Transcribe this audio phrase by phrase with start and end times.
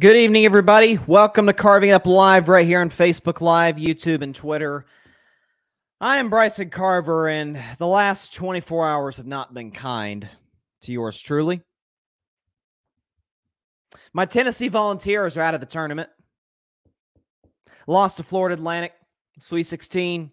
[0.00, 0.98] Good evening, everybody.
[1.06, 4.86] Welcome to Carving Up Live right here on Facebook Live, YouTube, and Twitter.
[6.00, 10.26] I am Bryson Carver, and the last 24 hours have not been kind
[10.80, 11.60] to yours truly.
[14.14, 16.08] My Tennessee Volunteers are out of the tournament.
[17.86, 18.94] Lost to Florida Atlantic,
[19.38, 20.32] Sweet 16.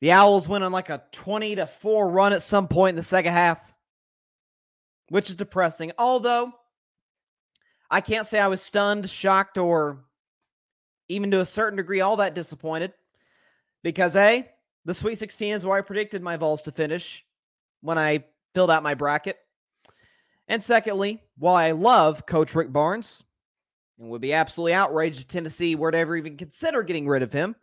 [0.00, 3.02] The Owls went on like a 20 to 4 run at some point in the
[3.02, 3.74] second half,
[5.10, 5.92] which is depressing.
[5.98, 6.54] Although,
[7.90, 10.04] I can't say I was stunned, shocked, or
[11.08, 12.92] even to a certain degree all that disappointed
[13.82, 14.48] because A,
[14.84, 17.24] the Sweet 16 is where I predicted my Vols to finish
[17.80, 18.24] when I
[18.54, 19.38] filled out my bracket.
[20.46, 23.22] And secondly, while I love Coach Rick Barnes
[23.98, 27.32] and would be absolutely outraged if Tennessee were to ever even consider getting rid of
[27.32, 27.56] him,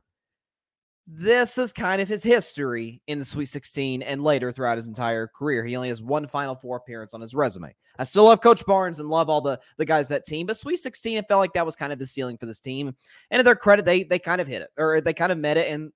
[1.10, 5.26] this is kind of his history in the Sweet 16 and later throughout his entire
[5.28, 5.64] career.
[5.64, 7.74] He only has one Final Four appearance on his resume.
[7.98, 10.78] I still love Coach Barnes and love all the the guys that team, but Sweet
[10.78, 12.94] 16, it felt like that was kind of the ceiling for this team.
[13.32, 15.56] And to their credit, they they kind of hit it, or they kind of met
[15.56, 15.94] it, and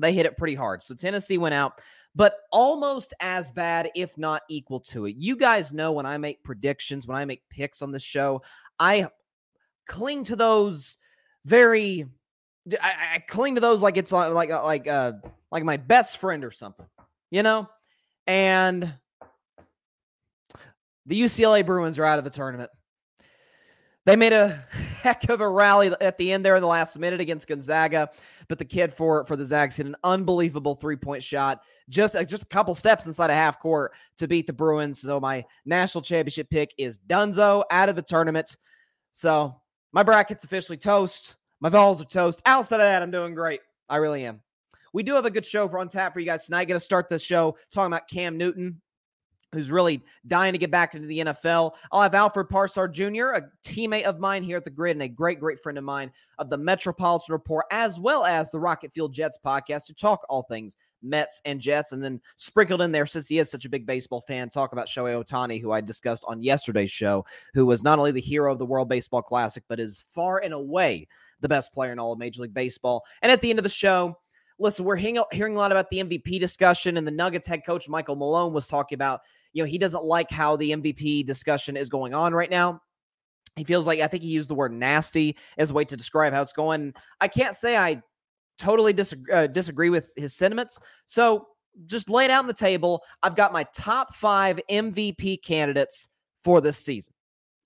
[0.00, 0.82] they hit it pretty hard.
[0.82, 1.80] So Tennessee went out,
[2.16, 5.14] but almost as bad, if not equal to it.
[5.16, 8.42] You guys know when I make predictions, when I make picks on the show,
[8.80, 9.06] I
[9.86, 10.98] cling to those
[11.44, 12.06] very
[12.80, 15.12] I, I, cling to those like it's like like like uh
[15.50, 16.86] like my best friend or something,
[17.30, 17.68] you know.
[18.26, 18.94] And
[21.06, 22.70] the UCLA Bruins are out of the tournament.
[24.06, 24.48] They made a
[25.02, 28.10] heck of a rally at the end there in the last minute against Gonzaga,
[28.48, 32.24] but the kid for for the Zags hit an unbelievable three point shot, just uh,
[32.24, 35.00] just a couple steps inside a half court to beat the Bruins.
[35.00, 38.56] So my national championship pick is Dunzo out of the tournament.
[39.12, 39.60] So
[39.92, 41.36] my bracket's officially toast.
[41.60, 42.42] My Vols are toast.
[42.46, 43.60] Outside of that, I'm doing great.
[43.88, 44.40] I really am.
[44.92, 46.66] We do have a good show for on tap for you guys tonight.
[46.66, 48.80] Going to start the show talking about Cam Newton,
[49.52, 51.74] who's really dying to get back into the NFL.
[51.90, 55.08] I'll have Alfred Parsard Jr., a teammate of mine here at the Gryd and a
[55.08, 59.08] great, great friend of mine of the Metropolitan Report, as well as the Rocket Fuel
[59.08, 61.92] Jets podcast to talk all things Mets and Jets.
[61.92, 64.86] And then sprinkled in there, since he is such a big baseball fan, talk about
[64.86, 68.58] Shohei Ohtani, who I discussed on yesterday's show, who was not only the hero of
[68.58, 71.08] the World Baseball Classic, but is far and away
[71.40, 73.04] the best player in all of Major League Baseball.
[73.22, 74.16] And at the end of the show,
[74.58, 77.88] listen, we're hearing, hearing a lot about the MVP discussion, and the Nuggets head coach
[77.88, 79.20] Michael Malone was talking about,
[79.52, 82.80] you know, he doesn't like how the MVP discussion is going on right now.
[83.56, 86.32] He feels like I think he used the word nasty as a way to describe
[86.32, 86.92] how it's going.
[87.20, 88.02] I can't say I
[88.58, 90.80] totally disagree, uh, disagree with his sentiments.
[91.06, 91.48] So
[91.86, 93.02] just lay it out on the table.
[93.22, 96.08] I've got my top five MVP candidates
[96.42, 97.14] for this season.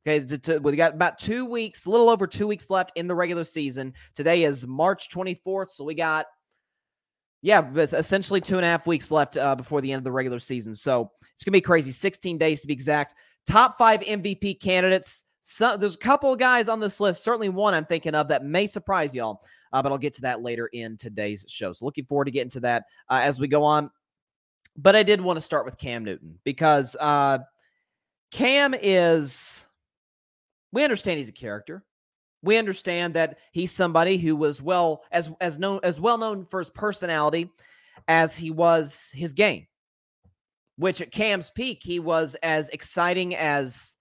[0.07, 3.07] Okay, to, to, we got about two weeks, a little over two weeks left in
[3.07, 3.93] the regular season.
[4.15, 6.27] Today is March 24th, so we got,
[7.43, 10.39] yeah, essentially two and a half weeks left uh, before the end of the regular
[10.39, 10.75] season.
[10.75, 11.91] So it's gonna be crazy.
[11.91, 13.15] 16 days to be exact.
[13.47, 15.25] Top five MVP candidates.
[15.41, 17.25] So, there's a couple of guys on this list.
[17.25, 19.43] Certainly one I'm thinking of that may surprise y'all,
[19.73, 21.73] uh, but I'll get to that later in today's show.
[21.73, 23.91] So looking forward to getting to that uh, as we go on.
[24.77, 27.39] But I did want to start with Cam Newton because uh,
[28.31, 29.67] Cam is
[30.73, 31.85] we understand he's a character.
[32.43, 36.61] We understand that he's somebody who was well as as known as well known for
[36.61, 37.51] his personality
[38.07, 39.67] as he was his game.
[40.77, 43.97] Which at Cam's peak, he was as exciting as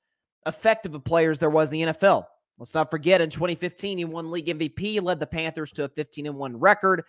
[0.46, 2.26] effective a player as there was in the NFL
[2.58, 6.26] Let's not forget in 2015, he won league MVP, led the Panthers to a 15
[6.26, 7.04] and 1 record,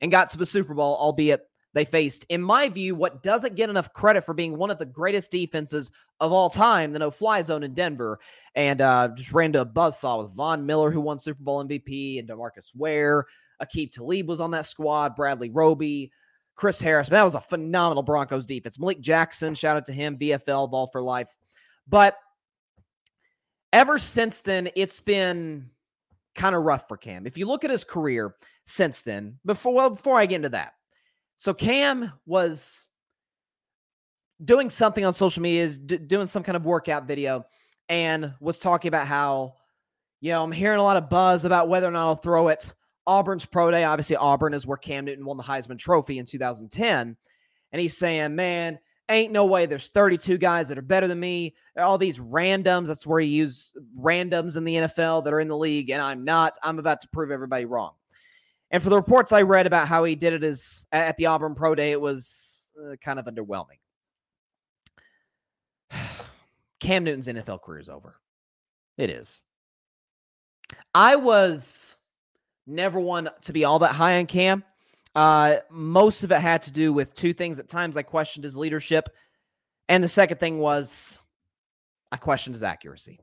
[0.00, 1.42] and got to the Super Bowl, albeit
[1.78, 4.84] they faced, in my view, what doesn't get enough credit for being one of the
[4.84, 8.18] greatest defenses of all time, the no fly zone in Denver.
[8.56, 12.18] And uh, just ran to a buzzsaw with Von Miller, who won Super Bowl MVP,
[12.18, 13.26] and Demarcus Ware.
[13.62, 16.10] Aqib Talib was on that squad, Bradley Roby,
[16.56, 17.08] Chris Harris.
[17.10, 18.76] That was a phenomenal Broncos defense.
[18.80, 21.32] Malik Jackson, shout out to him, VFL, ball for life.
[21.86, 22.16] But
[23.72, 25.70] ever since then, it's been
[26.34, 27.24] kind of rough for Cam.
[27.24, 28.34] If you look at his career
[28.66, 30.72] since then, before well, before I get into that,
[31.38, 32.88] so Cam was
[34.44, 37.46] doing something on social media, is d- doing some kind of workout video,
[37.88, 39.54] and was talking about how,
[40.20, 42.74] you know, I'm hearing a lot of buzz about whether or not I'll throw it.
[43.06, 47.16] Auburn's pro day, obviously Auburn is where Cam Newton won the Heisman Trophy in 2010,
[47.72, 48.78] and he's saying, man.
[49.10, 51.54] Ain't no way there's 32 guys that are better than me.
[51.78, 55.56] All these randoms, that's where you use randoms in the NFL that are in the
[55.56, 56.58] league, and I'm not.
[56.62, 57.92] I'm about to prove everybody wrong.
[58.70, 61.54] And for the reports I read about how he did it as at the Auburn
[61.54, 63.78] Pro Day, it was uh, kind of underwhelming.
[66.80, 68.16] Cam Newton's NFL career is over.
[68.98, 69.42] It is.
[70.94, 71.96] I was
[72.66, 74.64] never one to be all that high on Cam.
[75.14, 77.58] Uh, most of it had to do with two things.
[77.58, 79.08] At times, I questioned his leadership,
[79.88, 81.20] and the second thing was
[82.12, 83.20] I questioned his accuracy.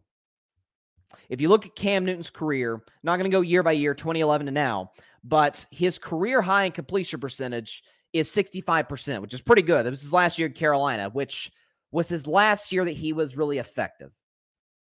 [1.29, 4.47] If you look at Cam Newton's career, not going to go year by year, 2011
[4.47, 4.91] to now,
[5.25, 7.83] but his career high in completion percentage
[8.13, 9.85] is 65%, which is pretty good.
[9.89, 11.51] Was his last year in Carolina, which
[11.91, 14.11] was his last year that he was really effective.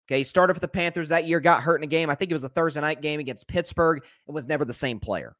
[0.06, 2.10] Okay, he started for the Panthers that year, got hurt in a game.
[2.10, 5.00] I think it was a Thursday night game against Pittsburgh, and was never the same
[5.00, 5.34] player.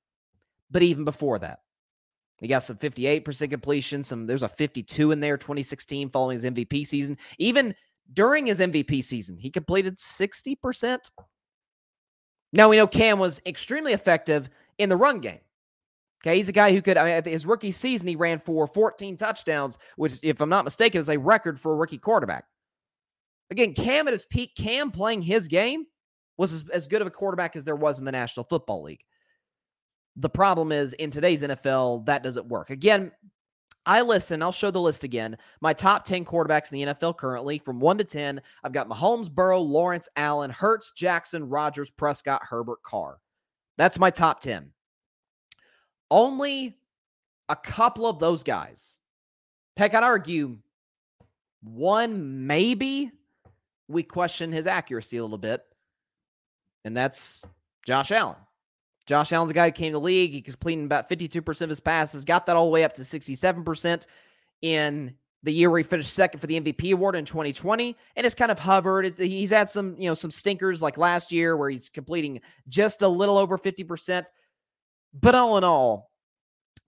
[0.70, 1.60] But even before that,
[2.38, 4.02] he got some 58% completion.
[4.02, 7.18] Some there's a 52 in there, 2016, following his MVP season.
[7.38, 7.74] Even
[8.12, 11.10] during his MVP season, he completed 60%.
[12.52, 15.40] Now we know Cam was extremely effective in the run game.
[16.22, 16.96] Okay, he's a guy who could.
[16.96, 20.98] I mean, his rookie season, he ran for 14 touchdowns, which, if I'm not mistaken,
[20.98, 22.44] is a record for a rookie quarterback.
[23.50, 25.84] Again, Cam at his peak, Cam playing his game
[26.36, 29.04] was as, as good of a quarterback as there was in the National Football League.
[30.16, 32.70] The problem is in today's NFL, that doesn't work.
[32.70, 33.12] Again,
[33.84, 35.36] I listen, I'll show the list again.
[35.60, 39.30] My top 10 quarterbacks in the NFL currently from 1 to 10, I've got Mahomes,
[39.30, 43.18] Burrow, Lawrence, Allen, Hurts, Jackson, Rodgers, Prescott, Herbert, Carr.
[43.76, 44.70] That's my top 10.
[46.10, 46.78] Only
[47.48, 48.98] a couple of those guys.
[49.76, 50.58] Heck, I'd argue
[51.62, 53.10] one, maybe
[53.88, 55.62] we question his accuracy a little bit,
[56.84, 57.42] and that's
[57.84, 58.36] Josh Allen.
[59.06, 60.32] Josh Allen's a guy who came to the league.
[60.32, 64.06] He completing about 52% of his passes, got that all the way up to 67%
[64.62, 65.14] in
[65.46, 68.50] the year where he finished second for the MVP award in 2020, and it's kind
[68.50, 69.16] of hovered.
[69.16, 73.08] He's had some, you know, some stinkers like last year where he's completing just a
[73.08, 74.26] little over 50%.
[75.14, 76.10] But all in all,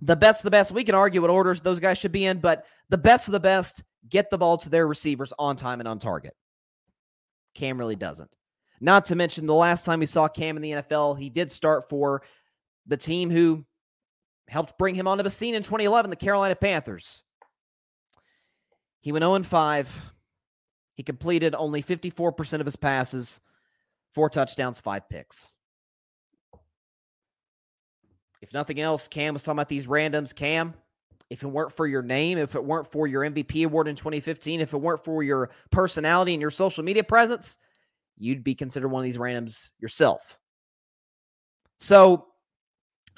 [0.00, 2.40] the best of the best, we can argue what orders those guys should be in,
[2.40, 5.88] but the best of the best get the ball to their receivers on time and
[5.88, 6.34] on target.
[7.54, 8.34] Cam really doesn't.
[8.80, 11.88] Not to mention the last time we saw Cam in the NFL, he did start
[11.88, 12.22] for
[12.88, 13.64] the team who
[14.48, 17.22] helped bring him onto the scene in 2011, the Carolina Panthers.
[19.00, 20.02] He went 0 5.
[20.94, 23.40] He completed only 54% of his passes,
[24.12, 25.54] four touchdowns, five picks.
[28.40, 30.34] If nothing else, Cam was talking about these randoms.
[30.34, 30.74] Cam,
[31.30, 34.60] if it weren't for your name, if it weren't for your MVP award in 2015,
[34.60, 37.58] if it weren't for your personality and your social media presence,
[38.16, 40.38] you'd be considered one of these randoms yourself.
[41.78, 42.26] So,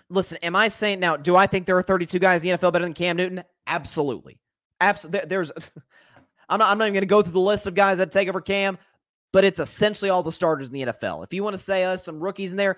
[0.08, 2.72] listen, am I saying now, do I think there are 32 guys in the NFL
[2.72, 3.42] better than Cam Newton?
[3.66, 4.38] Absolutely.
[4.80, 5.28] Absolutely.
[5.28, 5.52] There's,
[6.48, 8.28] I'm not, I'm not even going to go through the list of guys that take
[8.28, 8.78] over Cam,
[9.32, 11.24] but it's essentially all the starters in the NFL.
[11.24, 12.76] If you want to say uh, some rookies in there,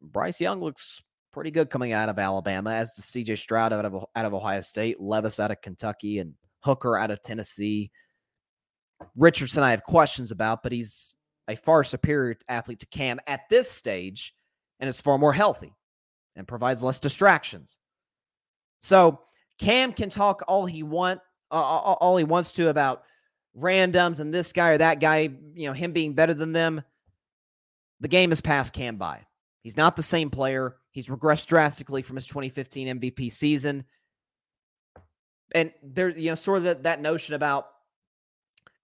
[0.00, 3.94] Bryce Young looks pretty good coming out of Alabama, as does CJ Stroud out of
[4.14, 7.90] out of Ohio State, Levis out of Kentucky, and Hooker out of Tennessee.
[9.16, 11.14] Richardson, I have questions about, but he's
[11.48, 14.34] a far superior athlete to Cam at this stage
[14.80, 15.72] and is far more healthy
[16.36, 17.78] and provides less distractions.
[18.80, 19.20] So
[19.58, 23.02] Cam can talk all he want, uh, all he wants to about
[23.56, 26.82] randoms and this guy or that guy, you know, him being better than them.
[28.00, 29.26] The game has passed Cam by.
[29.62, 30.76] He's not the same player.
[30.92, 33.84] He's regressed drastically from his 2015 MVP season.
[35.52, 37.66] And there, you know, sort of that, that notion about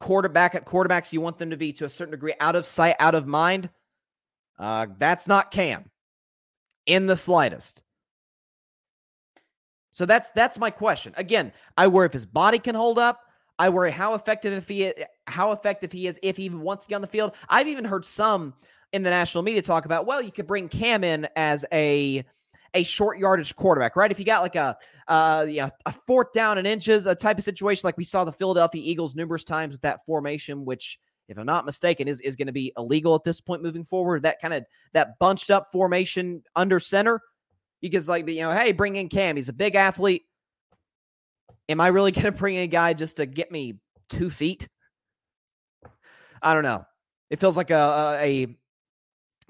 [0.01, 2.97] quarterback at quarterbacks, you want them to be to a certain degree out of sight,
[2.99, 3.71] out of mind.
[4.59, 5.91] Uh, that's not Cam
[6.87, 7.84] in the slightest.
[9.95, 11.15] So that's that's my question.
[11.17, 13.21] Again, I worry if his body can hold up.
[13.61, 14.93] I worry how effective if he
[15.29, 17.37] how effective he is if he even wants to get on the field.
[17.49, 18.55] I've even heard some
[18.93, 22.25] in the national media talk about, well, you could bring Cam in as a
[22.75, 24.11] a short yardage quarterback, right?
[24.11, 27.39] If you got like a uh, you know, a fourth down and inches, a type
[27.39, 30.99] of situation like we saw the Philadelphia Eagles numerous times with that formation, which
[31.29, 34.25] if I'm not mistaken, is is going to be illegal at this point moving forward.
[34.25, 37.21] That kind of that bunched up formation under center.
[37.91, 39.37] Because like you know, hey, bring in Cam.
[39.37, 40.23] He's a big athlete.
[41.69, 44.69] Am I really going to bring in a guy just to get me two feet?
[46.43, 46.87] I don't know.
[47.29, 48.57] It feels like a a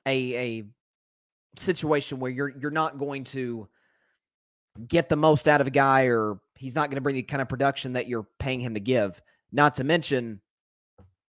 [0.07, 0.64] a, a
[1.57, 3.69] situation where you're you're not going to
[4.88, 7.41] get the most out of a guy, or he's not going to bring the kind
[7.41, 9.21] of production that you're paying him to give.
[9.53, 10.41] Not to mention,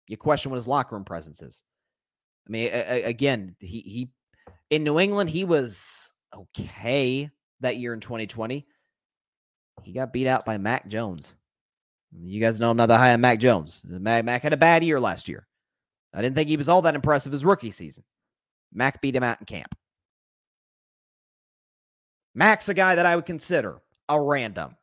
[0.07, 1.63] you question what his locker room presence is.
[2.45, 4.09] I mean, a, a, again, he he
[4.69, 7.29] in New England he was okay
[7.61, 8.65] that year in 2020.
[9.83, 11.35] He got beat out by Mac Jones.
[12.11, 13.81] You guys know I'm not that high on Mac Jones.
[13.85, 15.47] Uh, Mac, Mac had a bad year last year.
[16.13, 18.03] I didn't think he was all that impressive his rookie season.
[18.73, 19.75] Mac beat him out in camp.
[22.35, 24.75] Mac's a guy that I would consider a random,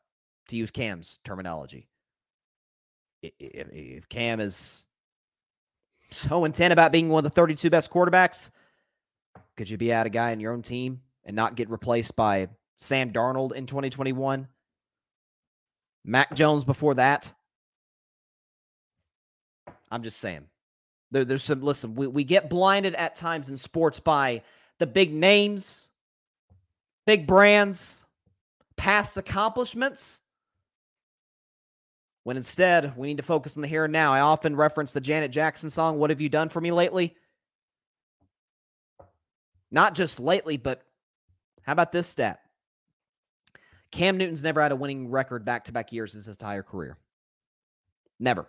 [0.48, 1.88] to use Cam's terminology.
[3.22, 4.86] If Cam is
[6.10, 8.50] so intent about being one of the 32 best quarterbacks,
[9.56, 12.48] could you be out a guy in your own team and not get replaced by
[12.78, 14.48] Sam Darnold in 2021?
[16.06, 17.32] Mac Jones before that?
[19.90, 20.46] I'm just saying.
[21.10, 24.42] There, there's some, listen, we, we get blinded at times in sports by
[24.78, 25.88] the big names,
[27.06, 28.04] big brands,
[28.76, 30.22] past accomplishments.
[32.24, 34.12] When instead, we need to focus on the here and now.
[34.12, 37.14] I often reference the Janet Jackson song, What Have You Done For Me Lately?
[39.70, 40.82] Not just lately, but
[41.66, 42.40] how about this stat?
[43.90, 46.96] Cam Newton's never had a winning record back to back years in his entire career.
[48.20, 48.48] Never.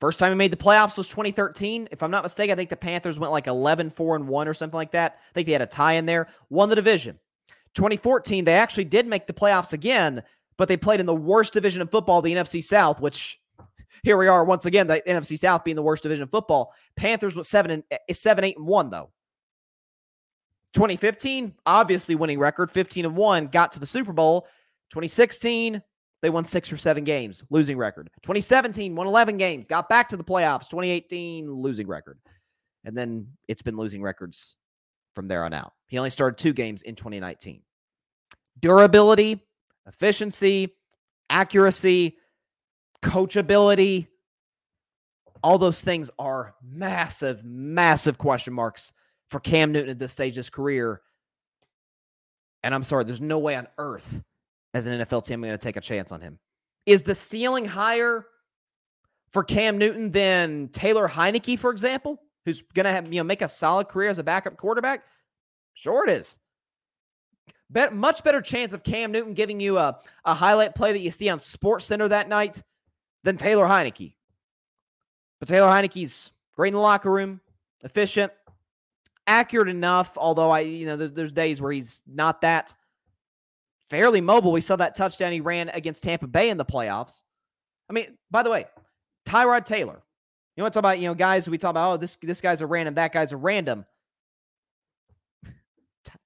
[0.00, 1.88] First time he made the playoffs was 2013.
[1.92, 4.54] If I'm not mistaken, I think the Panthers went like 11 4 and 1 or
[4.54, 5.18] something like that.
[5.30, 7.18] I think they had a tie in there, won the division.
[7.74, 10.22] 2014, they actually did make the playoffs again,
[10.56, 13.40] but they played in the worst division of football, the NFC South, which
[14.02, 16.72] here we are once again, the NFC South being the worst division of football.
[16.96, 19.10] Panthers was 7 and eh, 7 8 and 1 though.
[20.74, 24.42] 2015, obviously winning record, 15 and 1, got to the Super Bowl.
[24.90, 25.82] 2016,
[26.22, 28.10] they won six or seven games, losing record.
[28.22, 30.68] 2017, won 11 games, got back to the playoffs.
[30.70, 32.18] 2018, losing record.
[32.84, 34.56] And then it's been losing records
[35.14, 35.72] from there on out.
[35.88, 37.62] He only started two games in 2019.
[38.60, 39.44] Durability,
[39.86, 40.74] efficiency,
[41.28, 42.16] accuracy,
[43.02, 44.06] coachability,
[45.42, 48.92] all those things are massive, massive question marks
[49.32, 51.00] for Cam Newton at this stage of his career.
[52.62, 54.22] And I'm sorry, there's no way on earth
[54.74, 56.38] as an NFL team I'm going to take a chance on him.
[56.86, 58.26] Is the ceiling higher
[59.30, 63.42] for Cam Newton than Taylor Heinicke, for example, who's going to have you know make
[63.42, 65.04] a solid career as a backup quarterback?
[65.74, 66.38] Sure, it is.
[67.70, 71.10] Bet, much better chance of Cam Newton giving you a, a highlight play that you
[71.10, 72.62] see on Sports Center that night
[73.24, 74.14] than Taylor Heinicke.
[75.40, 77.40] But Taylor Heinicke's great in the locker room,
[77.82, 78.30] efficient,
[79.32, 80.16] accurate enough.
[80.16, 82.74] Although I, you know, there's, there's days where he's not that
[83.88, 84.52] fairly mobile.
[84.52, 87.22] We saw that touchdown he ran against Tampa Bay in the playoffs.
[87.88, 88.66] I mean, by the way,
[89.26, 90.02] Tyrod Taylor.
[90.56, 92.60] You want to talk about, you know, guys we talk about, oh, this this guy's
[92.60, 93.86] a random, that guy's a random.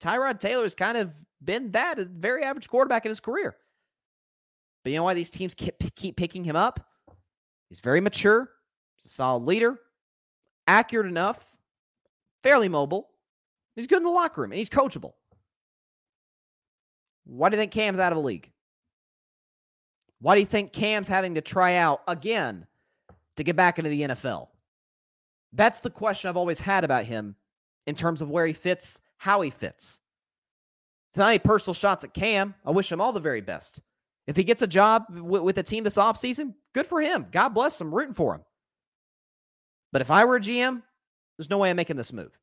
[0.03, 3.57] Tyrod Taylor's kind of been that, a very average quarterback in his career.
[4.83, 6.81] But you know why these teams keep, keep picking him up?
[7.69, 8.51] He's very mature.
[8.97, 9.79] He's a solid leader,
[10.67, 11.56] accurate enough,
[12.47, 13.09] fairly mobile.
[13.75, 15.15] He's good in the locker room and he's coachable.
[17.25, 18.53] Why do you think Cam's out of the league?
[20.21, 22.67] Why do you think Cam's having to try out again
[23.37, 24.47] to get back into the NFL?
[25.53, 27.35] That's the question I've always had about him
[27.87, 30.01] in terms of where he fits, how he fits.
[31.11, 32.55] It's not any personal shots at Cam.
[32.65, 33.81] I wish him all the very best.
[34.29, 37.27] If he gets a job w- with a team this offseason, good for him.
[37.33, 37.93] God bless him.
[37.93, 38.43] Rooting for him.
[39.93, 40.83] But if I were a GM,
[41.37, 42.39] there's no way I'm making this move.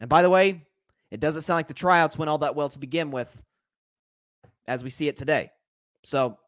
[0.00, 0.66] And by the way,
[1.10, 3.42] it doesn't sound like the tryouts went all that well to begin with
[4.66, 5.50] as we see it today.
[6.04, 6.38] So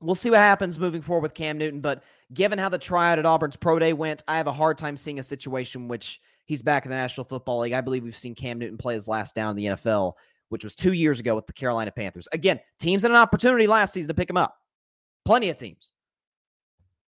[0.00, 1.80] we'll see what happens moving forward with Cam Newton.
[1.80, 2.02] But
[2.32, 5.18] given how the tryout at Auburn's Pro Day went, I have a hard time seeing
[5.18, 7.72] a situation which he's back in the National Football League.
[7.72, 10.12] I believe we've seen Cam Newton play his last down in the NFL,
[10.48, 12.28] which was two years ago with the Carolina Panthers.
[12.32, 14.56] Again, teams had an opportunity last season to pick him up.
[15.24, 15.92] Plenty of teams.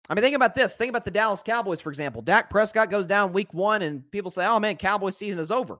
[0.09, 0.77] I mean, think about this.
[0.77, 2.21] Think about the Dallas Cowboys, for example.
[2.21, 5.79] Dak Prescott goes down week one, and people say, oh man, Cowboys season is over.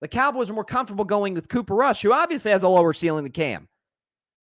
[0.00, 3.24] The Cowboys are more comfortable going with Cooper Rush, who obviously has a lower ceiling
[3.24, 3.68] than Cam.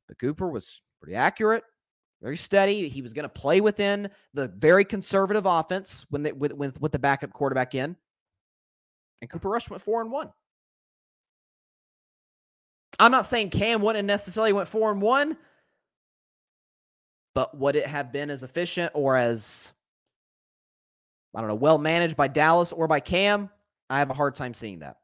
[0.07, 1.65] But Cooper was pretty accurate,
[2.23, 2.89] very steady.
[2.89, 6.93] He was going to play within the very conservative offense when they, with, with with
[6.93, 7.97] the backup quarterback in.
[9.21, 10.33] And Cooper Rush went four and one.
[12.99, 15.37] I'm not saying Cam wouldn't necessarily went four and one,
[17.39, 19.73] but would it have been as efficient or as
[21.33, 23.49] I don't know, well managed by Dallas or by Cam?
[23.89, 24.97] I have a hard time seeing that.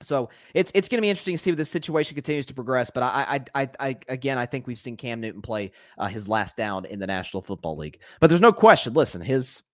[0.00, 2.92] So it's it's going to be interesting to see if the situation continues to progress.
[2.94, 6.28] But I I I, I again I think we've seen Cam Newton play uh, his
[6.28, 7.98] last down in the National Football League.
[8.20, 8.94] But there's no question.
[8.94, 9.64] Listen, his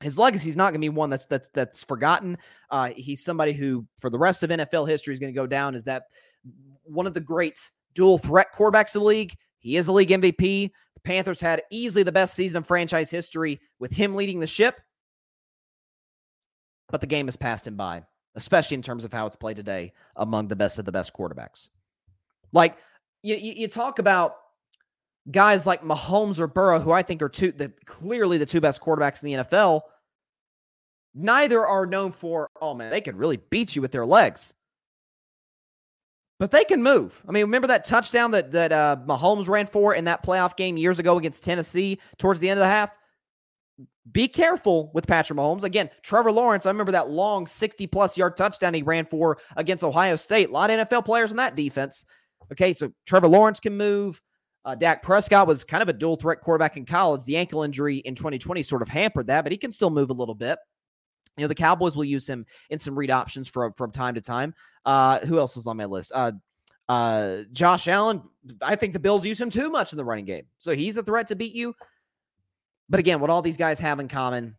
[0.00, 2.38] his legacy is not going to be one that's that's that's forgotten.
[2.70, 5.76] Uh, he's somebody who, for the rest of NFL history, is going to go down
[5.76, 6.06] as that
[6.82, 9.36] one of the great dual threat quarterbacks of the league.
[9.58, 10.70] He is the league MVP.
[10.94, 14.80] The Panthers had easily the best season of franchise history with him leading the ship,
[16.90, 18.04] but the game has passed him by
[18.38, 21.68] especially in terms of how it's played today among the best of the best quarterbacks.
[22.52, 22.78] Like
[23.22, 24.36] you, you talk about
[25.30, 28.80] guys like Mahomes or Burrow, who I think are two, the, clearly the two best
[28.80, 29.82] quarterbacks in the NFL.
[31.14, 34.54] Neither are known for, oh man, they could really beat you with their legs.
[36.38, 37.22] But they can move.
[37.28, 40.76] I mean, remember that touchdown that that uh, Mahomes ran for in that playoff game
[40.76, 42.96] years ago against Tennessee towards the end of the half?
[44.12, 45.64] be careful with Patrick Mahomes.
[45.64, 49.84] Again, Trevor Lawrence, I remember that long 60 plus yard touchdown he ran for against
[49.84, 50.48] Ohio State.
[50.48, 52.04] A lot of NFL players in that defense.
[52.52, 54.20] Okay, so Trevor Lawrence can move.
[54.64, 57.24] Uh, Dak Prescott was kind of a dual threat quarterback in college.
[57.24, 60.14] The ankle injury in 2020 sort of hampered that, but he can still move a
[60.14, 60.58] little bit.
[61.38, 64.20] You know, the Cowboys will use him in some read options from from time to
[64.20, 64.54] time.
[64.84, 66.12] Uh, who else was on my list?
[66.14, 66.32] Uh,
[66.88, 68.22] uh, Josh Allen.
[68.62, 71.02] I think the Bills use him too much in the running game, so he's a
[71.02, 71.74] threat to beat you.
[72.88, 74.56] But again, what all these guys have in common,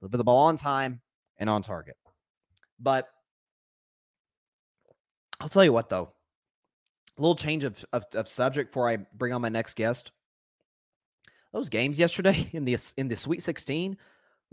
[0.00, 1.00] deliver the ball on time
[1.38, 1.96] and on target.
[2.80, 3.08] But
[5.40, 6.12] I'll tell you what, though,
[7.18, 10.12] a little change of, of, of subject before I bring on my next guest.
[11.52, 13.96] Those games yesterday in the in the Sweet 16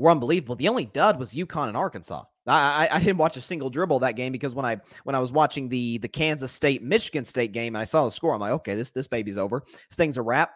[0.01, 0.55] were unbelievable.
[0.55, 2.23] The only dud was UConn and Arkansas.
[2.47, 5.31] I, I, didn't watch a single dribble that game because when I when I was
[5.31, 8.51] watching the the Kansas State Michigan State game and I saw the score, I'm like,
[8.53, 9.61] okay, this this baby's over.
[9.67, 10.51] This thing's a wrap.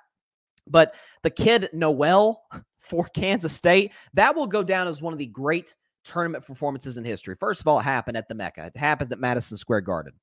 [0.67, 2.41] But the kid Nowell
[2.79, 7.05] for Kansas State, that will go down as one of the great tournament performances in
[7.05, 7.35] history.
[7.39, 8.65] First of all, it happened at the Mecca.
[8.65, 10.13] It happened at Madison Square Garden.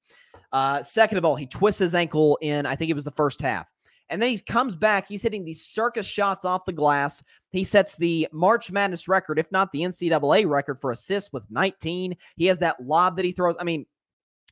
[0.52, 3.42] Uh, second of all, he twists his ankle in, I think it was the first
[3.42, 3.66] half.
[4.12, 5.08] And then he comes back.
[5.08, 7.24] He's hitting these circus shots off the glass.
[7.50, 12.14] He sets the March Madness record, if not the NCAA record, for assists with 19.
[12.36, 13.56] He has that lob that he throws.
[13.58, 13.86] I mean,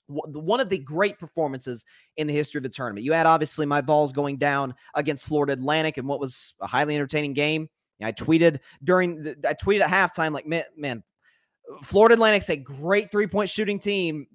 [0.07, 1.85] one of the great performances
[2.16, 3.05] in the history of the tournament.
[3.05, 6.94] You had obviously my Vols going down against Florida Atlantic and what was a highly
[6.94, 7.68] entertaining game.
[8.03, 11.03] I tweeted during the, I tweeted at halftime like man, man,
[11.83, 14.27] Florida Atlantic's a great three point shooting team.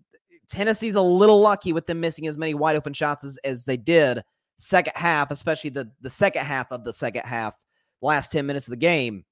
[0.47, 3.75] Tennessee's a little lucky with them missing as many wide open shots as, as they
[3.75, 4.23] did
[4.57, 7.55] second half, especially the the second half of the second half,
[8.01, 9.25] last 10 minutes of the game.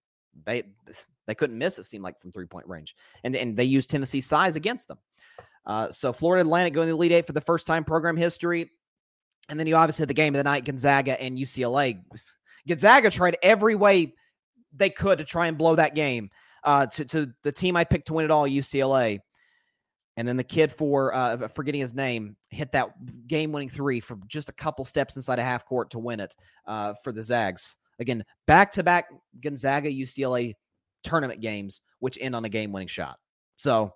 [0.46, 0.64] They
[1.28, 2.96] they couldn't miss it seemed like from three point range.
[3.24, 4.98] And and they used Tennessee's size against them.
[5.66, 8.70] Uh, so Florida Atlantic going to the Elite Eight for the first time program history.
[9.50, 12.02] And then you obviously had the game of the night, Gonzaga and UCLA.
[12.68, 14.16] Gonzaga tried every way
[14.76, 16.30] they could to try and blow that game
[16.64, 19.20] uh, to, to the team I picked to win it all, UCLA.
[20.16, 22.94] And then the kid for uh, forgetting his name hit that
[23.28, 26.36] game-winning three from just a couple steps inside a half court to win it
[26.68, 27.76] uh, for the Zags.
[28.00, 29.06] Again, back-to-back
[29.42, 30.54] Gonzaga UCLA
[31.04, 33.18] tournament games, which end on a game-winning shot.
[33.56, 33.94] So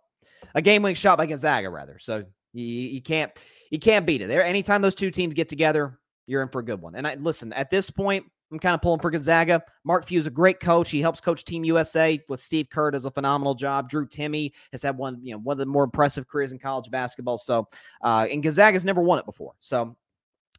[0.55, 1.99] a game winning shot by Gonzaga, rather.
[1.99, 3.31] So you, you can't
[3.71, 4.27] you can't beat it.
[4.27, 6.95] There, anytime those two teams get together, you're in for a good one.
[6.95, 8.25] And I listen at this point.
[8.51, 9.61] I'm kind of pulling for Gonzaga.
[9.83, 10.89] Mark Few is a great coach.
[10.89, 13.89] He helps coach Team USA with Steve Kerr does a phenomenal job.
[13.89, 16.89] Drew Timme has had one, you know, one of the more impressive careers in college
[16.89, 17.37] basketball.
[17.37, 17.67] So,
[18.01, 19.53] uh, and Gonzaga's never won it before.
[19.59, 19.97] So,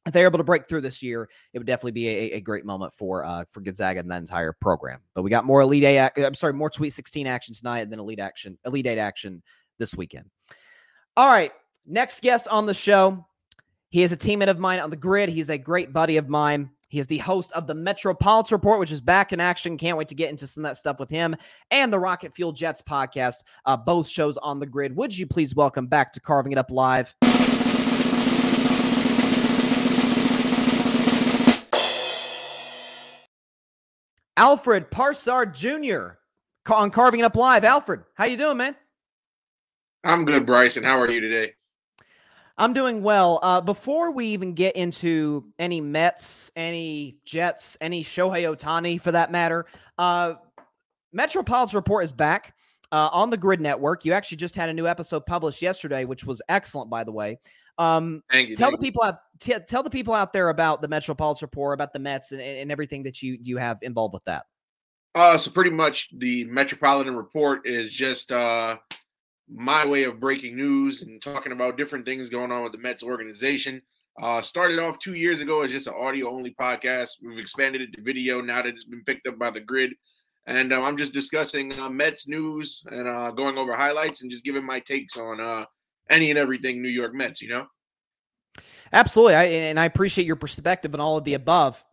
[0.07, 2.65] if they're able to break through this year, it would definitely be a, a great
[2.65, 5.01] moment for uh, for Gonzaga and that entire program.
[5.15, 6.11] But we got more Elite Eight.
[6.17, 9.43] I'm sorry, more Sweet 16 action tonight, and then Elite action, Elite Eight action
[9.79, 10.27] this weekend.
[11.17, 11.53] All right,
[11.87, 13.27] next guest on the show.
[13.91, 15.31] He is a teammate of mine on the Gryd.
[15.31, 16.71] He's a great buddy of mine.
[16.91, 19.77] He is the host of the Metropolitan Report, which is back in action.
[19.77, 21.37] Can't wait to get into some of that stuff with him
[21.71, 24.95] and the Rocket Fuel Jets podcast, uh, both shows on the Gryd.
[24.95, 27.15] Would you please welcome back to Carving It Up Live?
[34.39, 36.73] Alfred Parsard Jr.
[36.73, 37.65] on Carving It Up Live.
[37.65, 38.75] Alfred, how you doing, man?
[40.05, 40.85] I'm good, Bryson.
[40.85, 41.53] How are you today?
[42.59, 43.39] I'm doing well.
[43.41, 49.31] Uh, before we even get into any Mets, any Jets, any Shohei Ohtani for that
[49.31, 49.67] matter,
[49.97, 50.35] uh,
[51.13, 52.55] Metropolitan Report is back
[52.91, 54.05] uh, on the Gryd Network.
[54.05, 57.39] You actually just had a new episode published yesterday, which was excellent, by the way.
[57.79, 58.57] Um, Thank you.
[58.57, 61.93] tell the people out t- tell the people out there about the Metropolitan Report, about
[61.93, 64.47] the Mets, and, and everything that you you have involved with that.
[65.15, 68.79] Uh, so pretty much the Metropolitan Report is just uh,
[69.51, 73.03] my way of breaking news and talking about different things going on with the Mets
[73.03, 73.83] organization.
[74.21, 77.11] Uh, started off two years ago as just an audio only podcast.
[77.23, 79.91] We've expanded it to video now that it's been picked up by the Gryd.
[80.47, 84.45] And uh, I'm just discussing uh, Mets news and uh, going over highlights and just
[84.45, 85.67] giving my takes on uh,
[86.11, 87.67] any and everything New York Mets, you know?
[88.93, 91.85] Absolutely, I, and I appreciate your perspective and all of the above.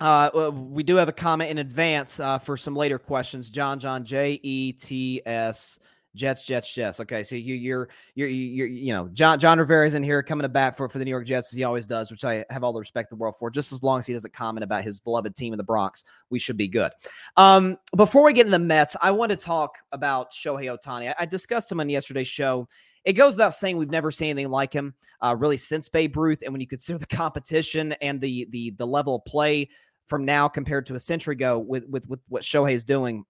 [0.00, 3.50] Uh, we do have a comment in advance uh, for some later questions.
[3.50, 5.78] John, John, J E T S,
[6.14, 7.00] Jets, Jets, Jets.
[7.00, 10.42] Okay, so you, you're, you're, you're, you know, John, John Rivera is in here coming
[10.42, 12.64] to bat for for the New York Jets as he always does, which I have
[12.64, 13.50] all the respect in the world for.
[13.50, 16.38] Just as long as he doesn't comment about his beloved team in the Bronx, we
[16.38, 16.92] should be good.
[17.36, 21.10] Um, before we get into the Mets, I want to talk about Shohei Ohtani.
[21.10, 22.68] I, I discussed him on yesterday's show
[23.04, 26.42] it goes without saying we've never seen anything like him uh, really since Babe Ruth.
[26.42, 29.70] And when you consider the competition and the the the level of play
[30.06, 33.24] from now compared to a century ago with with, with what Shohei is doing,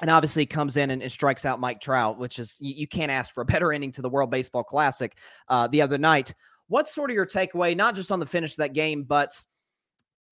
[0.00, 3.10] and obviously comes in and, and, strikes out Mike Trout, which is you, you, can't
[3.10, 5.16] ask for a better ending to the World Baseball Classic
[5.48, 6.34] uh, the other night.
[6.68, 9.34] What's sort of your takeaway, not just on the finish of that game, but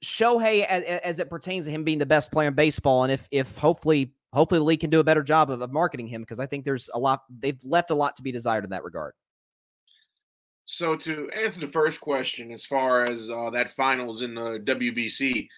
[0.05, 3.27] Shohei as, as it pertains to him being the best player in baseball, and if
[3.31, 6.41] if hopefully hopefully the league can do a better job of, of marketing him because
[6.41, 9.15] I think there's a lot they've left a lot to be desired in that regard.
[10.67, 15.49] So to answer the first question, as far as uh, that finals in the WBC,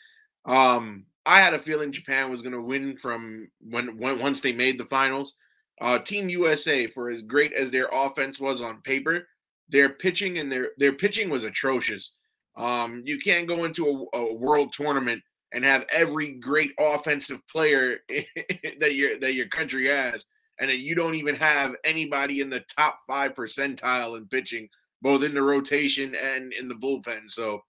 [0.47, 4.53] um, I had a feeling Japan was going to win from when, when once they
[4.53, 5.35] made the finals.
[5.81, 9.27] Uh, Team USA, for as great as their offense was on paper,
[9.69, 12.15] their pitching and their their pitching was atrocious.
[12.57, 17.99] Um, you can't go into a, a world tournament and have every great offensive player
[18.09, 20.25] that your that your country has,
[20.61, 24.69] and that you don't even have anybody in the top five percentile in pitching,
[25.03, 27.29] both in the rotation and in the bullpen.
[27.29, 27.61] So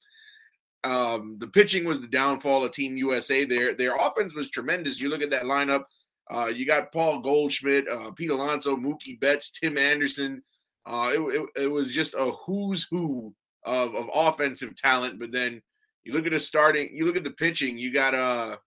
[0.84, 3.46] um, the pitching was the downfall of Team USA.
[3.46, 5.00] Their their offense was tremendous.
[5.00, 5.84] You look at that lineup.
[6.30, 10.44] Uh, you got Paul Goldschmidt, uh, Pete Alonso, Mookie Betts, Tim Anderson.
[10.86, 15.20] Uh, it, it, it was just a who's who of, of offensive talent.
[15.20, 15.62] But then
[16.04, 17.78] you look at the starting, you look at the pitching.
[17.78, 18.58] You got uh,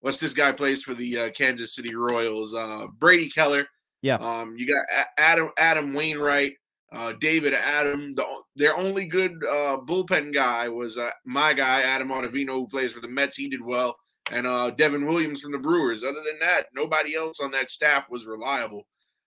[0.00, 2.54] what's this guy plays for the uh, Kansas City Royals?
[2.54, 3.66] Uh, Brady Keller.
[4.02, 4.16] Yeah.
[4.16, 6.54] Um, you got Adam Adam Wainwright,
[6.92, 8.14] uh, David Adam.
[8.14, 8.24] The,
[8.56, 13.00] their only good uh, bullpen guy was uh, my guy Adam Ottavino, who plays for
[13.00, 13.36] the Mets.
[13.36, 13.96] He did well,
[14.30, 16.02] and uh, Devin Williams from the Brewers.
[16.02, 18.86] Other than that, nobody else on that staff was reliable.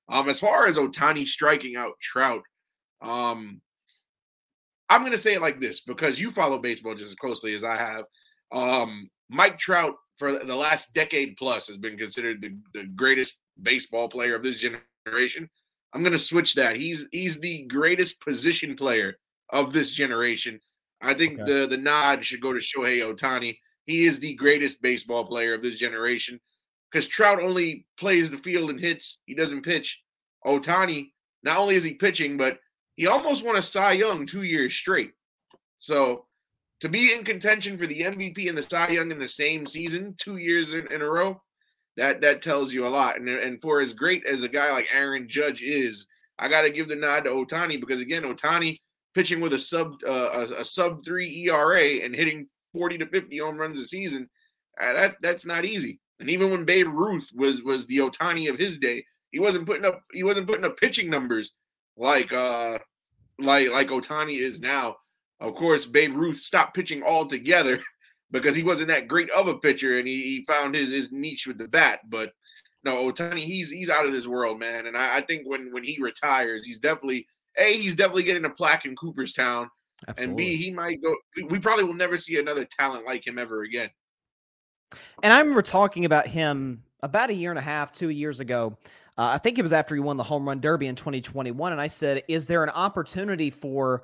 [0.10, 2.44] Um, as far as Ohtani striking out Trout,
[3.02, 3.62] um,
[4.90, 7.64] I'm going to say it like this because you follow baseball just as closely as
[7.64, 8.06] I have.
[8.52, 14.10] Um, Mike Trout, for the last decade plus, has been considered the, the greatest baseball
[14.10, 15.50] player of this generation.
[15.94, 16.76] I'm going to switch that.
[16.76, 19.18] He's he's the greatest position player
[19.50, 20.60] of this generation.
[21.02, 21.52] I think okay.
[21.52, 23.58] the the nod should go to Shohei Ohtani.
[23.86, 26.40] He is the greatest baseball player of this generation
[26.92, 29.20] because Trout only plays the field and hits.
[29.26, 30.00] He doesn't pitch.
[30.46, 31.12] Ohtani,
[31.44, 32.60] not only is he pitching, but
[32.96, 35.12] he almost won a Cy Young two years straight.
[35.80, 36.26] So
[36.82, 40.16] to be in contention for the MVP and the Cy Young in the same season,
[40.18, 41.42] two years in, in a row,
[41.98, 43.18] that that tells you a lot.
[43.18, 46.06] And and for as great as a guy like Aaron Judge is,
[46.40, 48.80] I got to give the nod to Ohtani because again, Ohtani
[49.14, 53.38] pitching with a sub uh, a, a, sub three ERA and hitting forty to fifty
[53.38, 54.30] home runs a season,
[54.80, 56.00] uh, that that's not easy.
[56.20, 59.86] And even when Babe Ruth was was the Ohtani of his day, he wasn't putting
[59.86, 61.54] up he wasn't putting up pitching numbers
[61.98, 62.80] like uh
[63.40, 64.96] like like Ohtani is now.
[65.40, 67.80] Of course, Babe Ruth stopped pitching altogether
[68.32, 71.48] because he wasn't that great of a pitcher and he, he found his his niche
[71.48, 72.00] with the bat.
[72.10, 72.32] But
[72.84, 74.88] no, Ohtani, he's he's out of this world, man.
[74.88, 78.50] And I, I think when when he retires, he's definitely a he's definitely getting a
[78.50, 79.70] plaque in Cooperstown,
[80.08, 80.24] Absolutely.
[80.24, 81.16] and b he might go.
[81.50, 83.90] We probably will never see another talent like him ever again.
[85.24, 88.78] And I remember talking about him about a year and a half, two years ago.
[89.18, 91.72] Uh, I think it was after he won the home run derby in 2021.
[91.72, 94.04] And I said, is there an opportunity for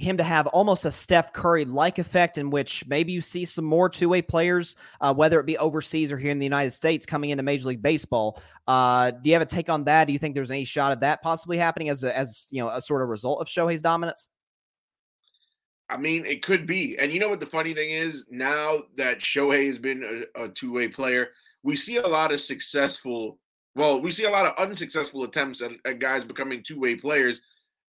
[0.00, 3.64] him to have almost a Steph Curry like effect in which maybe you see some
[3.64, 7.06] more two way players, uh, whether it be overseas or here in the United States,
[7.06, 8.40] coming into Major League Baseball.
[8.66, 10.06] Uh, do you have a take on that?
[10.06, 12.68] Do you think there's any shot of that possibly happening as a, as you know
[12.68, 14.28] a sort of result of Shohei's dominance?
[15.88, 16.96] I mean, it could be.
[16.98, 18.26] And you know what the funny thing is?
[18.30, 21.28] Now that Shohei has been a, a two way player,
[21.62, 23.38] we see a lot of successful
[23.74, 27.40] well, we see a lot of unsuccessful attempts at, at guys becoming two way players.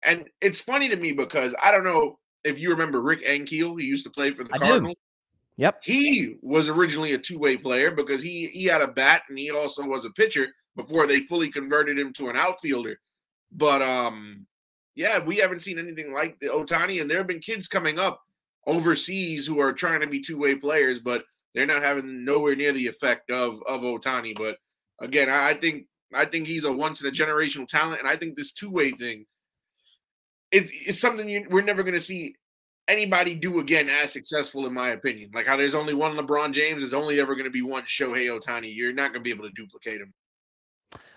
[0.03, 3.81] And it's funny to me because I don't know if you remember Rick Ankiel.
[3.81, 4.95] He used to play for the I Cardinals.
[4.95, 5.01] Do.
[5.65, 5.81] Yep.
[5.85, 9.51] He was originally a two way player because he he had a bat and he
[9.51, 12.99] also was a pitcher before they fully converted him to an outfielder.
[13.53, 14.47] But um
[14.95, 18.23] yeah, we haven't seen anything like the Ohtani and there have been kids coming up
[18.67, 22.73] overseas who are trying to be two way players, but they're not having nowhere near
[22.73, 24.57] the effect of of Ohtani, But
[25.01, 28.17] again, I, I think I think he's a once in a generational talent, and I
[28.17, 29.27] think this two way thing
[30.53, 32.35] it's, it's something you, we're never going to see
[32.89, 35.31] anybody do again as successful, in my opinion.
[35.33, 38.27] Like how there's only one LeBron James, there's only ever going to be one Shohei
[38.27, 38.75] Ohtani.
[38.75, 40.13] You're not going to be able to duplicate him.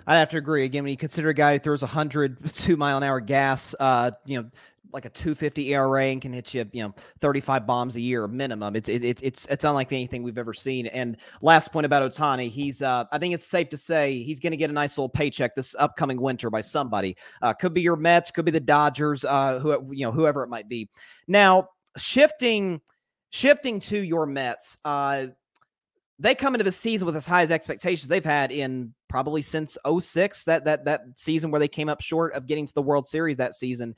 [0.05, 0.65] I'd have to agree.
[0.65, 4.41] Again, when you consider a guy who throws 102 mile an hour gas, uh, you
[4.41, 4.49] know,
[4.93, 8.75] like a 250 ERA and can hit you, you know, 35 bombs a year minimum.
[8.75, 10.88] It's it, it's it's unlike anything we've ever seen.
[10.88, 14.51] And last point about Ohtani, he's uh, I think it's safe to say he's going
[14.51, 17.17] to get a nice little paycheck this upcoming winter by somebody.
[17.41, 20.49] Uh, could be your Mets, could be the Dodgers, uh, who you know, whoever it
[20.49, 20.89] might be.
[21.27, 22.82] Now shifting
[23.32, 25.27] shifting to your Mets, uh,
[26.19, 29.77] they come into the season with as high as expectations they've had in probably since
[29.99, 33.08] 06 that that that season where they came up short of getting to the World
[33.08, 33.95] Series that season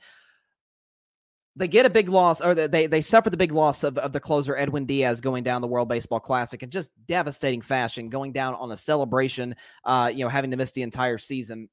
[1.56, 4.20] they get a big loss, or they they suffer the big loss of, of the
[4.20, 8.54] closer Edwin Diaz going down the World Baseball Classic in just devastating fashion, going down
[8.54, 11.70] on a celebration, uh, you know, having to miss the entire season.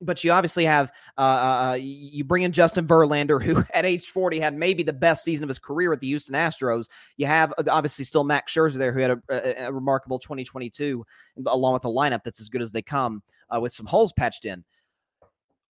[0.00, 4.04] But you obviously have uh, uh, uh you bring in Justin Verlander, who at age
[4.06, 6.88] 40 had maybe the best season of his career with the Houston Astros.
[7.16, 11.04] You have uh, obviously still Max Scherzer there, who had a, a, a remarkable 2022,
[11.46, 14.44] along with a lineup that's as good as they come, uh, with some holes patched
[14.44, 14.64] in.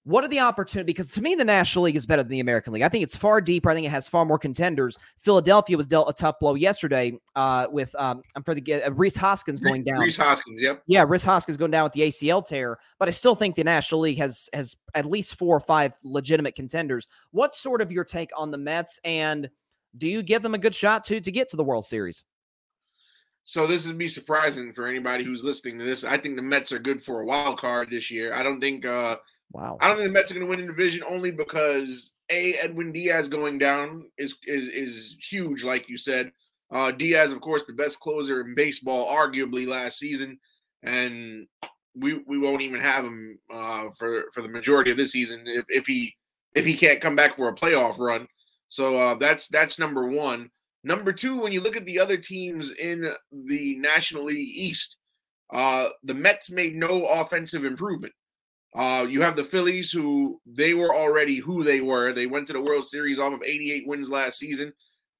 [0.04, 0.88] What are the opportunities?
[0.88, 2.82] Because to me, the National League is better than the American League.
[2.82, 3.70] I think it's far deeper.
[3.70, 4.98] I think it has far more contenders.
[5.20, 9.16] Philadelphia was dealt a tough blow yesterday uh, with um, I'm for the uh, Rhys
[9.16, 10.00] Hoskins going down.
[10.00, 10.82] Rhys Hoskins, yep.
[10.88, 12.80] Yeah, Rhys Hoskins going down with the ACL tear.
[12.98, 16.56] But I still think the National League has has at least four or five legitimate
[16.56, 17.08] contenders.
[17.30, 19.52] What's sort of your take on the Mets, and
[19.98, 22.24] do you give them a good shot to to get to the World Series?
[23.44, 26.04] So this would be surprising for anybody who's listening to this.
[26.04, 28.34] I think the Mets are good for a wild card this year.
[28.34, 28.84] I don't think.
[28.84, 29.18] Uh,
[29.52, 29.78] Wow.
[29.82, 32.92] I don't think the Mets are going to win the division only because a Edwin
[32.92, 36.32] Diaz going down is is is huge, like you said.
[36.72, 40.40] Uh, Diaz, of course, the best closer in baseball, arguably last season,
[40.84, 41.48] and
[41.96, 45.66] we we won't even have him uh, for for the majority of this season if,
[45.68, 46.16] if he
[46.56, 48.28] if he can't come back for a playoff run.
[48.70, 50.50] So uh, that's that's number one.
[50.84, 54.96] Number two, when you look at the other teams in the National League East,
[55.54, 58.14] uh, the Mets made no offensive improvement.
[58.74, 62.14] Uh, you have the Phillies, who they were already who they were.
[62.14, 64.72] They went to the World Series off of 88 wins last season.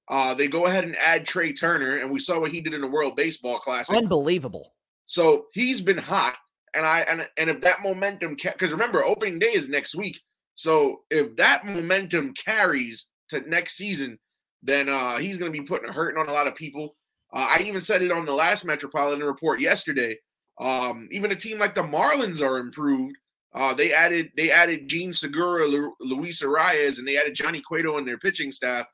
[0.10, 2.82] Uh, they go ahead and add Trea Turner, and we saw what he did in
[2.82, 3.96] the World Baseball Classic.
[3.96, 4.74] Unbelievable.
[5.06, 6.36] So he's been hot,
[6.74, 10.20] and I and and if that momentum, because remember, opening day is next week.
[10.56, 14.18] So if that momentum carries to next season,
[14.64, 16.96] then uh, he's going to be putting a hurting on a lot of people.
[17.34, 20.18] Uh, I even said it on the last Metropolitan Report yesterday.
[20.60, 23.16] Um, even a team like the Marlins are improved
[23.54, 27.98] uh, they added they added Jean Segura, Lu- Luis Arraez, and they added Johnny Cueto
[27.98, 28.86] in their pitching staff.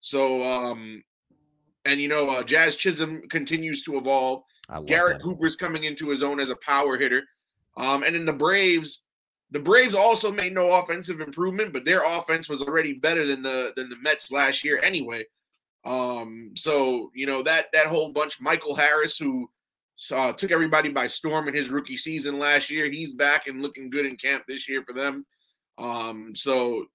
[0.00, 1.02] So, um,
[1.84, 4.42] and you know, uh, Jazz Chisholm continues to evolve.
[4.86, 7.22] Garrett Cooper's coming into his own as a power hitter.
[7.76, 9.02] Um, and then the Braves,
[9.50, 13.72] the Braves also made no offensive improvement, but their offense was already better than the
[13.76, 15.24] than the Mets last year anyway.
[15.84, 19.48] Um, so you know that that whole bunch, Michael Harris, who
[20.12, 22.90] uh, took everybody by storm in his rookie season last year.
[22.90, 25.24] He's back and looking good in camp this year for them.
[25.78, 26.86] Um, so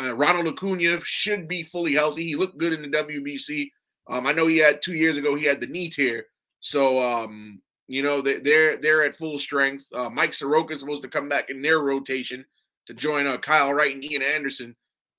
[0.00, 2.24] uh, Ronald Acuna should be fully healthy.
[2.24, 3.70] He looked good in the WBC.
[4.10, 6.26] Um, I know he had two years ago he had the knee tear,
[6.60, 9.84] so um, you know they, they're they're at full strength.
[9.94, 12.44] Uh, Mike Soroka is supposed to come back in their rotation
[12.86, 14.74] to join uh, Kyle Wright and Ian Anderson.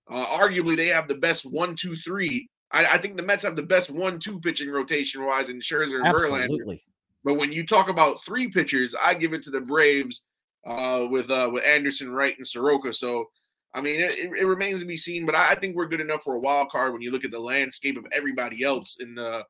[0.09, 2.49] Uh, arguably, they have the best one, two, three.
[2.71, 6.07] I, I, think the Mets have the best one-two pitching rotation wise in Scherzer and
[6.07, 6.57] Absolutely.
[6.57, 6.81] Verlander.
[7.23, 10.23] But when you talk about three pitchers, I give it to the Braves
[10.65, 12.93] uh, with uh, with Anderson, Wright, and Soroka.
[12.93, 13.25] So,
[13.73, 15.25] I mean, it, it, remains to be seen.
[15.25, 17.39] But I, think we're good enough for a wild card when you look at the
[17.39, 19.43] landscape of everybody else in the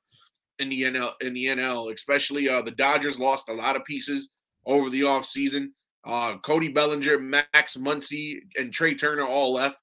[0.58, 1.93] in the NL in the NL.
[1.93, 4.29] Especially uh, the Dodgers lost a lot of pieces
[4.65, 5.67] over the offseason.
[6.05, 9.77] Uh, Cody Bellinger, Max Muncy, and Trea Turner all left.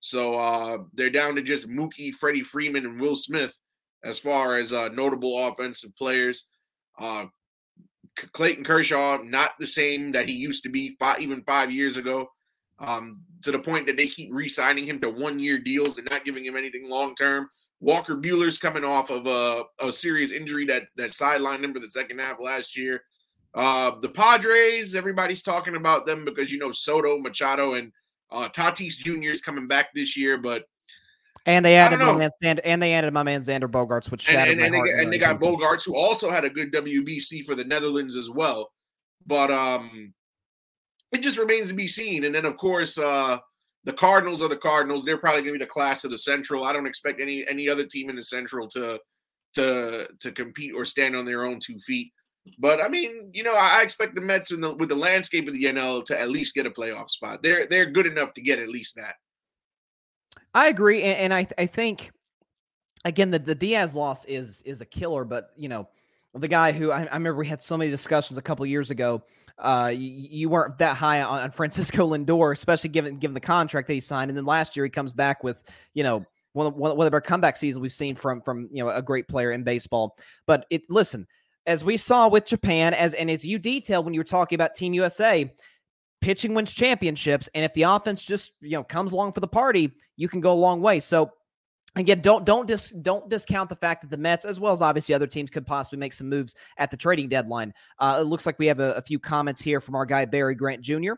[0.00, 3.56] So uh, they're down to just Mookie, Freddie Freeman, and Will Smith
[4.04, 6.44] as far as uh, notable offensive players.
[6.98, 7.26] Uh,
[8.32, 12.28] Clayton Kershaw, not the same that he used to be five, even five years ago,
[12.78, 16.08] um, to the point that they keep re signing him to one year deals and
[16.10, 17.48] not giving him anything long term.
[17.80, 21.88] Walker Buehler's coming off of a, a serious injury that, that sidelined him for the
[21.88, 23.02] second half last year.
[23.54, 27.92] Uh, the Padres, everybody's talking about them because, you know, Soto, Machado, and
[28.30, 29.30] uh, Tatis Jr.
[29.30, 30.64] is coming back this year, but
[31.46, 34.54] and they added my man Xander, and they added my man Xander Bogaerts, which shattered
[34.54, 34.90] and, and, my heart.
[34.94, 38.30] They, and they got Bogaerts, who also had a good WBC for the Netherlands as
[38.30, 38.70] well.
[39.26, 40.12] But um,
[41.12, 42.24] it just remains to be seen.
[42.24, 43.38] And then, of course, uh,
[43.84, 45.04] the Cardinals are the Cardinals.
[45.04, 46.64] They're probably going to be the class of the Central.
[46.64, 48.98] I don't expect any any other team in the Central to
[49.54, 52.12] to to compete or stand on their own two feet.
[52.58, 55.64] But I mean, you know, I expect the Mets the, with the landscape of the
[55.64, 57.42] NL to at least get a playoff spot.
[57.42, 59.14] They're they're good enough to get at least that.
[60.54, 62.10] I agree, and, and I I think
[63.04, 65.88] again the the Diaz loss is is a killer, but you know
[66.34, 69.22] the guy who I, I remember we had so many discussions a couple years ago.
[69.58, 73.86] Uh, you, you, weren't that high on, on Francisco Lindor, especially given given the contract
[73.86, 75.62] that he signed, and then last year he comes back with
[75.94, 78.90] you know one of, one of our comeback seasons we've seen from from you know
[78.90, 80.16] a great player in baseball.
[80.46, 81.26] But it listen,
[81.66, 84.74] as we saw with Japan, as and as you detailed when you were talking about
[84.74, 85.52] Team USA,
[86.22, 89.92] pitching wins championships, and if the offense just you know comes along for the party,
[90.16, 91.00] you can go a long way.
[91.00, 91.32] So
[91.96, 95.14] again, don't don't dis, don't discount the fact that the Mets, as well as obviously
[95.14, 97.74] other teams, could possibly make some moves at the trading deadline.
[97.98, 100.54] Uh, it looks like we have a, a, few comments here from our guy Barry
[100.54, 101.12] Grant Jr.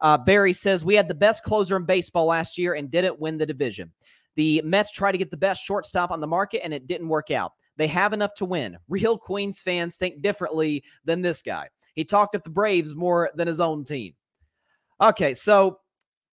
[0.00, 3.38] Uh, Barry says we had the best closer in baseball last year and didn't win
[3.38, 3.92] the division.
[4.34, 7.30] The Mets tried to get the best shortstop on the market and it didn't work
[7.30, 7.52] out.
[7.76, 8.76] They have enough to win.
[8.88, 11.68] Real Queens fans think differently than this guy.
[11.94, 14.14] He talked at the Braves more than his own team.
[15.00, 15.80] Okay, so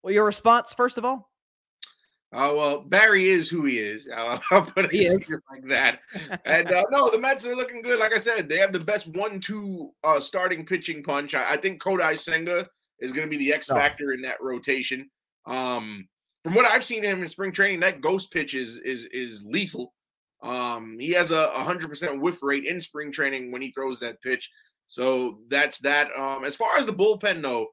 [0.04, 1.30] well, your response, first of all?
[2.36, 4.08] Oh well, Barry is who he is.
[4.15, 5.99] I'll, I'll put it like that.
[6.45, 7.99] And uh, no, the Mets are looking good.
[7.99, 11.36] Like I said, they have the best one-two uh, starting pitching punch.
[11.36, 12.67] I, I think Kodai Senga
[12.99, 14.13] is going to be the X factor oh.
[14.13, 15.10] in that rotation.
[15.45, 16.08] Um,
[16.43, 19.93] from what I've seen him in spring training, that ghost pitch is is is lethal.
[20.41, 24.21] Um, he has a hundred percent whiff rate in spring training when he throws that
[24.21, 24.49] pitch.
[24.88, 26.10] So that's that.
[26.17, 27.67] Um, as far as the bullpen though,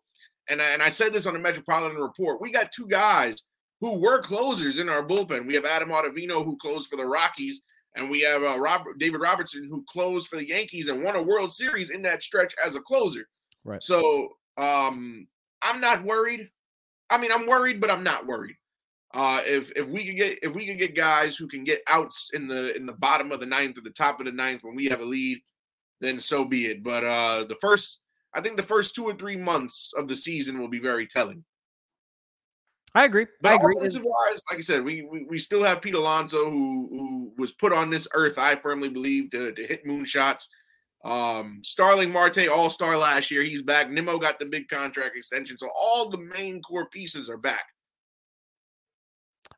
[0.51, 3.37] and I, and I said this on the Metropolitan Report, we got two guys
[3.81, 5.47] who were closers in our bullpen.
[5.47, 7.61] We have Adam Ottavino who closed for the Rockies,
[7.95, 11.23] and we have uh, Robert, David Robertson who closed for the Yankees and won a
[11.23, 13.27] World Series in that stretch as a closer.
[13.65, 13.83] Right.
[13.83, 15.27] So um,
[15.63, 16.49] I'm not worried.
[17.09, 18.57] I mean, I'm worried, but I'm not worried.
[19.13, 22.31] Uh, if if we could get if we could get guys who can get outs
[22.33, 24.77] in the in the bottom of the ninth or the top of the ninth when
[24.77, 25.41] we have a lead,
[26.01, 26.85] then so be it.
[26.85, 27.99] But uh, the first,
[28.35, 31.45] I think the first two or three months of the season will be very telling.
[32.95, 33.27] I agree.
[33.41, 33.77] But I agree.
[33.77, 37.53] Offensive wise, like I said, we, we we still have Pete Alonso, who who was
[37.53, 38.39] put on this earth.
[38.39, 40.47] I firmly believe to to hit moonshots.
[41.05, 43.91] Um, Starling Marte, All Star last year, he's back.
[43.91, 47.65] Nimmo got the big contract extension, so all the main core pieces are back.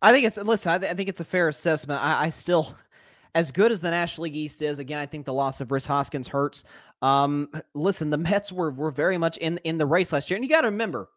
[0.00, 0.72] I think it's listen.
[0.72, 2.02] I, th- I think it's a fair assessment.
[2.02, 2.74] I, I, still,
[3.34, 5.86] as good as the National League East is, again, I think the loss of Rhys
[5.86, 6.64] Hoskins hurts.
[7.00, 10.44] Um, listen, the Mets were were very much in in the race last year, and
[10.44, 11.08] you got to remember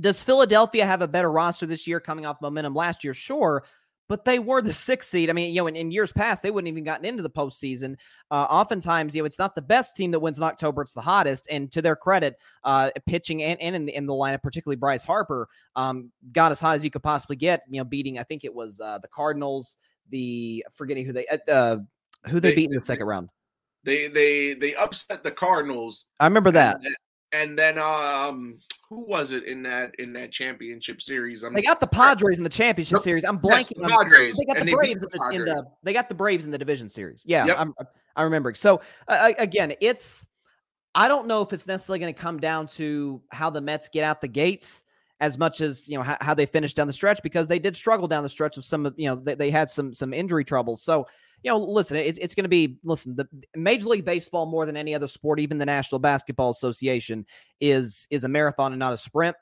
[0.00, 3.14] does Philadelphia have a better roster this year coming off momentum last year?
[3.14, 3.64] Sure.
[4.08, 5.30] But they were the sixth seed.
[5.30, 7.94] I mean, you know, in, in years past, they wouldn't even gotten into the postseason.
[8.28, 11.00] Uh, oftentimes, you know, it's not the best team that wins in October; it's the
[11.00, 11.46] hottest.
[11.48, 12.34] And to their credit,
[12.64, 16.60] uh, pitching and, and in, the, in the lineup, particularly Bryce Harper, um, got as
[16.60, 17.62] hot as you could possibly get.
[17.68, 19.76] You know, beating I think it was uh, the Cardinals,
[20.10, 21.78] the forgetting who they uh,
[22.26, 23.28] who they, they beat in the second round.
[23.84, 26.06] They they they upset the Cardinals.
[26.18, 26.76] I remember that.
[26.84, 26.96] And,
[27.32, 28.58] and then um
[28.90, 31.44] who was it in that in that championship series?
[31.44, 33.24] I'm, they got the Padres in the championship no, series.
[33.24, 33.78] I'm blanking.
[33.78, 34.36] Yes, Padres.
[34.36, 36.88] They got the Braves in the, in the, They got the Braves in the division
[36.88, 37.22] series.
[37.24, 37.56] Yeah, yep.
[37.58, 37.72] I'm
[38.16, 38.56] I'm remembering.
[38.56, 40.26] So uh, again, it's
[40.94, 44.02] I don't know if it's necessarily going to come down to how the Mets get
[44.02, 44.82] out the gates
[45.20, 47.76] as much as you know how, how they finished down the stretch because they did
[47.76, 50.44] struggle down the stretch with some of you know they, they had some some injury
[50.44, 50.82] troubles.
[50.82, 51.06] So
[51.42, 54.76] you know, listen, it's, it's going to be, listen, the Major League Baseball more than
[54.76, 57.24] any other sport, even the National Basketball Association,
[57.60, 59.36] is is a marathon and not a sprint.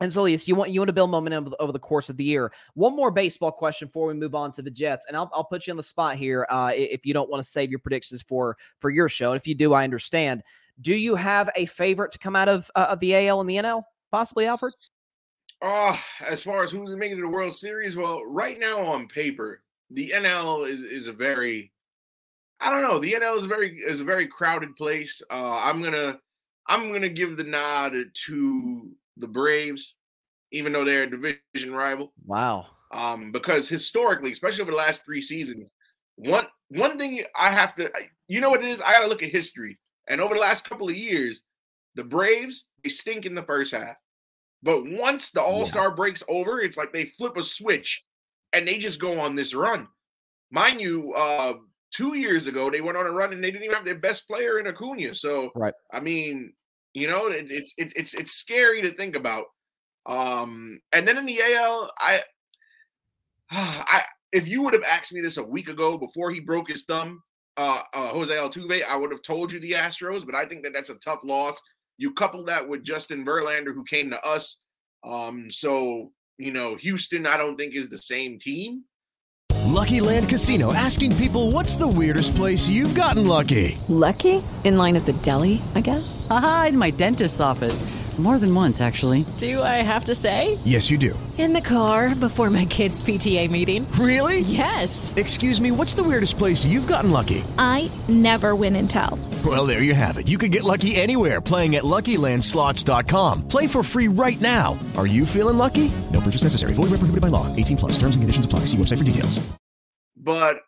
[0.00, 2.52] And so, you want you want to build momentum over the course of the year.
[2.74, 5.66] One more baseball question before we move on to the Jets, and I'll, I'll put
[5.66, 8.56] you on the spot here uh, if you don't want to save your predictions for
[8.78, 9.32] for your show.
[9.32, 10.42] And if you do, I understand.
[10.80, 13.56] Do you have a favorite to come out of uh, of the AL and the
[13.56, 14.74] NL, possibly, Alfred?
[15.62, 15.96] Uh,
[16.26, 20.68] as far as who's making the World Series, well, right now on paper, the NL
[20.68, 21.70] is, is a very
[22.60, 22.98] I don't know.
[22.98, 25.22] The NL is a very is a very crowded place.
[25.30, 26.18] Uh, I'm gonna
[26.68, 27.94] I'm gonna give the nod
[28.26, 29.94] to the Braves,
[30.52, 32.12] even though they're a division rival.
[32.26, 32.66] Wow.
[32.92, 35.72] Um, because historically, especially over the last three seasons,
[36.16, 37.90] one one thing I have to
[38.28, 38.80] you know what it is?
[38.80, 39.78] I gotta look at history.
[40.08, 41.42] And over the last couple of years,
[41.94, 43.96] the Braves, they stink in the first half.
[44.62, 45.94] But once the All-Star yeah.
[45.94, 48.02] breaks over, it's like they flip a switch
[48.52, 49.88] and they just go on this run.
[50.50, 51.54] Mind you, uh,
[51.92, 54.26] two years ago they went on a run and they didn't even have their best
[54.26, 55.14] player in Acuna.
[55.14, 55.74] So, right.
[55.92, 56.52] I mean,
[56.94, 59.46] you know, it, it's it, it's it's scary to think about.
[60.06, 62.22] Um, and then in the AL, I,
[63.50, 66.84] I if you would have asked me this a week ago before he broke his
[66.84, 67.22] thumb,
[67.56, 70.26] uh, uh, Jose Altuve, I would have told you the Astros.
[70.26, 71.60] But I think that that's a tough loss.
[72.00, 74.56] You couple that with Justin Verlander, who came to us.
[75.04, 78.84] Um, so you know, Houston, I don't think is the same team.
[79.66, 83.78] Lucky Land Casino asking people what's the weirdest place you've gotten lucky?
[83.88, 84.42] Lucky?
[84.64, 86.26] In line at the deli, I guess?
[86.30, 87.82] Aha, in my dentist's office.
[88.20, 89.24] More than once, actually.
[89.38, 90.58] Do I have to say?
[90.64, 91.18] Yes, you do.
[91.38, 93.90] In the car before my kids' PTA meeting.
[93.92, 94.40] Really?
[94.40, 95.14] Yes.
[95.16, 97.42] Excuse me, what's the weirdest place you've gotten lucky?
[97.56, 99.18] I never win and tell.
[99.42, 100.28] Well, there you have it.
[100.28, 103.48] You can get lucky anywhere playing at LuckyLandSlots.com.
[103.48, 104.78] Play for free right now.
[104.98, 105.90] Are you feeling lucky?
[106.12, 106.74] No purchase necessary.
[106.74, 107.46] Void where prohibited by law.
[107.56, 107.92] 18 plus.
[107.92, 108.66] Terms and conditions apply.
[108.66, 109.40] See website for details.
[110.14, 110.60] But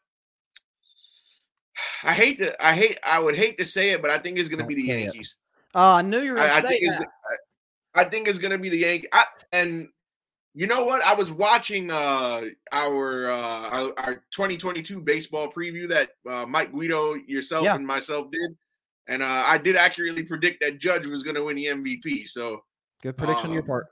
[2.03, 4.49] I hate to, I hate, I would hate to say it, but I think it's
[4.49, 5.29] going to be the Don't it.
[5.75, 7.09] Oh, I knew you were going to say think it's, that.
[7.95, 9.09] I think it's going to be the Yankees.
[9.13, 9.89] I, and
[10.55, 11.03] you know what?
[11.03, 12.43] I was watching uh,
[12.73, 17.75] our, uh, our our 2022 baseball preview that uh, Mike Guido, yourself, Yeah.
[17.75, 18.55] and myself did,
[19.09, 22.29] and uh, I did accurately predict that Judge was going to win the MVP.
[22.29, 22.63] So
[23.03, 23.87] Good prediction on your um, part.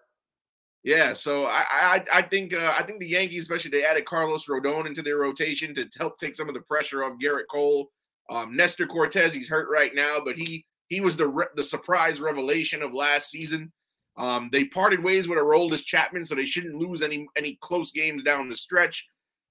[0.83, 4.47] Yeah, so I I I think uh, I think the Yankees, especially they added Carlos
[4.47, 7.91] Rodon into their rotation to help take some of the pressure off Gerrit Cole.
[8.31, 12.21] Um, Nestor Cortes, he's hurt right now, but he he was the re- the surprise
[12.21, 13.73] revelation of last season.
[14.19, 18.23] Um, they parted ways with Aroldis Chapman, so they shouldn't lose any any close games
[18.23, 19.07] down the stretch.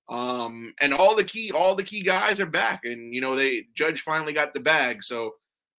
[0.07, 3.65] Um, and all the key all the key guys are back, and you know they
[3.73, 5.03] Judge finally got the bag.
[5.03, 5.31] So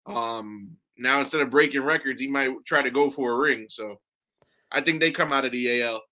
[0.07, 3.67] um, now instead of breaking records, he might try to go for a ring.
[3.69, 4.01] So.
[4.73, 6.03] I think they come out of the AL.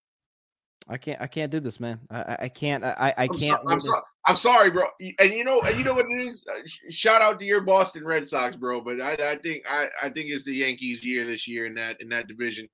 [0.89, 1.21] I can't.
[1.21, 2.01] I can't do this, man.
[2.11, 2.83] I, I- can't.
[2.83, 3.41] I, I I'm, can't.
[3.63, 4.85] so, I'm, so, I'm sorry, bro.
[5.19, 6.45] And you know, and you know what it is.
[6.47, 6.61] Uh,
[6.91, 8.83] Shout out to your Boston Red Sox, bro.
[8.83, 11.99] But I, I think I, I think it's the Yankees' year this year in that
[12.03, 12.69] in that division.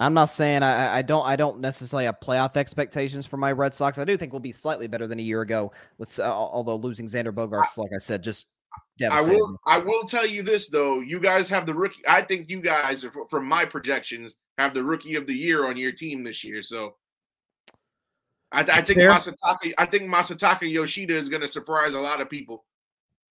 [0.00, 1.26] I'm not saying I, I- don't.
[1.26, 3.98] I don't necessarily have playoff expectations for my Red Sox.
[3.98, 5.72] I do think we'll be slightly better than a year ago.
[5.98, 8.46] With uh, although losing Xander Bogaerts, like I said, just
[9.10, 11.00] I will I will tell you this though.
[11.00, 12.00] You guys have the rookie.
[12.08, 15.92] I think you guys, from my projections, have the rookie of the year on your
[15.92, 16.62] team this year.
[16.62, 16.94] So.
[18.52, 19.10] I, I think fair.
[19.10, 19.72] Masataka.
[19.78, 22.64] I think Masataka Yoshida is going to surprise a lot of people.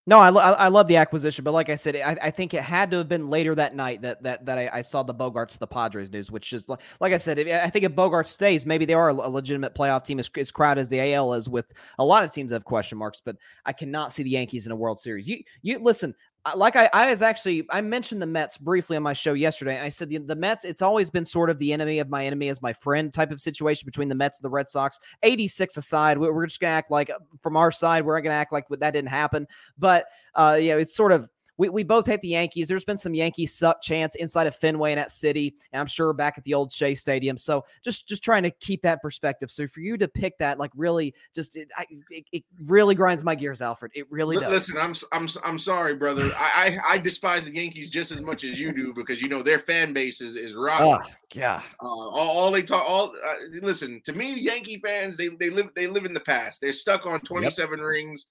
[0.08, 2.64] No, I, lo- I love the acquisition, but like I said, I, I think it
[2.64, 5.60] had to have been later that night that that that I, I saw the Bogaerts
[5.60, 8.86] the Padres news, which is like like I said, I think if Bogart stays, maybe
[8.86, 12.04] they are a legitimate playoff team as, as crowded as the AL is with a
[12.04, 13.22] lot of teams that have question marks.
[13.24, 15.28] But I cannot see the Yankees in a World Series.
[15.28, 16.16] You you listen,
[16.56, 19.80] like I, I was actually I mentioned the Mets briefly on my show yesterday.
[19.80, 20.66] I said the, the Mets.
[20.66, 23.40] It's always been sort of the enemy of my enemy as my friend type of
[23.40, 25.00] situation between the Mets and the Red Sox.
[25.24, 27.12] Eighty six aside, we- we're just gonna act like
[27.42, 29.48] from our side, we're gonna act like that didn't happen.
[29.78, 31.30] But uh, know, it's sort of
[31.62, 32.68] we, we both hate the Yankees.
[32.68, 36.12] There's been some Yankee suck chants inside of Fenway and at City, and I'm sure
[36.12, 37.38] back at the old Shea Stadium.
[37.38, 39.52] So just just trying to keep that perspective.
[39.52, 43.24] So for you to pick that, like really, just it, I, it, it really grinds
[43.24, 43.92] my gears, Alfred.
[43.94, 44.50] It really does.
[44.50, 46.32] Listen, I'm I'm I'm sorry, brother.
[46.36, 49.44] I, I I despise the Yankees just as much as you do because you know
[49.44, 50.88] their fan base is is rotten.
[50.88, 51.62] Oh, yeah.
[51.80, 54.34] Uh, all, all they talk, all uh, listen to me.
[54.34, 56.60] Yankee fans, they they live they live in the past.
[56.60, 58.26] They're stuck on 27 rings,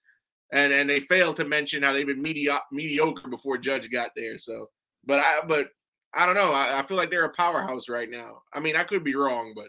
[0.52, 4.38] and and they fail to mention how they've been medio- mediocre before Judge got there.
[4.38, 4.66] So,
[5.06, 5.68] but I but
[6.14, 6.52] I don't know.
[6.52, 8.42] I, I feel like they're a powerhouse right now.
[8.52, 9.68] I mean, I could be wrong, but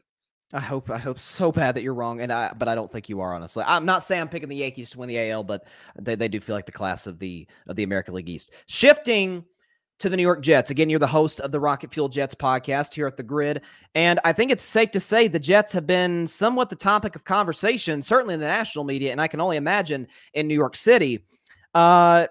[0.53, 3.09] I hope I hope so bad that you're wrong, and I but I don't think
[3.09, 3.63] you are honestly.
[3.65, 5.65] I'm not saying I'm picking the Yankees to win the AL, but
[5.99, 8.51] they, they do feel like the class of the of the American League East.
[8.65, 9.45] Shifting
[10.01, 10.71] to the New York Jets.
[10.71, 13.61] Again, you're the host of the Rocket Fuel Jets podcast here at the Gryd,
[13.93, 17.23] and I think it's safe to say the Jets have been somewhat the topic of
[17.23, 21.23] conversation, certainly in the national media, and I can only imagine in New York City.
[21.75, 22.25] Uh,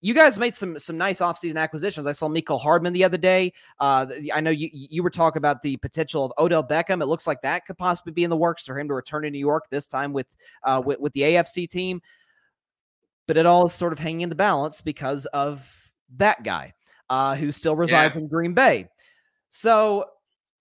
[0.00, 2.06] you guys made some some nice offseason acquisitions.
[2.06, 3.52] I saw Mecole Hardman the other day.
[3.78, 7.02] Uh, I know you you were talking about the potential of Odell Beckham.
[7.02, 9.30] It looks like that could possibly be in the works for him to return to
[9.30, 10.34] New York this time with
[10.64, 12.00] uh, with, with the AFC team.
[13.28, 16.72] But it all is sort of hanging in the balance because of that guy
[17.12, 18.22] uh, who still resides Yeah.
[18.22, 18.88] in Green Bay.
[19.50, 20.06] So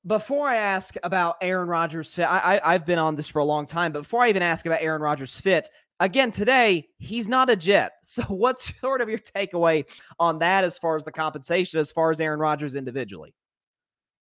[0.06, 3.45] before I ask about Aaron Rodgers' fit, I, I, I've been on this for a
[3.45, 5.70] long time, but before I even ask about Aaron Rodgers' fit,
[6.02, 7.93] again today, he's not a Jet.
[8.04, 9.88] So what's sort of your takeaway
[10.20, 13.34] on that as far as the compensation, as far as Aaron Rodgers individually?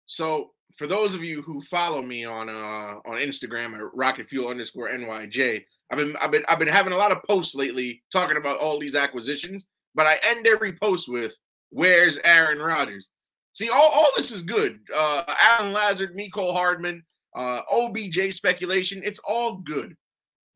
[0.07, 4.49] So for those of you who follow me on uh on Instagram at rocket fuel
[4.49, 8.37] underscore NYJ, I've been I've been I've been having a lot of posts lately talking
[8.39, 11.35] about all these acquisitions, but I end every post with
[11.75, 13.11] where's Aaron Rodgers?
[13.53, 14.81] See, all, all this is good.
[14.95, 17.03] Uh Allen Lazard, Mecole Hardman,
[17.37, 19.95] uh OBJ speculation, it's all good.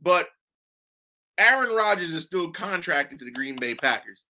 [0.01, 0.29] But
[1.39, 4.25] Aaron Rodgers is still contracted to the Green Bay Packers.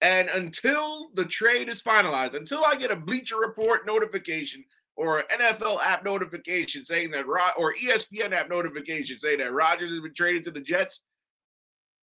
[0.00, 4.64] And until the trade is finalized, until I get a Bleacher Report notification
[4.96, 7.24] or NFL app notification saying that
[7.56, 11.02] or ESPN app notification saying that Rodgers has been traded to the Jets,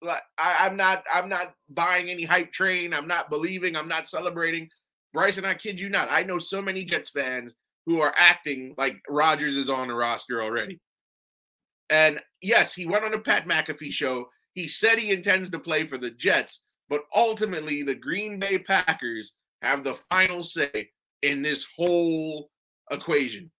[0.05, 2.93] like I, I'm not, I'm not buying any hype train.
[2.93, 3.75] I'm not believing.
[3.75, 4.69] I'm not celebrating.
[5.13, 6.11] Bryson, I kid you not.
[6.11, 10.41] I know so many Jets fans who are acting like Rodgers is on the roster
[10.41, 10.79] already.
[11.89, 14.27] And yes, he went on a Pat McAfee show.
[14.53, 19.33] He said he intends to play for the Jets, but ultimately the Green Bay Packers
[19.61, 20.89] have the final say
[21.21, 22.49] in this whole
[22.91, 23.51] equation.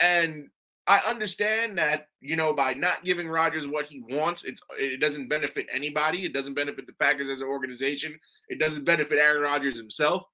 [0.00, 0.48] And
[0.86, 5.28] I understand that, you know, by not giving Rodgers what he wants, it's it doesn't
[5.28, 6.26] benefit anybody.
[6.26, 8.18] It doesn't benefit the Packers as an organization.
[8.48, 10.24] It doesn't benefit Aaron Rodgers himself.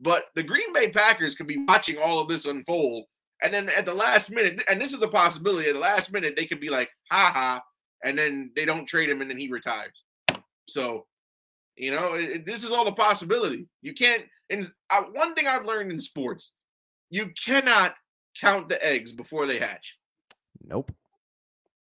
[0.00, 3.04] But the Green Bay Packers could be watching all of this unfold.
[3.42, 6.34] And then at the last minute, and this is a possibility, at the last minute,
[6.36, 7.62] they could be like, ha ha,
[8.02, 10.02] and then they don't trade him and then he retires.
[10.68, 11.06] So,
[11.76, 13.66] you know, it, this is all a possibility.
[13.82, 16.52] You can't, and uh, one thing I've learned in sports,
[17.10, 17.94] you cannot
[18.40, 19.96] count the eggs before they hatch.
[20.64, 20.92] Nope.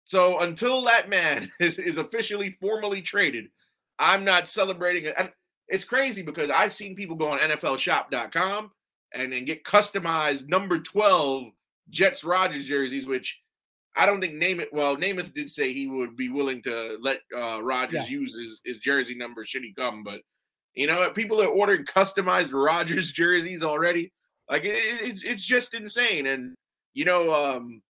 [0.05, 3.45] So until that man is, is officially formally traded,
[3.99, 5.15] I'm not celebrating it.
[5.17, 5.31] And
[5.67, 8.71] it's crazy because I've seen people go on NFLshop.com
[9.13, 11.45] and then get customized number 12
[11.89, 13.39] Jets Rodgers jerseys, which
[13.95, 14.71] I don't think Namath.
[14.71, 18.19] Well, Namath did say he would be willing to let uh, Rodgers yeah.
[18.19, 20.03] use his, his jersey number should he come.
[20.03, 20.21] But
[20.73, 24.11] you know, people are ordering customized Rodgers jerseys already.
[24.51, 26.27] Like it, it's it's just insane.
[26.27, 26.53] And
[26.93, 27.81] you know, um,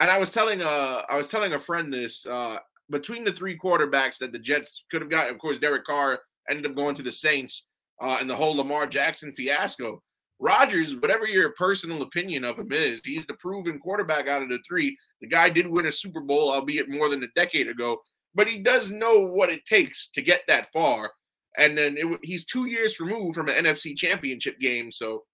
[0.00, 2.58] and I was telling uh I was telling a friend this uh
[2.90, 5.30] between the three quarterbacks that the Jets could have got.
[5.30, 6.20] Of course, Derek Carr
[6.50, 7.64] ended up going to the Saints,
[8.02, 10.02] uh, and the whole Lamar Jackson fiasco.
[10.40, 14.58] Rodgers, whatever your personal opinion of him is, he's the proven quarterback out of the
[14.66, 14.96] three.
[15.20, 18.00] The guy did win a Super Bowl, albeit more than a decade ago,
[18.34, 21.10] but he does know what it takes to get that far.
[21.56, 24.92] And then it, he's two years removed from an NFC championship game.
[24.92, 25.24] So,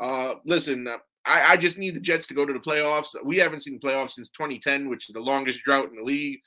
[0.00, 3.14] uh, listen, uh, I, I just need the Jets to go to the playoffs.
[3.24, 6.40] We haven't seen the playoffs since 2010, which is the longest drought in the league.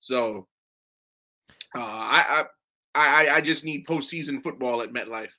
[0.00, 0.46] So,
[1.76, 2.44] uh, I,
[2.94, 5.30] I, I, I just need postseason football at MetLife.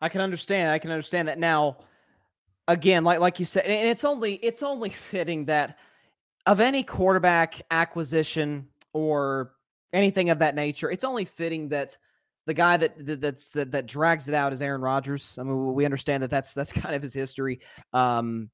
[0.00, 0.70] I can understand.
[0.70, 1.78] I can understand that now.
[2.66, 5.78] Again, like like you said, and it's only it's only fitting that
[6.46, 9.52] of any quarterback acquisition or
[9.92, 11.96] anything of that nature, it's only fitting that
[12.48, 15.36] the guy that, that that's that, that drags it out is Aaron Rodgers.
[15.38, 17.60] I mean, we understand that that's that's kind of his history
[17.92, 18.50] um,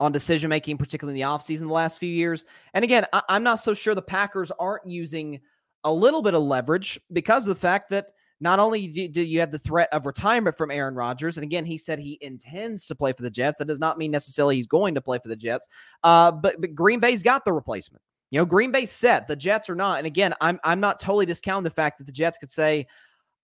[0.00, 2.44] on decision making, particularly in the offseason the last few years.
[2.72, 5.40] And again, I, I'm not so sure the Packers aren't using
[5.82, 9.50] a little bit of leverage because of the fact that not only do, you have
[9.50, 13.12] the threat of retirement from Aaron Rodgers, and again, he said he intends to play
[13.12, 13.58] for the Jets.
[13.58, 15.66] That does not mean necessarily he's going to play for the Jets.
[16.04, 18.02] Uh, but, but Green Bay's got the replacement.
[18.30, 19.28] You know, Green Bay set.
[19.28, 19.98] The Jets are not.
[19.98, 22.86] And again, I'm I'm not totally discounting the fact that the Jets could say,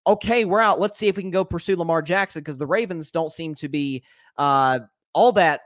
[0.07, 0.81] okay, we're out.
[0.81, 3.69] Let's see if we can go pursue Lamar Jackson because the Ravens don't seem to
[3.69, 4.03] be
[4.39, 4.81] uh,
[5.13, 5.63] all that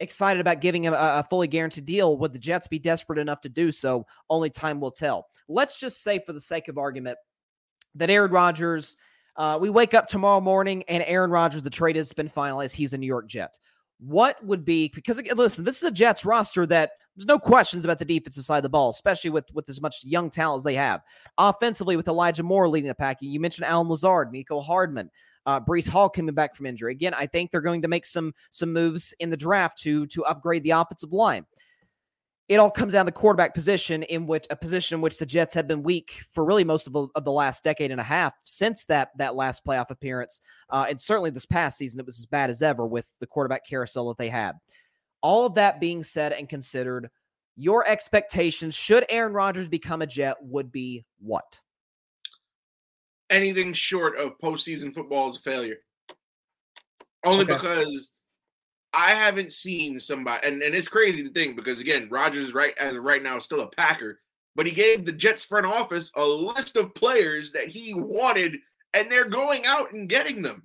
[0.00, 2.16] excited about giving him a, a, fully guaranteed deal.
[2.16, 4.06] Would the Jets be desperate enough to do so?
[4.28, 5.26] Only time will tell.
[5.48, 7.18] Let's just say, for the sake of argument,
[7.96, 8.96] that Aaron Rodgers,
[9.36, 12.72] uh, we wake up tomorrow morning and Aaron Rodgers, the trade has been finalized.
[12.72, 13.58] He's a New York Jet.
[13.98, 17.98] What would be because listen, this is a Jets roster that there's no questions about
[17.98, 20.74] the defensive side of the ball, especially with with as much young talent as they
[20.74, 21.02] have.
[21.36, 25.10] Offensively, with Elijah Moore leading the pack, you mentioned Allen Lazard, Mecole Hardman,
[25.44, 26.92] uh, Breece Hall coming back from injury.
[26.92, 30.24] Again, I think they're going to make some some moves in the draft to to
[30.24, 31.44] upgrade the offensive line
[32.50, 35.24] it all comes down to the quarterback position, in which a position in which the
[35.24, 38.04] Jets have been weak for really most of the, of the last decade and a
[38.04, 42.18] half since that that last playoff appearance, uh, and certainly this past season it was
[42.18, 44.56] as bad as ever with the quarterback carousel that they had.
[45.22, 47.10] All of that being said and considered,
[47.56, 51.58] your expectations should Aaron Rodgers become a Jet would be what?
[53.28, 55.76] Anything short of postseason football is a failure.
[57.24, 57.54] Only okay.
[57.54, 58.10] because
[58.92, 62.96] I haven't seen somebody, and, and it's crazy to think because again, Rodgers right as
[62.96, 64.20] of right now is still a Packer,
[64.56, 68.56] but he gave the Jets front office a list of players that he wanted,
[68.94, 70.62] and they're going out and getting them.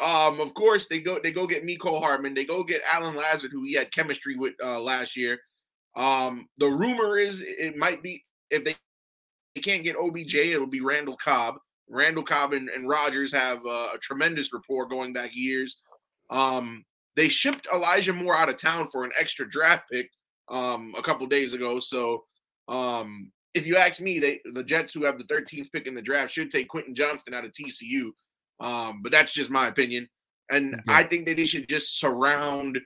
[0.00, 3.52] Um, of course, they go they go get Mecole Hardman, they go get Allen Lazard,
[3.52, 5.38] who he had chemistry with uh, last year.
[5.96, 8.74] Um, the rumor is it might be if they,
[9.54, 11.56] they can't get OBJ, it'll be Randall Cobb.
[11.88, 15.78] Randall Cobb and, and Rodgers have uh, a tremendous rapport going back years.
[16.30, 16.84] Um,
[17.16, 20.10] they shipped Elijah Moore out of town for an extra draft pick
[20.48, 21.78] um, a couple days ago.
[21.78, 22.24] So
[22.68, 26.02] um, if you ask me, they the Jets who have the 13th pick in the
[26.02, 28.10] draft should take Quentin Johnston out of TCU.
[28.60, 30.08] Um, but that's just my opinion.
[30.50, 30.94] And yeah.
[30.94, 32.78] I think that they should just surround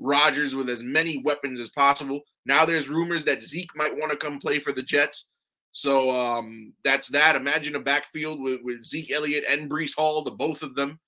[0.00, 2.20] Rodgers with as many weapons as possible.
[2.46, 5.26] Now there's rumors that Zeke might want to come play for the Jets.
[5.72, 7.36] So um, that's that.
[7.36, 10.98] Imagine a backfield with, with Zeke Elliott and Breece Hall, the both of them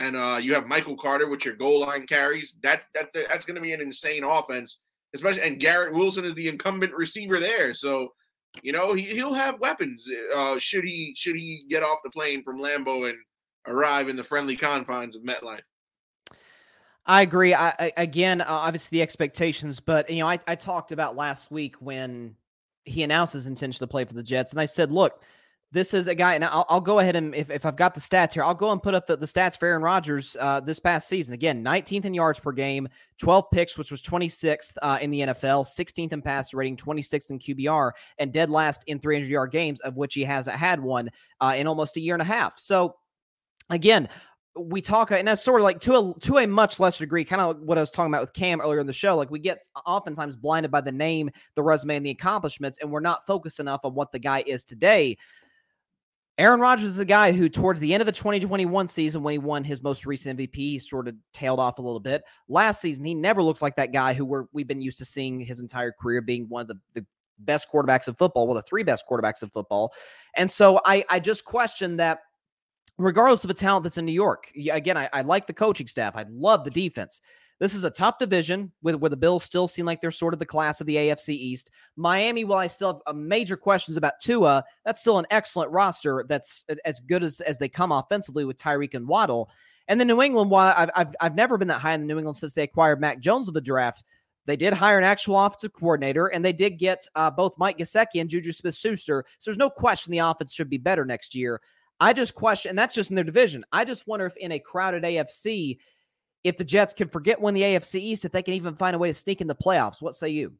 [0.00, 2.56] and uh, you have Michael Carter with your goal line carries.
[2.62, 4.80] That that that's going to be an insane offense,
[5.14, 5.42] especially.
[5.42, 8.08] And Garrett Wilson is the incumbent receiver there, so
[8.62, 10.08] you know he, he'll have weapons.
[10.34, 13.18] Uh, should he should he get off the plane from Lambeau and
[13.66, 15.60] arrive in the friendly confines of MetLife?
[17.06, 17.54] I agree.
[17.54, 21.50] I, I again, uh, obviously the expectations, but you know, I, I talked about last
[21.50, 22.36] week when
[22.84, 25.22] he announced his intention to play for the Jets, and I said, look,
[25.72, 28.00] this is a guy, and I'll, I'll go ahead and if, if I've got the
[28.00, 30.80] stats here, I'll go and put up the, the stats for Aaron Rodgers uh, this
[30.80, 31.32] past season.
[31.32, 32.88] Again, 19th in yards per game,
[33.18, 37.38] 12 picks, which was 26th uh, in the NFL, 16th in pass rating, 26th in
[37.38, 41.08] QBR, and dead last in 300 yard games, of which he hasn't had one
[41.40, 42.58] uh, in almost a year and a half.
[42.58, 42.96] So,
[43.70, 44.08] again,
[44.56, 47.40] we talk, and that's sort of like to a to a much lesser degree, kind
[47.40, 49.16] of what I was talking about with Cam earlier in the show.
[49.16, 53.00] Like we get oftentimes blinded by the name, the resume, and the accomplishments, and we're
[53.00, 55.16] not focused enough on what the guy is today.
[56.36, 59.38] Aaron Rodgers is a guy who, towards the end of the 2021 season, when he
[59.38, 62.22] won his most recent MVP, he sort of tailed off a little bit.
[62.48, 65.38] Last season, he never looked like that guy who we're, we've been used to seeing
[65.38, 67.06] his entire career being one of the, the
[67.40, 69.92] best quarterbacks of football, well, the three best quarterbacks of football.
[70.34, 72.20] And so I, I just question that
[73.00, 76.16] regardless of the talent that's in New York, again, I, I like the coaching staff.
[76.16, 77.20] I love the defense.
[77.58, 80.38] This is a tough division with where the Bills still seem like they're sort of
[80.38, 81.70] the class of the AFC East.
[81.96, 86.24] Miami, while I still have uh, major questions about Tua, that's still an excellent roster
[86.26, 89.50] that's as good as, as they come offensively with Tyreek and Waddle.
[89.88, 92.18] And then New England, while I've, I've, I've never been that high in the New
[92.18, 94.04] England since they acquired Mac Jones of the draft,
[94.46, 98.20] they did hire an actual offensive coordinator, and they did get uh, both Mike Gesicki
[98.20, 99.24] and Juju Smith-Schuster.
[99.38, 101.60] So there's no question the offense should be better next year.
[102.00, 103.64] I just question, and that's just in their division.
[103.70, 105.78] I just wonder if in a crowded AFC,
[106.42, 108.98] if the Jets can forget win the AFC East, if they can even find a
[108.98, 110.00] way to sneak in the playoffs.
[110.00, 110.54] What say you?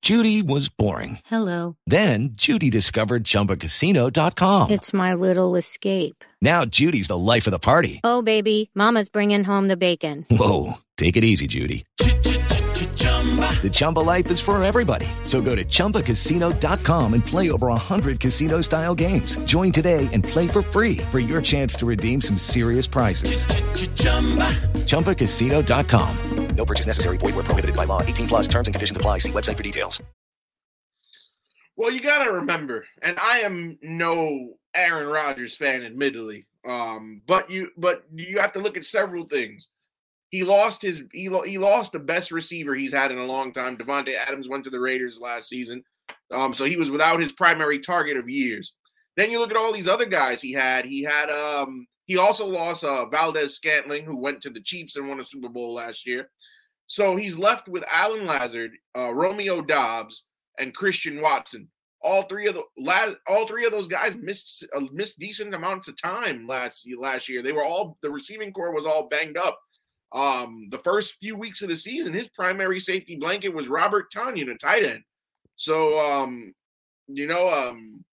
[0.00, 1.18] Judy was boring.
[1.24, 1.76] Hello.
[1.88, 4.70] Then Judy discovered chumbacasino.com.
[4.70, 6.24] It's my little escape.
[6.40, 8.00] Now Judy's the life of the party.
[8.04, 10.24] Oh, baby, Mama's bringing home the bacon.
[10.30, 10.74] Whoa.
[10.96, 11.84] Take it easy, Judy.
[13.36, 15.06] The Chumba life is for everybody.
[15.24, 19.36] So go to ChumbaCasino.com and play over 100 casino style games.
[19.38, 23.44] Join today and play for free for your chance to redeem some serious prizes.
[23.44, 24.54] Ch-ch-chumba.
[24.86, 26.16] ChumbaCasino.com.
[26.58, 27.18] No purchase necessary.
[27.18, 28.02] Void where prohibited by law.
[28.02, 29.18] 18 plus terms and conditions apply.
[29.18, 30.02] See website for details.
[31.76, 36.46] Well, you got to remember, and I am no Aaron Rodgers fan, admittedly.
[36.66, 39.68] Um, but you, but you have to look at several things.
[40.30, 43.52] He lost his he, lo- he lost the best receiver he's had in a long
[43.52, 43.76] time.
[43.76, 45.82] Davante Adams went to the Raiders last season,
[46.32, 48.74] um, so he was without his primary target of years.
[49.16, 50.84] Then you look at all these other guys he had.
[50.84, 55.20] He had um he also lost uh, Valdes-Scantling, who went to the Chiefs and won
[55.20, 56.30] a Super Bowl last year.
[56.86, 60.24] So he's left with Allen Lazard, uh, Romeo Doubs,
[60.58, 61.68] and Christian Watson.
[62.00, 62.62] All three of the
[63.26, 67.42] all three of those guys missed uh, missed decent amounts of time last last year.
[67.42, 69.58] They were all the receiving core was all banged up.
[70.12, 74.50] Um, the first few weeks of the season, his primary safety blanket was Robert Tonyan,
[74.50, 75.02] a tight end.
[75.56, 76.54] So, um,
[77.08, 78.04] you know, um,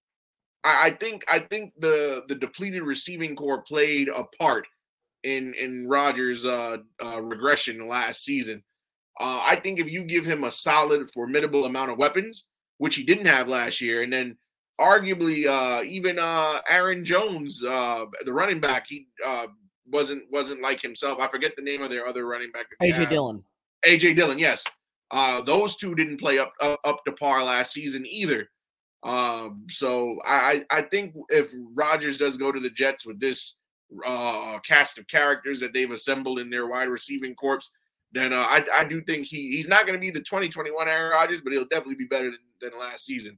[0.63, 4.67] I, I think I think the the depleted receiving core played a part
[5.23, 8.63] in in Rodgers' uh, uh, regression last season.
[9.19, 12.43] Uh, I think if you give him a solid, formidable amount of weapons,
[12.79, 14.37] which he didn't have last year, and then
[14.79, 19.47] arguably uh, even uh, Aaron Jones, uh, the running back, he uh,
[19.91, 21.19] wasn't wasn't like himself.
[21.19, 22.67] I forget the name of their other running back.
[22.81, 23.43] AJ Dillon.
[23.85, 24.63] AJ Dillon, yes.
[25.11, 28.49] Uh, those two didn't play up, up up to par last season either.
[29.03, 33.55] Um, so I I think if Rodgers does go to the Jets with this
[34.05, 37.69] uh, cast of characters that they've assembled in their wide receiving corps,
[38.11, 41.11] then uh, I I do think he he's not going to be the 2021 Aaron
[41.11, 43.37] Rodgers, but he'll definitely be better than, than last season.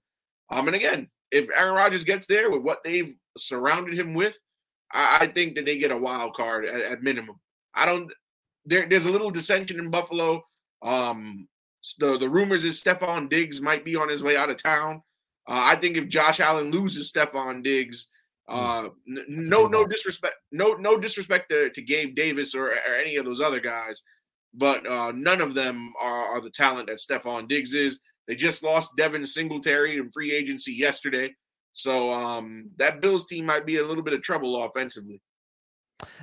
[0.50, 4.38] Um, and again, if Aaron Rodgers gets there with what they've surrounded him with,
[4.92, 7.40] I, I think that they get a wild card at, at minimum.
[7.74, 8.12] I don't.
[8.66, 10.44] There, there's a little dissension in Buffalo.
[10.82, 11.48] Um,
[12.00, 15.02] the the rumors is Stefon Diggs might be on his way out of town.
[15.48, 18.08] Uh, I think if Josh Allen loses Stefon Diggs,
[18.50, 18.56] hmm.
[18.56, 23.16] uh, n- no no disrespect no no disrespect to, to Gabe Davis or, or, any
[23.16, 24.02] of those other guys,
[24.54, 28.02] but uh, none of them are, are the talent that Stefon Diggs is.
[28.28, 31.34] They just lost Devin Singletary in free agency yesterday.
[31.78, 35.22] So um, that Bills team might be a little bit of trouble offensively.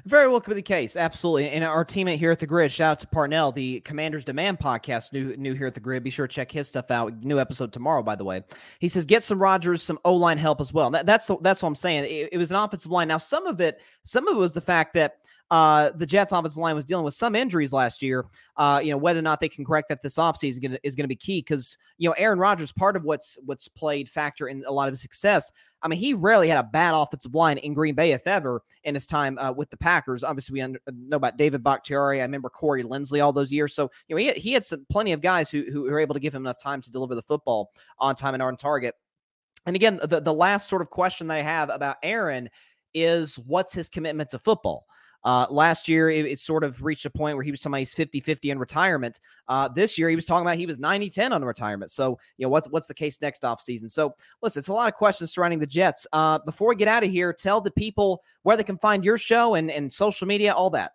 [0.05, 1.51] Very well could be the case, absolutely.
[1.51, 5.13] And our teammate here at the Gryd, shout out to Parnell, the Commanders Demand podcast,
[5.13, 6.03] new new here at the Gryd.
[6.03, 7.25] Be sure to check his stuff out.
[7.25, 8.43] New episode tomorrow, by the way.
[8.81, 10.91] He says get some Rodgers, some O line help as well.
[10.91, 12.05] That, that's that's what I'm saying.
[12.05, 13.09] It, it was an offensive line.
[13.09, 15.19] Now some of it, some of it was the fact that
[15.55, 18.27] uh, the Jets offensive line was dealing with some injuries last year.
[18.57, 21.09] Uh, you know, whether or not they can correct that this offseason is going to
[21.09, 24.73] be key because, you know, Aaron Rodgers, part of what's what's played factor in a
[24.73, 25.53] lot of his success.
[25.81, 28.95] I mean, he rarely had a bad offensive line in Green Bay, if ever, in
[28.95, 30.25] his time uh, with the Packers.
[30.25, 32.21] Obviously, we under, know about David Bakhtiari.
[32.21, 33.77] I remember Corey Linsley all those years.
[33.77, 36.21] So, you know, he, he had some, plenty of guys who, who were able to
[36.21, 38.97] give him enough time to deliver the football on time and on target.
[39.67, 42.49] And again, the, the last sort of question that I have about Aaron
[42.93, 44.87] is what's his commitment to football?
[45.25, 47.79] Uh, last year, it, it, sort of reached a point where he was talking about
[47.79, 49.21] he's 50 50 in retirement.
[49.49, 51.91] Uh, this year, he was talking about he was 90 10 on retirement.
[51.91, 53.91] So, you know, what's what's the case next offseason?
[53.91, 56.07] So, listen, it's a lot of questions surrounding the Jets.
[56.13, 59.17] Uh, before we get out of here, tell the people where they can find your
[59.17, 60.93] show and, and social media, all that.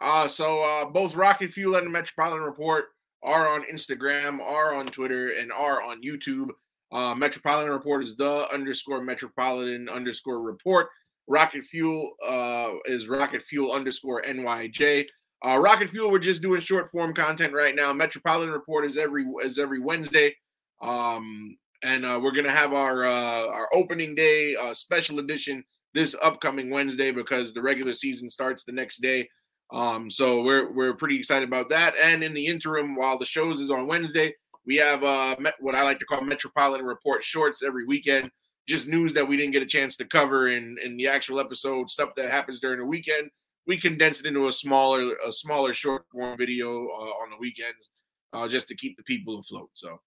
[0.00, 2.86] Uh, so, uh, both Rocket Fuel and the Metropolitan Report
[3.22, 6.48] are on Instagram, are on Twitter, and are on YouTube.
[6.90, 10.88] Uh, Metropolitan Report is the underscore Metropolitan underscore report.
[11.28, 15.06] Rocket Fuel uh, is Rocket Fuel underscore NYJ.
[15.46, 17.92] Uh, Rocket Fuel, we're just doing short form content right now.
[17.92, 20.34] Metropolitan Report is every is every Wednesday,
[20.82, 25.62] um, and uh, we're gonna have our uh, our opening day uh, special edition
[25.94, 29.28] this upcoming Wednesday because the regular season starts the next day.
[29.70, 31.94] Um, so we're we're pretty excited about that.
[32.02, 34.34] And in the interim, while the shows is on Wednesday,
[34.66, 38.30] we have uh, what I like to call Metropolitan Report shorts every weekend
[38.68, 41.90] just news that we didn't get a chance to cover in in the actual episode,
[41.90, 43.30] stuff that happens during the weekend.
[43.66, 47.90] We condense it into a smaller a smaller short form video uh, on the weekends,
[48.32, 49.70] uh, just to keep the people afloat.
[49.72, 49.98] So.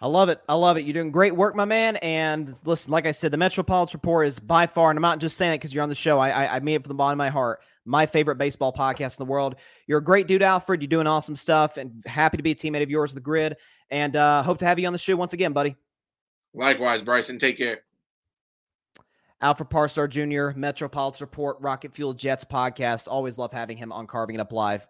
[0.00, 0.42] I love it.
[0.48, 0.84] I love it.
[0.84, 1.96] You're doing great work, my man.
[1.96, 5.36] And listen, like I said, the Metropolitan Report is by far, and I'm not just
[5.36, 6.18] saying it because you're on the show.
[6.18, 7.60] I, I, I mean it from the bottom of my heart.
[7.86, 9.54] My favorite baseball podcast in the world.
[9.86, 10.82] You're a great dude, Alfred.
[10.82, 13.54] You're doing awesome stuff, and happy to be a teammate of yours, the Gryd.
[13.90, 15.76] And uh, hope to have you on the show once again, buddy.
[16.54, 17.38] Likewise, Bryson.
[17.38, 17.80] Take care.
[19.40, 23.08] Alfred Parsard Jr., Metropolitan Report, Rocket Fuel Jets podcast.
[23.08, 24.88] Always love having him on Carving It Up Live.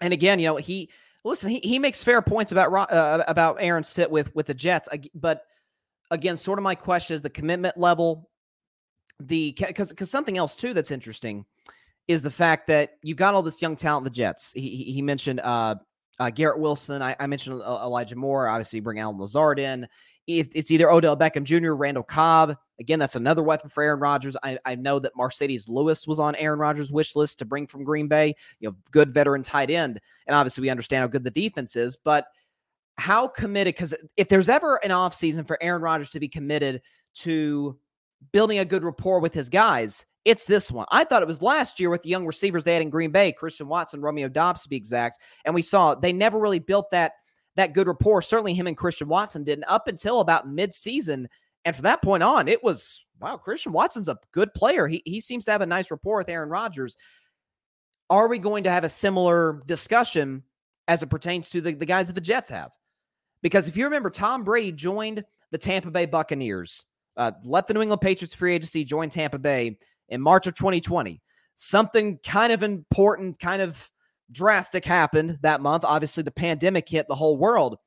[0.00, 0.90] And again, you know, he
[1.24, 4.88] listen, he, he makes fair points about uh, about Aaron's fit with with the Jets.
[5.14, 5.42] But
[6.10, 8.28] again, sort of my question is the commitment level,
[9.20, 11.44] the because because something else too that's interesting
[12.08, 14.52] is the fact that you got all this young talent the Jets.
[14.52, 15.76] He he, he mentioned uh,
[16.18, 17.02] uh, Garrett Wilson.
[17.02, 18.48] I, I mentioned uh, Elijah Moore.
[18.48, 19.86] Obviously, bring Allen Lazard in
[20.26, 22.56] it's either Odell Beckham Jr., Randall Cobb.
[22.80, 24.36] Again, that's another weapon for Aaron Rodgers.
[24.42, 27.84] I, I know that Marcedes Lewis was on Aaron Rodgers' wish list to bring from
[27.84, 28.34] Green Bay.
[28.58, 31.96] You know, good veteran tight end, and obviously we understand how good the defense is.
[31.96, 32.26] But
[32.98, 33.74] how committed?
[33.74, 36.82] Because if there's ever an offseason for Aaron Rodgers to be committed
[37.16, 37.78] to
[38.32, 40.86] building a good rapport with his guys, it's this one.
[40.90, 43.30] I thought it was last year with the young receivers they had in Green Bay,
[43.30, 47.12] Christian Watson, Romeo Doubs to be exact, and we saw they never really built that
[47.56, 48.22] that good rapport.
[48.22, 51.28] Certainly, him and Christian Watson did not up until about mid-season,
[51.64, 53.36] and from that point on, it was wow.
[53.36, 54.86] Christian Watson's a good player.
[54.86, 56.96] He he seems to have a nice rapport with Aaron Rodgers.
[58.08, 60.44] Are we going to have a similar discussion
[60.86, 62.70] as it pertains to the, the guys that the Jets have?
[63.42, 66.86] Because if you remember, Tom Brady joined the Tampa Bay Buccaneers,
[67.16, 69.76] uh, left the New England Patriots free agency, joined Tampa Bay
[70.08, 71.20] in March of 2020.
[71.56, 73.90] Something kind of important, kind of
[74.30, 75.84] drastic happened that month.
[75.84, 77.78] Obviously, the pandemic hit the whole world.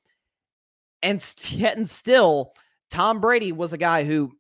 [1.01, 2.53] And yet and still,
[2.89, 4.31] Tom Brady was a guy who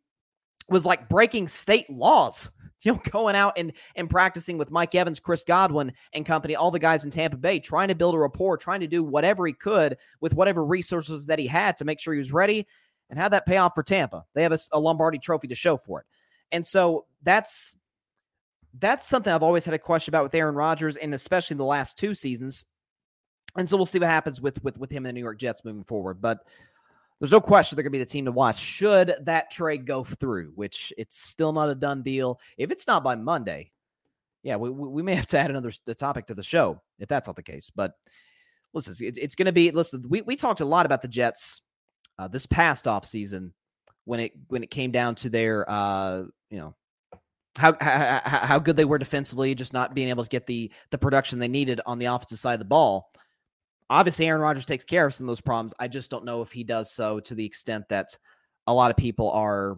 [0.67, 2.49] was like breaking state laws,
[2.81, 6.71] you know, going out and, and practicing with Mike Evans, Chris Godwin, and company, all
[6.71, 9.53] the guys in Tampa Bay, trying to build a rapport, trying to do whatever he
[9.53, 12.67] could with whatever resources that he had to make sure he was ready
[13.09, 14.25] and had that pay off for Tampa.
[14.33, 16.05] They have a, a Lombardi trophy to show for it.
[16.51, 17.75] And so that's
[18.77, 21.97] that's something I've always had a question about with Aaron Rodgers, and especially the last
[21.97, 22.65] two seasons.
[23.55, 25.65] And so we'll see what happens with with with him and the New York Jets
[25.65, 26.21] moving forward.
[26.21, 26.39] But
[27.19, 30.03] there's no question they're going to be the team to watch should that trade go
[30.03, 32.39] through, which it's still not a done deal.
[32.57, 33.71] If it's not by Monday,
[34.43, 37.35] yeah, we, we may have to add another topic to the show if that's not
[37.35, 37.71] the case.
[37.75, 37.93] But
[38.73, 40.03] listen, it's, it's going to be listen.
[40.07, 41.61] We we talked a lot about the Jets
[42.17, 43.53] uh, this past off season
[44.05, 46.75] when it when it came down to their uh, you know
[47.57, 50.97] how, how how good they were defensively, just not being able to get the the
[50.97, 53.11] production they needed on the offensive side of the ball.
[53.89, 55.73] Obviously, Aaron Rodgers takes care of some of those problems.
[55.79, 58.17] I just don't know if he does so to the extent that
[58.67, 59.77] a lot of people are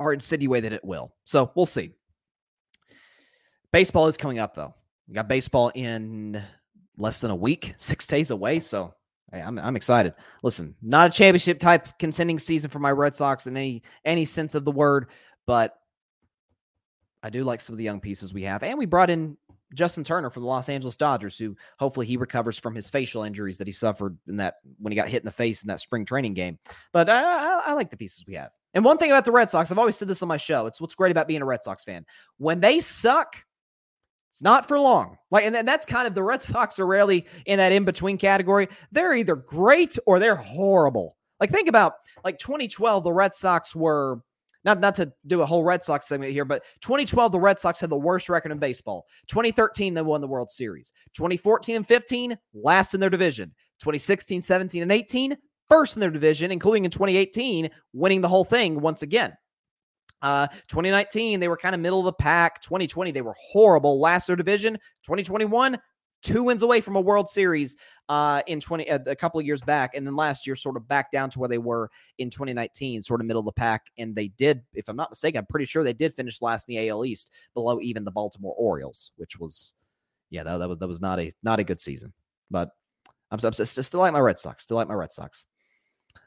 [0.00, 1.14] are insinuating that it will.
[1.24, 1.92] So we'll see.
[3.72, 4.74] Baseball is coming up though.
[5.08, 6.42] We got baseball in
[6.96, 8.58] less than a week, six days away.
[8.58, 8.94] So
[9.32, 10.14] hey, I'm I'm excited.
[10.42, 14.54] Listen, not a championship type contending season for my Red Sox in any any sense
[14.54, 15.10] of the word,
[15.46, 15.78] but
[17.24, 18.62] I do like some of the young pieces we have.
[18.62, 19.38] And we brought in
[19.72, 23.56] Justin Turner from the Los Angeles Dodgers, who hopefully he recovers from his facial injuries
[23.58, 26.04] that he suffered in that when he got hit in the face in that spring
[26.04, 26.58] training game.
[26.92, 28.50] But uh, I, I, I like the pieces we have.
[28.74, 30.66] And one thing about the Red Sox, I've always said this on my show.
[30.66, 32.04] It's what's great about being a Red Sox fan.
[32.36, 33.36] When they suck,
[34.30, 35.16] it's not for long.
[35.30, 38.68] Like, and that's kind of the Red Sox are rarely in that in between category.
[38.92, 41.16] They're either great or they're horrible.
[41.40, 44.20] Like, think about like 2012, the Red Sox were
[44.64, 47.80] not not to do a whole Red Sox segment here, but 2012 the Red Sox
[47.80, 49.06] had the worst record in baseball.
[49.28, 50.92] 2013 they won the World Series.
[51.14, 53.54] 2014 and 15 last in their division.
[53.80, 55.36] 2016, 17 and 18
[55.68, 59.32] first in their division, including in 2018 winning the whole thing once again.
[60.22, 62.60] Uh, 2019, they were kind of middle of the pack.
[62.62, 64.00] 2020, they were horrible.
[64.00, 64.74] Last their division.
[65.04, 65.78] 2021,
[66.24, 67.76] two wins away from a World Series
[68.08, 70.88] uh, in 20 uh, a couple of years back, and then last year sort of
[70.88, 73.90] back down to where they were in 2019, sort of middle of the pack.
[73.98, 76.74] And they did, if I'm not mistaken, I'm pretty sure they did finish last in
[76.74, 79.74] the AL East, below even the Baltimore Orioles, which was,
[80.30, 82.12] yeah, that, that was that was not a not a good season.
[82.50, 82.70] But
[83.30, 84.64] I'm, I'm still like my Red Sox.
[84.64, 85.44] Still like my Red Sox.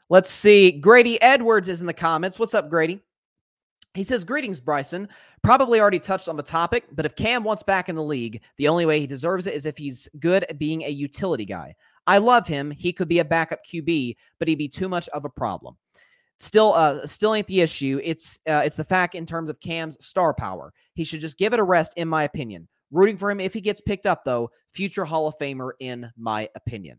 [0.08, 0.72] Let's see.
[0.72, 2.38] Grady Edwards is in the comments.
[2.38, 3.02] What's up, Grady?
[3.98, 5.08] He says, Greetings, Bryson.
[5.42, 8.68] Probably already touched on the topic, but if Cam wants back in the league, the
[8.68, 11.74] only way he deserves it is if he's good at being a utility guy.
[12.06, 12.70] I love him.
[12.70, 15.76] He could be a backup QB, but he'd be too much of a problem.
[16.38, 18.00] Still, uh, still ain't the issue.
[18.04, 20.72] It's uh, it's the fact in terms of Cam's star power.
[20.94, 22.68] He should just give it a rest, in my opinion.
[22.92, 24.50] Rooting for him if he gets picked up, though.
[24.72, 26.98] Future Hall of Famer, in my opinion.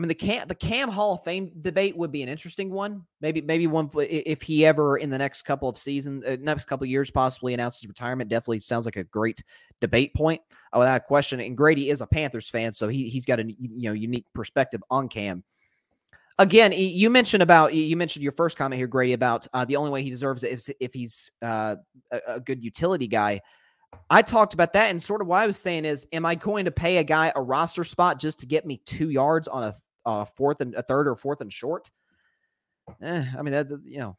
[0.00, 3.04] I mean, the Cam the Cam Hall of Fame debate would be an interesting one.
[3.20, 6.84] Maybe maybe one if he ever in the next couple of seasons, uh, next couple
[6.84, 8.30] of years, possibly announces retirement.
[8.30, 9.44] Definitely sounds like a great
[9.82, 10.40] debate point
[10.74, 11.38] uh, without a question.
[11.40, 14.82] And Grady is a Panthers fan, so he he's got a you know unique perspective
[14.88, 15.44] on Cam
[16.38, 19.90] again, you mentioned about you mentioned your first comment here, Grady, about uh, the only
[19.90, 21.76] way he deserves it is if he's uh,
[22.10, 23.42] a, a, good utility guy.
[24.08, 26.64] I talked about that, and sort of what I was saying is, am I going
[26.64, 29.74] to pay a guy a roster spot just to get me two yards on a,
[30.04, 31.90] a fourth and a third or fourth and short?
[33.02, 34.16] Eh, I mean, that you know,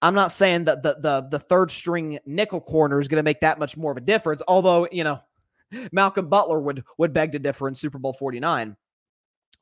[0.00, 3.40] I'm not saying that the the the third string nickel corner is going to make
[3.40, 4.42] that much more of a difference.
[4.46, 5.20] Although you know,
[5.92, 8.76] Malcolm Butler would would beg to differ in Super Bowl 49.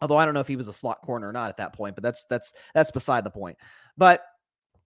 [0.00, 1.94] Although I don't know if he was a slot corner or not at that point,
[1.94, 3.56] but that's that's that's beside the point.
[3.96, 4.22] But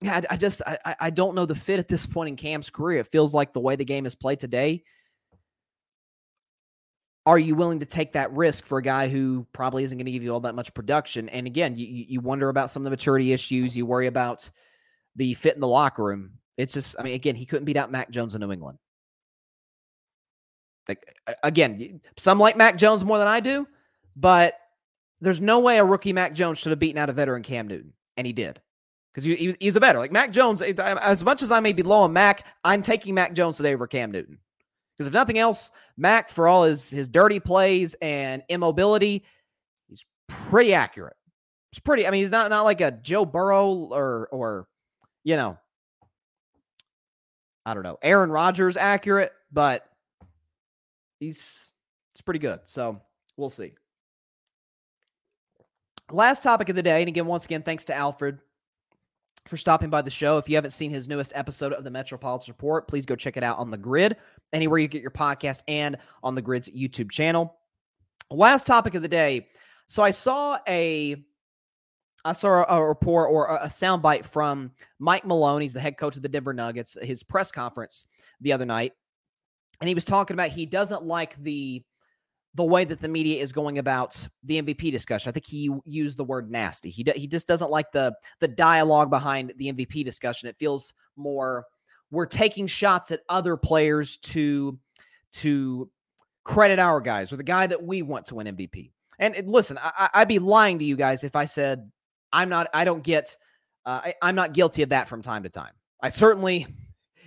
[0.01, 2.71] yeah, I, I just I, I don't know the fit at this point in Cam's
[2.71, 3.01] career.
[3.01, 4.85] It feels like the way the game is played today.
[7.27, 10.13] Are you willing to take that risk for a guy who probably isn't going to
[10.13, 11.29] give you all that much production?
[11.29, 13.77] And again, you you wonder about some of the maturity issues.
[13.77, 14.51] You worry about
[15.17, 16.33] the fit in the locker room.
[16.57, 18.79] It's just, I mean, again, he couldn't beat out Mac Jones in New England.
[20.89, 21.15] Like
[21.45, 23.67] again, some like Mac Jones more than I do,
[24.17, 24.55] but
[25.21, 27.93] there's no way a rookie Mac Jones should have beaten out a veteran Cam Newton,
[28.17, 28.61] and he did
[29.13, 29.99] because he, he, he's a better.
[29.99, 33.35] Like Mac Jones, as much as I may be low on Mac, I'm taking Mac
[33.35, 34.39] Jones today over Cam Newton.
[35.01, 39.25] Because if nothing else, Mac, for all his his dirty plays and immobility,
[39.89, 41.17] he's pretty accurate.
[41.73, 42.07] He's pretty.
[42.07, 44.67] I mean, he's not not like a Joe Burrow or or
[45.25, 45.57] you know,
[47.65, 49.89] I don't know, Aaron Rodgers accurate, but
[51.19, 51.73] he's
[52.15, 52.61] it's pretty good.
[52.67, 53.01] So
[53.39, 53.73] we'll see.
[56.11, 58.39] Last topic of the day, and again, once again, thanks to Alfred
[59.47, 60.37] for stopping by the show.
[60.37, 63.43] If you haven't seen his newest episode of the Metropolitan Report, please go check it
[63.43, 64.17] out on the Gryd,
[64.53, 67.57] anywhere you get your podcast, and on the Gryd's YouTube channel.
[68.31, 69.49] Last topic of the day.
[69.87, 71.25] So I saw a
[72.25, 75.63] I saw a report or a soundbite from Mike Malone.
[75.63, 78.05] He's the head coach of the Denver Nuggets, his press conference
[78.41, 78.93] the other night.
[79.81, 81.83] And he was talking about he doesn't like the
[82.55, 85.31] the way that the media is going about the MVP discussion.
[85.31, 86.91] I think he used the word nasty.
[86.91, 90.49] He he just doesn't like the the dialogue behind the MVP discussion.
[90.49, 91.65] It feels more
[92.11, 94.79] we're taking shots at other players to
[95.33, 95.91] to
[96.45, 98.91] credit our guys or the guy that we want to win MVP.
[99.19, 101.91] And, listen, I, I'd be lying to you guys if I said
[102.33, 102.69] I'm not.
[102.73, 103.37] I don't get.
[103.85, 105.73] Uh, I, I'm not guilty of that from time to time.
[106.01, 106.67] I certainly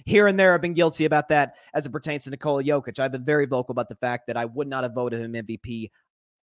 [0.05, 2.99] here and there have been guilty about that as it pertains to Nikola Jokic.
[2.99, 5.91] I've been very vocal about the fact that I would not have voted him MVP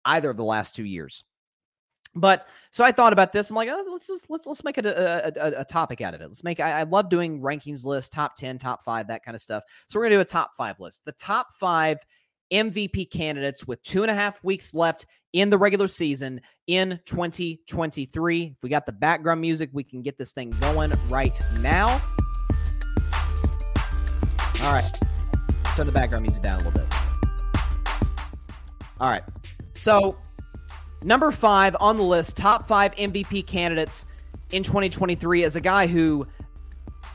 [0.04, 1.24] either of the last two years.
[2.14, 3.50] But so I thought about this.
[3.50, 6.20] I'm like, oh, let's just let's let's make it a, a, a, topic out of
[6.20, 6.26] it.
[6.26, 6.58] Let's make.
[6.58, 9.62] I, I love doing rankings lists, top ten, top five, that kind of stuff.
[9.86, 11.04] So we're gonna do a top five list.
[11.04, 11.98] The top five
[12.52, 18.54] MVP candidates with two and a half weeks left in the regular season in 2023.
[18.56, 22.02] If we got the background music, we can get this thing going right now.
[24.62, 25.00] All right.
[25.76, 26.92] Turn the background music down a little bit.
[29.00, 29.22] All right.
[29.74, 30.18] So,
[31.02, 34.06] number five on the list, top five MVP candidates
[34.50, 36.26] in 2023 is a guy who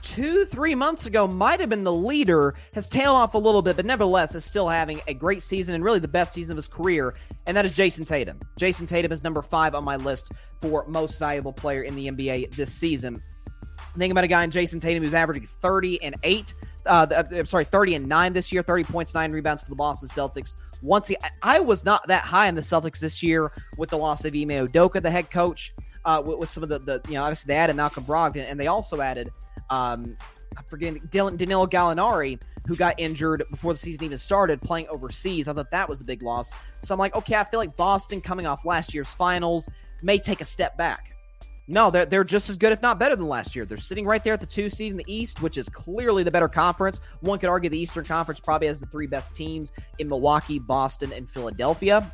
[0.01, 3.75] two, three months ago might have been the leader, has tailed off a little bit,
[3.75, 6.67] but nevertheless is still having a great season and really the best season of his
[6.67, 7.15] career,
[7.47, 8.39] and that is Jayson Tatum.
[8.57, 10.31] Jayson Tatum is number five on my list
[10.61, 13.21] for most valuable player in the NBA this season.
[13.97, 16.53] Think about a guy in Jayson Tatum who's averaging 30 and 8.
[16.85, 20.07] Uh, I'm sorry, 30 and 9 this year, 30 points, 9 rebounds for the Boston
[20.07, 20.55] Celtics.
[20.85, 21.11] Once
[21.41, 24.49] I was not that high in the Celtics this year with the loss of Ime
[24.49, 25.73] Udoka, the head coach,
[26.05, 28.59] uh, with, with, some of the, the, you know, obviously they added Malcolm Brogdon and
[28.59, 29.31] they also added,
[29.71, 30.15] um,
[30.55, 35.47] I'm forgetting, Dylan, Danilo Gallinari, who got injured before the season even started playing overseas.
[35.47, 36.53] I thought that was a big loss.
[36.83, 39.67] So I'm like, okay, I feel like Boston coming off last year's finals
[40.03, 41.14] may take a step back.
[41.67, 43.65] No, they're, they're just as good, if not better than last year.
[43.65, 46.29] They're sitting right there at the two seed in the East, which is clearly the
[46.29, 46.99] better conference.
[47.21, 51.11] One could argue the Eastern Conference probably has the three best teams in Milwaukee, Boston,
[51.11, 52.11] and Philadelphia.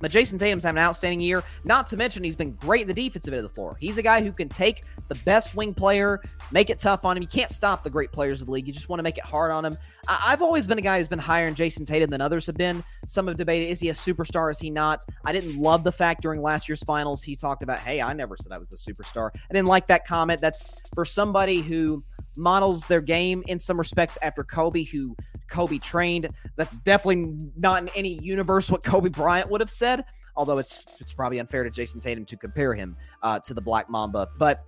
[0.00, 1.44] But Jayson Tatum's having an outstanding year.
[1.64, 3.76] Not to mention, he's been great in the defensive end of the floor.
[3.78, 6.20] He's a guy who can take the best wing player,
[6.50, 7.22] make it tough on him.
[7.22, 8.66] You can't stop the great players of the league.
[8.66, 9.76] You just want to make it hard on him.
[10.08, 12.56] I- have always been a guy who's been higher in Jayson Tatum than others have
[12.56, 12.82] been.
[13.06, 14.50] Some have debated is he a superstar?
[14.50, 15.04] Is he not?
[15.24, 18.36] I didn't love the fact during last year's finals he talked about, hey, I never
[18.36, 19.30] said I was a superstar.
[19.34, 20.40] I didn't like that comment.
[20.40, 22.02] That's for somebody who
[22.40, 25.14] models their game in some respects after Kobe, who
[25.48, 26.28] Kobe trained.
[26.56, 30.04] That's definitely not in any universe what Kobe Bryant would have said
[30.36, 33.90] although it's it's probably unfair to Jayson Tatum to compare him uh, to the Black
[33.90, 34.28] Mamba.
[34.38, 34.64] But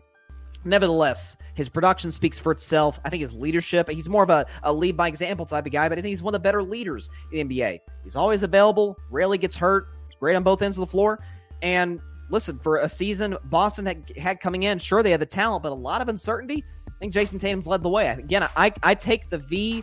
[0.64, 3.00] nevertheless, his production speaks for itself.
[3.04, 5.88] I think his leadership, he's more of a, a lead by example type of guy,
[5.88, 7.80] but I think he's one of the better leaders in the NBA.
[8.04, 9.88] He's always available, rarely gets hurt,
[10.20, 11.24] great on both ends of the floor.
[11.62, 12.00] And
[12.30, 15.72] listen, for a season Boston had, had coming in, sure, they had the talent, but
[15.72, 16.64] a lot of uncertainty.
[17.03, 18.07] I think Jayson Tatum's led the way.
[18.07, 19.82] Again, I, I take the V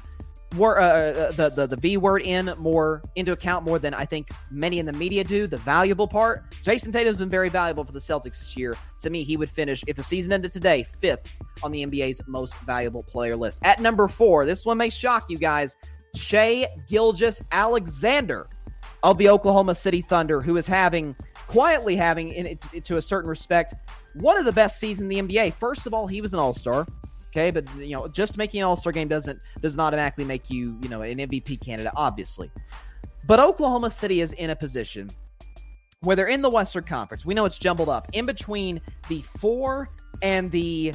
[0.55, 4.05] word, uh, uh, the, the the V word in more into account more than I
[4.05, 5.45] think many in the media do.
[5.45, 6.49] The valuable part.
[6.63, 8.78] Jayson Tatum's been very valuable for the Celtics this year.
[9.01, 12.55] To me, he would finish if the season ended today fifth on the NBA's most
[12.59, 13.59] valuable player list.
[13.63, 15.76] At number four, this one may shock you guys.
[16.15, 18.47] Shai Gilgeous-Alexander
[19.03, 21.17] of the Oklahoma City Thunder, who is having
[21.47, 23.74] quietly having, in, to a certain respect,
[24.13, 25.55] one of the best seasons in the NBA.
[25.55, 26.88] First of all, he was an All Star.
[27.32, 30.49] Okay, but you know, just making an All Star game doesn't does not automatically make
[30.49, 32.51] you you know an MVP candidate, obviously.
[33.27, 35.09] But Oklahoma City is in a position
[36.01, 37.25] where they're in the Western Conference.
[37.25, 39.89] We know it's jumbled up in between the four
[40.21, 40.93] and the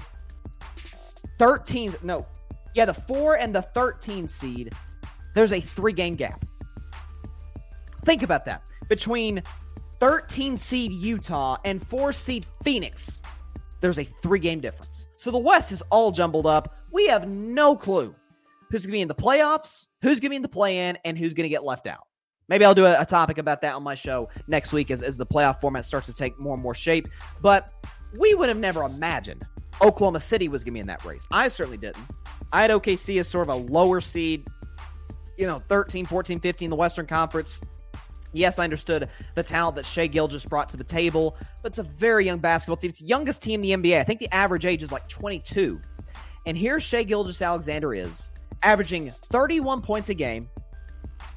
[1.39, 1.95] 13.
[2.03, 2.27] No,
[2.75, 4.73] yeah, the four and the 13 seed.
[5.35, 6.45] There's a three game gap.
[8.05, 9.43] Think about that between
[10.01, 13.23] 13 seed Utah and four seed Phoenix.
[13.81, 15.04] There's a three game difference.
[15.25, 16.77] So the West is all jumbled up.
[16.93, 18.15] We have no clue
[18.71, 20.99] who's going to be in the playoffs, who's going to be in the play in,
[21.03, 22.07] and who's going to get left out.
[22.47, 25.17] Maybe I'll do a, a, topic about that on my show next week as, as
[25.17, 27.09] the playoff format starts to take more and more shape.
[27.41, 27.71] But
[28.19, 29.47] we would have never imagined
[29.81, 31.27] Oklahoma City was going to be in that race.
[31.31, 32.05] I certainly didn't.
[32.53, 34.47] I had OKC as sort of a lower seed,
[35.39, 37.63] you know, 13, 14, 15 in the Western Conference.
[38.35, 42.27] Yes, I understood the talent that Gilgeous brought to the table, but it's a very
[42.27, 42.91] young basketball team.
[42.91, 43.99] It's the youngest team in the NBA.
[43.99, 45.81] I think the average age is like 22.
[46.45, 48.31] And here Shai Gilgeous-Alexander is,
[48.65, 50.49] averaging 31 points a game.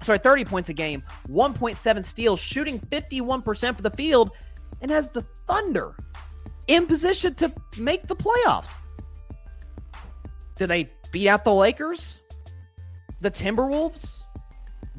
[0.02, 4.32] Sorry, 30 points a game, 1.7 steals, shooting 51% for the field,
[4.82, 5.96] and has the Thunder
[6.68, 8.82] in position to make the playoffs.
[10.56, 12.22] Do they beat out the Lakers?
[13.22, 14.17] The Timberwolves?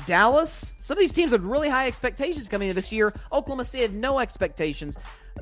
[0.06, 3.12] Dallas, some of these teams have really high expectations coming into this year.
[3.32, 4.96] Oklahoma City had no expectations.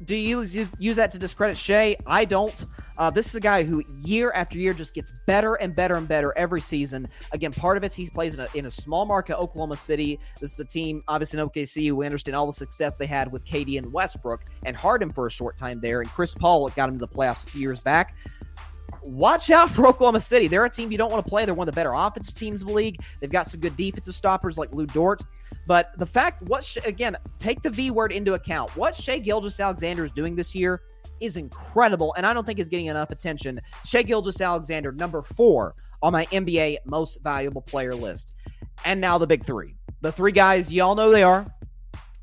[0.05, 1.97] Do you use, use that to discredit Shai?
[2.07, 2.67] I don't.
[2.99, 6.07] Uh, this is a guy who year after year just gets better and better and
[6.07, 7.09] better every season.
[7.33, 10.19] Again, part of it he plays in a, in a small market, Oklahoma City.
[10.41, 13.45] This is a team, obviously in OKC, we understand all the success they had with
[13.45, 16.01] KD and Westbrook and Harden for a short time there.
[16.01, 18.15] And Chris Paul got him to the playoffs a few years back
[19.07, 20.49] watch out for Oklahoma City.
[20.49, 21.45] They're a team you don't want to play.
[21.45, 23.01] They're one of the better offensive teams in the league.
[23.21, 25.23] They've got some good defensive stoppers like Lu Dort.
[25.67, 28.77] But the fact, what again, take the V word into account.
[28.77, 30.83] What Shai Gilgeous-Alexander is doing this year
[31.21, 33.61] is incredible, and I don't think is getting enough attention.
[33.85, 38.37] Shai Gilgeous-Alexander, number four on my NBA most valuable player list.
[38.85, 39.77] And now the big three.
[40.03, 41.47] The three guys, y'all know they are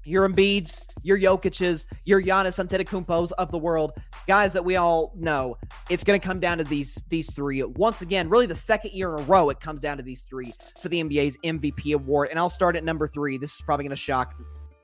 [0.05, 3.93] your Embiid's, your Jokic's, your Giannis Antetokounmpo's of the world,
[4.27, 5.57] guys that we all know.
[5.89, 8.29] It's going to come down to these these three once again.
[8.29, 11.03] Really, the second year in a row, it comes down to these three for the
[11.03, 12.29] NBA's MVP award.
[12.29, 13.37] And I'll start at number three.
[13.37, 14.35] This is probably going to shock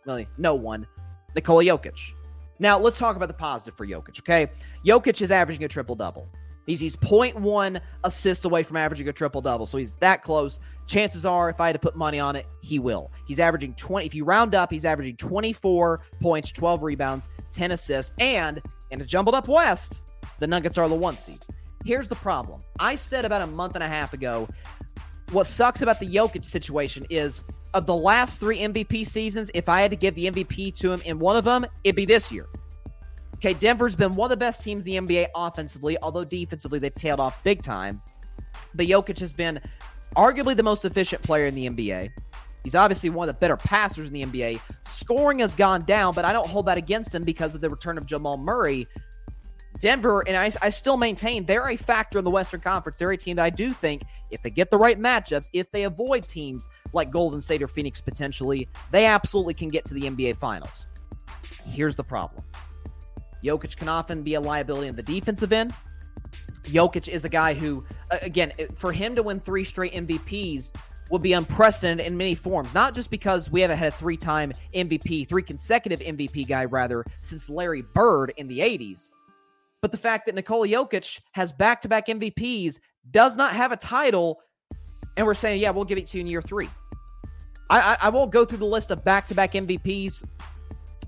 [0.06, 0.88] really no one.
[1.36, 2.12] Nikola Jokic.
[2.60, 4.20] Now let's talk about the positive for Jokic.
[4.20, 4.50] Okay,
[4.86, 6.28] Jokic is averaging a triple double.
[6.70, 9.66] He's he's 0.1 assist away from averaging a triple double.
[9.66, 10.60] So he's that close.
[10.86, 13.12] Chances are, if I had to put money on it, he will.
[13.26, 14.06] He's averaging 20.
[14.06, 18.14] If you round up, he's averaging 24 points, 12 rebounds, 10 assists.
[18.20, 18.62] And
[18.92, 20.04] in a jumbled up West,
[20.38, 21.44] the Nuggets are the one seed.
[21.86, 22.62] Here's the problem.
[22.80, 24.48] I said about a month and a half ago,
[25.32, 27.44] what sucks about the Jokic situation is
[27.74, 31.02] of the last three MVP seasons, if I had to give the MVP to him
[31.02, 32.48] in one of them, it'd be this year.
[33.40, 36.94] Okay, Denver's been one of the best teams in the NBA offensively, although defensively they've
[36.94, 38.02] tailed off big time.
[38.76, 39.62] But Jokic has been
[40.18, 42.10] arguably the most efficient player in the NBA.
[42.66, 44.60] He's obviously one of the better passers in the NBA.
[44.86, 47.98] Scoring has gone down, but I don't hold that against him because of the return
[47.98, 48.90] of Jamal Murray.
[49.80, 53.00] Denver, and I, I still maintain they're a factor in the Western Conference.
[53.00, 55.84] They're a team that I do think, if they get the right matchups, if they
[55.84, 60.36] avoid teams like Golden State or Phoenix potentially, they absolutely can get to the NBA
[60.36, 60.86] Finals.
[61.66, 62.44] Here's the problem
[63.44, 65.74] Jokic can often be a liability in the defensive end.
[66.64, 67.84] Jokic is a guy who,
[68.22, 70.74] again, for him to win three straight MVPs
[71.10, 72.74] will be unprecedented in many forms.
[72.74, 77.04] Not just because we haven't had a three time MVP, three consecutive MVP guy, rather,
[77.22, 79.10] since Larry Bird in the 80s,
[79.82, 82.80] but the fact that Nikola Jokic has back to back MVPs,
[83.12, 84.42] does not have a title,
[85.18, 86.70] and we're saying, yeah, we'll give it to you in year three.
[87.70, 90.26] I, I, I won't go through the list of back to back MVPs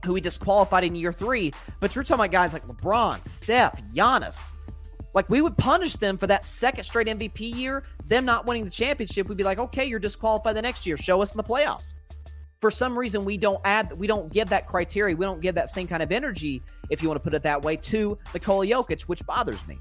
[0.05, 4.55] who he disqualified in year three, but you're talking about guys like LeBron, Steph, Giannis.
[5.13, 8.71] Like we would punish them for that second straight MVP year, them not winning the
[8.71, 9.27] championship.
[9.27, 10.97] We'd be like, okay, you're disqualified the next year.
[10.97, 11.95] Show us in the playoffs.
[12.59, 15.15] For some reason, we don't add, we don't give that criteria.
[15.15, 17.63] We don't give that same kind of energy, if you want to put it that
[17.63, 19.79] way, to Nikola Jokic, which bothers me.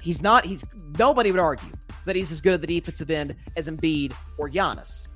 [0.00, 0.64] He's not, he's,
[0.96, 1.72] nobody would argue
[2.04, 5.06] that he's as good at the defensive end as Embiid or Giannis.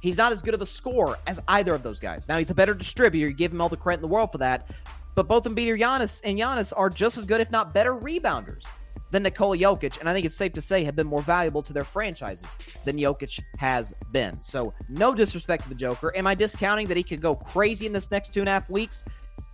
[0.00, 2.28] He's not as good of a scorer as either of those guys.
[2.28, 3.28] Now, he's a better distributor.
[3.28, 4.70] You give him all the credit in the world for that.
[5.14, 8.62] But both Embiid Giannis and Giannis are just as good, if not better, rebounders
[9.10, 11.72] than Nikola Jokic, and I think it's safe to say have been more valuable to
[11.72, 12.48] their franchises
[12.84, 14.40] than Jokic has been.
[14.42, 16.14] So, no disrespect to the Joker.
[16.16, 18.68] Am I discounting that he could go crazy in this next two and a half
[18.68, 19.04] weeks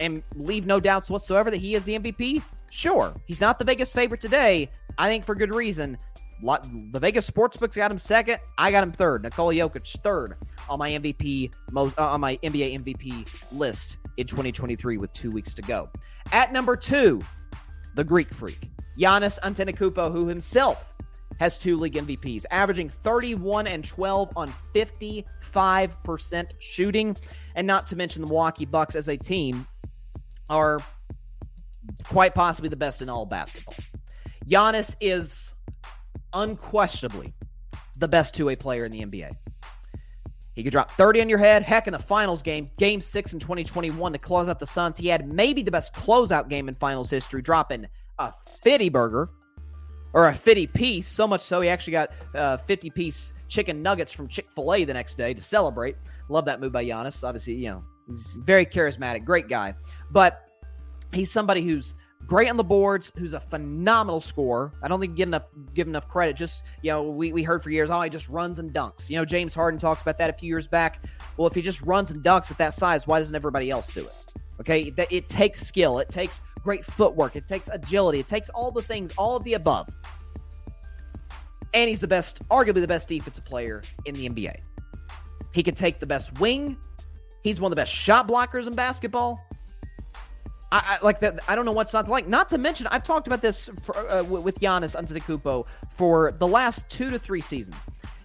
[0.01, 2.42] and leave no doubts whatsoever that he is the MVP?
[2.70, 3.14] Sure.
[3.26, 4.70] He's not the biggest favorite today.
[4.99, 5.97] I think for good reason.
[6.45, 8.38] The Vegas sportsbooks got him second.
[8.59, 9.22] I got him third.
[9.22, 10.36] Nikola Jokic third
[10.68, 15.55] on my MVP most uh, on my NBA MVP list in 2023 with two weeks
[15.55, 15.88] to go.
[16.32, 17.22] At number two,
[17.95, 18.70] the Greek Freak.
[18.99, 20.95] Giannis Antetokounmpo, who himself
[21.40, 27.16] has two league MVPs, averaging 31 and 12 on 55% shooting,
[27.57, 29.66] and not to mention the Milwaukee Bucks as a team
[30.49, 30.78] are
[32.05, 33.74] quite possibly the best in all basketball.
[34.47, 35.55] Giannis is
[36.35, 37.35] unquestionably
[37.99, 39.32] the best two-way player in the NBA.
[40.55, 41.62] He could drop 30 on your head.
[41.62, 45.09] Heck, in the finals game, game six in 2021 to close out the Suns, he
[45.09, 47.87] had maybe the best closeout game in finals history, dropping
[48.18, 48.32] a
[48.62, 49.30] 50 burger
[50.12, 51.09] or a 50 piece.
[51.09, 54.85] So much so, he actually got uh, 50 piece chicken nuggets from Chick fil A
[54.85, 55.97] the next day to celebrate.
[56.28, 57.24] Love that move by Giannis.
[57.24, 59.74] Obviously, you know, he's very charismatic, great guy.
[60.12, 60.49] But
[61.12, 61.97] he's somebody who's
[62.27, 64.72] great on the boards, who's a phenomenal scorer.
[64.83, 66.37] I don't think give enough give enough credit.
[66.37, 69.11] Just you know, we, we heard for years, oh, he just runs and dunks.
[69.11, 71.05] You know, James Harden talks about that a few years back.
[71.37, 74.05] Well, if he just runs and dunks at that size, why doesn't everybody else do
[74.05, 74.35] it?
[74.61, 75.99] Okay, that it takes skill.
[75.99, 77.37] It takes great footwork.
[77.37, 78.20] It takes agility.
[78.20, 79.89] It takes all the things, all of the above.
[81.75, 84.61] And he's the best, arguably the best defensive player in the NBA.
[85.53, 86.77] He can take the best wing.
[87.43, 89.41] He's one of the best shot blockers in basketball.
[90.75, 91.39] I, I like that.
[91.47, 92.27] I don't know what's not to like.
[92.27, 96.89] Not to mention, I've talked about this for, uh, with Giannis Antetokounmpo for the last
[96.89, 97.77] two to three seasons.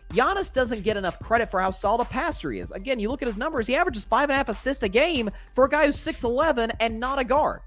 [0.09, 2.71] Giannis doesn't get enough credit for how solid a passer he is.
[2.71, 5.29] Again, you look at his numbers; he averages five and a half assists a game
[5.53, 7.61] for a guy who's six eleven and not a guard.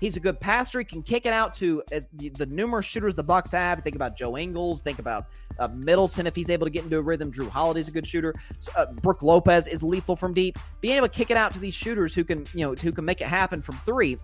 [0.00, 0.78] He's a good passer.
[0.78, 3.82] He can kick it out to as the, numerous shooters the Bucks have.
[3.82, 4.80] Think about Joe Ingles.
[4.80, 5.26] Think about
[5.58, 7.30] uh, Middleton if he's able to get into a rhythm.
[7.30, 8.34] Jrue Holiday's a good shooter.
[8.74, 10.58] Uh, Brook Lopez is lethal from deep.
[10.80, 13.04] Being able to kick it out to these shooters who can you know who can
[13.04, 14.16] make it happen from three.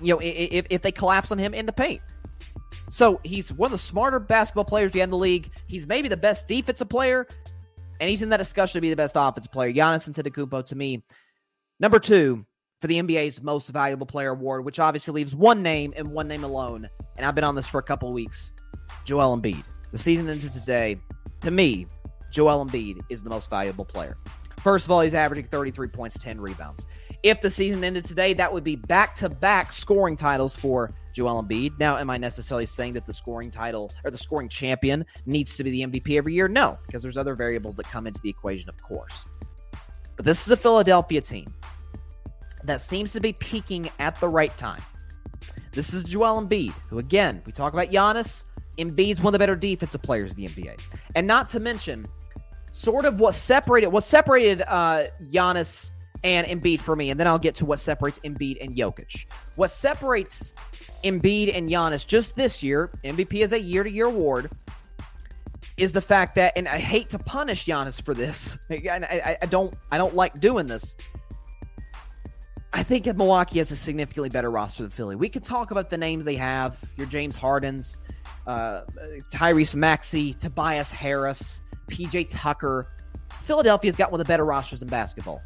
[0.00, 2.02] You know if, if they collapse on him in the paint.
[2.90, 5.50] So he's one of the smarter basketball players in the league.
[5.68, 7.26] He's maybe the best defensive player,
[8.00, 9.72] and he's in that discussion to be the best offensive player.
[9.72, 11.04] Giannis Antetokounmpo to me.
[11.78, 12.44] Number two,
[12.80, 16.44] for the NBA's Most Valuable Player award, which obviously leaves one name and one name
[16.44, 16.88] alone.
[17.16, 18.52] And I've been on this for a couple weeks.
[19.04, 19.62] Joel Embiid.
[19.92, 20.98] The season ended today.
[21.42, 21.86] To me,
[22.30, 24.16] Joel Embiid is the most valuable player.
[24.62, 26.86] First of all, he's averaging 33 points, 10 rebounds.
[27.22, 31.42] If the season ended today, that would be back to back scoring titles for Joel
[31.42, 31.78] Embiid.
[31.78, 35.64] Now, am I necessarily saying that the scoring title or the scoring champion needs to
[35.64, 36.48] be the MVP every year?
[36.48, 39.26] No, because there's other variables that come into the equation, of course.
[40.16, 41.52] But this is a Philadelphia team
[42.64, 44.82] that seems to be peaking at the right time.
[45.72, 48.46] This is Joel Embiid, who again, we talk about Giannis.
[48.78, 50.80] Embiid's one of the better defensive players in the NBA.
[51.14, 52.06] And not to mention,
[52.72, 55.92] sort of what separated what separated uh Giannis
[56.22, 59.26] and Embiid for me, and then I'll get to what separates Embiid and Jokic.
[59.56, 60.52] What separates
[61.02, 64.50] Embiid and Giannis just this year, MVP is a year-to-year award,
[65.76, 68.58] is the fact that, and I hate to punish Giannis for this.
[68.70, 70.96] I, I, I don't, I don't like doing this.
[72.72, 75.16] I think Milwaukee has a significantly better roster than Philly.
[75.16, 76.78] We could talk about the names they have.
[76.96, 77.98] Your James Hardens,
[78.46, 78.82] uh,
[79.32, 82.88] Tyrese Maxey, Tobias Harris, PJ Tucker.
[83.42, 85.40] Philadelphia's got one of the better rosters in basketball.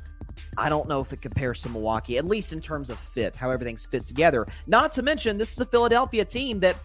[0.58, 3.50] I don't know if it compares to Milwaukee, at least in terms of fit, how
[3.50, 4.46] everything fits together.
[4.66, 6.76] Not to mention, this is a Philadelphia team that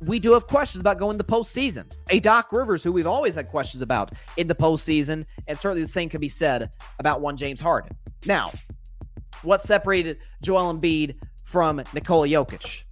[0.00, 1.92] we do have questions about going the postseason.
[2.10, 5.88] A Doc Rivers, who we've always had questions about in the postseason, and certainly the
[5.88, 7.96] same can be said about one James Harden.
[8.26, 8.52] Now,
[9.42, 12.84] what separated Joel Embiid from Nikola Jokic?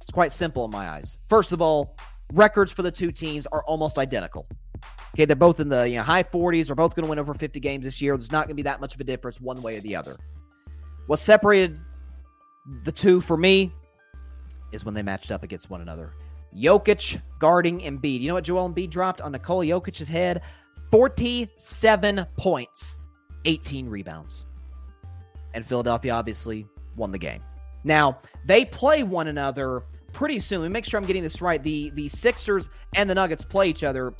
[0.00, 1.18] It's quite simple in my eyes.
[1.28, 1.96] First of all,
[2.32, 4.46] records for the two teams are almost identical.
[5.14, 6.66] Okay, they're both in the you know, high 40s.
[6.66, 8.16] They're both going to win over 50 games this year.
[8.16, 10.16] There's not going to be that much of a difference one way or the other.
[11.06, 11.78] What separated
[12.84, 13.72] the two for me
[14.72, 16.14] is when they matched up against one another.
[16.56, 18.20] Jokic guarding Embiid.
[18.20, 20.42] You know what Joel Embiid dropped on Nikola Jokic's head?
[20.90, 22.98] 47 points,
[23.44, 24.46] 18 rebounds.
[25.54, 26.66] And Philadelphia obviously
[26.96, 27.42] won the game.
[27.84, 30.60] Now, they play one another pretty soon.
[30.62, 31.62] Let me make sure I'm getting this right.
[31.62, 34.14] The the Sixers and the Nuggets play each other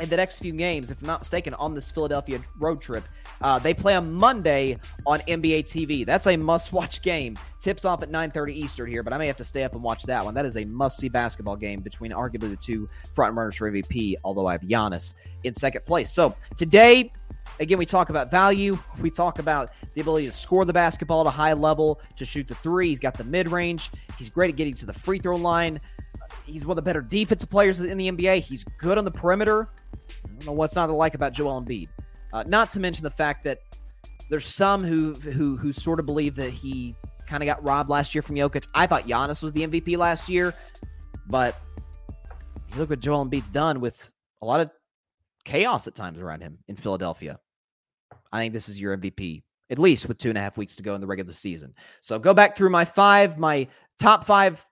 [0.00, 3.04] in the next few games, if I'm not mistaken, on this Philadelphia road trip.
[3.40, 4.76] Uh, they play on Monday
[5.06, 6.04] on NBA TV.
[6.04, 7.38] That's a must-watch game.
[7.60, 10.04] Tips off at 9:30 Eastern here, but I may have to stay up and watch
[10.04, 10.34] that one.
[10.34, 14.16] That is a must-see basketball game between arguably the two front runners for MVP.
[14.24, 15.14] Although I have Giannis
[15.44, 16.12] in second place.
[16.12, 17.12] So today,
[17.60, 18.78] again, we talk about value.
[19.00, 22.48] We talk about the ability to score the basketball at a high level, to shoot
[22.48, 22.88] the three.
[22.88, 23.90] He's got the mid-range.
[24.16, 25.80] He's great at getting to the free throw line.
[26.44, 28.40] He's one of the better defensive players in the NBA.
[28.40, 29.68] He's good on the perimeter.
[29.94, 31.88] I don't know what's not to like about Joel Embiid.
[32.32, 33.60] Uh, not to mention the fact that
[34.30, 36.94] there's some who who who sort of believe that he
[37.26, 38.66] kind of got robbed last year from Jokic.
[38.74, 40.54] I thought Giannis was the MVP last year,
[41.26, 41.56] but
[42.72, 44.12] you look what Joel Embiid's done with
[44.42, 44.70] a lot of
[45.44, 47.38] chaos at times around him in Philadelphia.
[48.32, 50.82] I think this is your MVP, at least with two and a half weeks to
[50.82, 51.74] go in the regular season.
[52.00, 53.68] So go back through my five, my
[53.98, 54.64] top five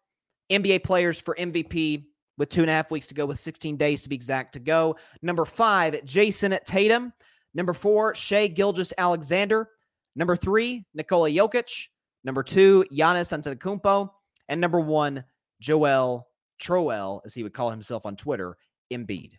[0.50, 2.04] NBA players for MVP
[2.38, 4.58] with two and a half weeks to go, with 16 days to be exact to
[4.58, 4.96] go.
[5.22, 7.12] Number five, Jayson Tatum.
[7.54, 9.68] Number four, Shai Gilgeous-Alexander.
[10.14, 11.86] Number three, Nikola Jokic.
[12.24, 14.10] Number two, Giannis Antetokounmpo.
[14.48, 15.24] And number one,
[15.60, 16.28] Joel
[16.60, 18.56] Troel, as he would call himself on Twitter,
[18.92, 19.32] Embiid.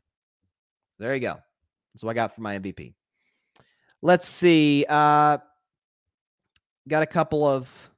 [1.00, 1.38] There you go.
[1.94, 2.94] That's what I got for my MVP.
[4.08, 4.86] Let's see.
[4.88, 5.40] Uh,
[6.88, 7.92] got a couple of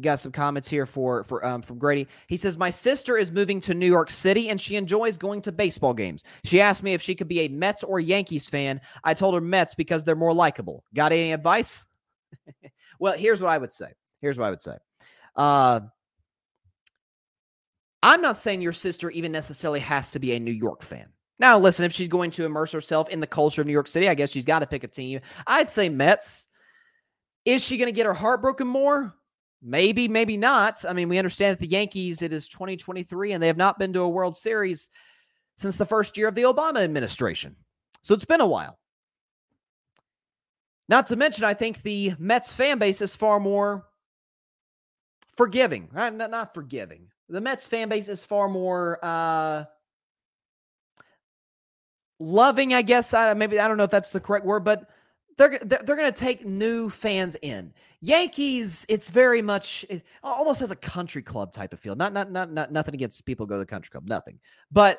[0.00, 2.08] got some comments here for for um from Grady.
[2.26, 5.52] He says my sister is moving to New York City and she enjoys going to
[5.52, 6.24] baseball games.
[6.42, 8.80] She asked me if she could be a Mets or Yankees fan.
[9.04, 10.82] I told her Mets because they're more likable.
[10.92, 11.86] Got any advice?
[12.98, 13.92] well, here's what I would say.
[14.20, 14.76] Here's what I would say.
[15.36, 15.80] Uh
[18.02, 21.06] I'm not saying your sister even necessarily has to be a New York fan.
[21.38, 24.08] Now, listen, if she's going to immerse herself in the culture of New York City,
[24.08, 25.20] I guess she's got to pick a team.
[25.46, 26.48] I'd say Mets.
[27.44, 29.14] Is she going to get her heart broken more?
[29.62, 30.84] Maybe, maybe not.
[30.86, 33.92] I mean, we understand that the Yankees, it is 2023 and they have not been
[33.94, 34.90] to a World Series
[35.56, 37.56] since the first year of the Obama administration.
[38.02, 38.78] So it's been a while.
[40.88, 43.86] Not to mention, I think the Mets fan base is far more
[45.36, 46.14] forgiving, right?
[46.14, 47.08] Not, not forgiving.
[47.28, 49.64] The Mets fan base is far more uh,
[52.18, 53.14] loving, I guess.
[53.14, 54.88] I, maybe I don't know if that's the correct word, but
[55.36, 57.72] they're they're, they're going to take new fans in.
[58.00, 61.96] Yankees, it's very much it almost has a country club type of feel.
[61.96, 64.38] Not not not not nothing against people go to the country club, nothing.
[64.70, 64.98] But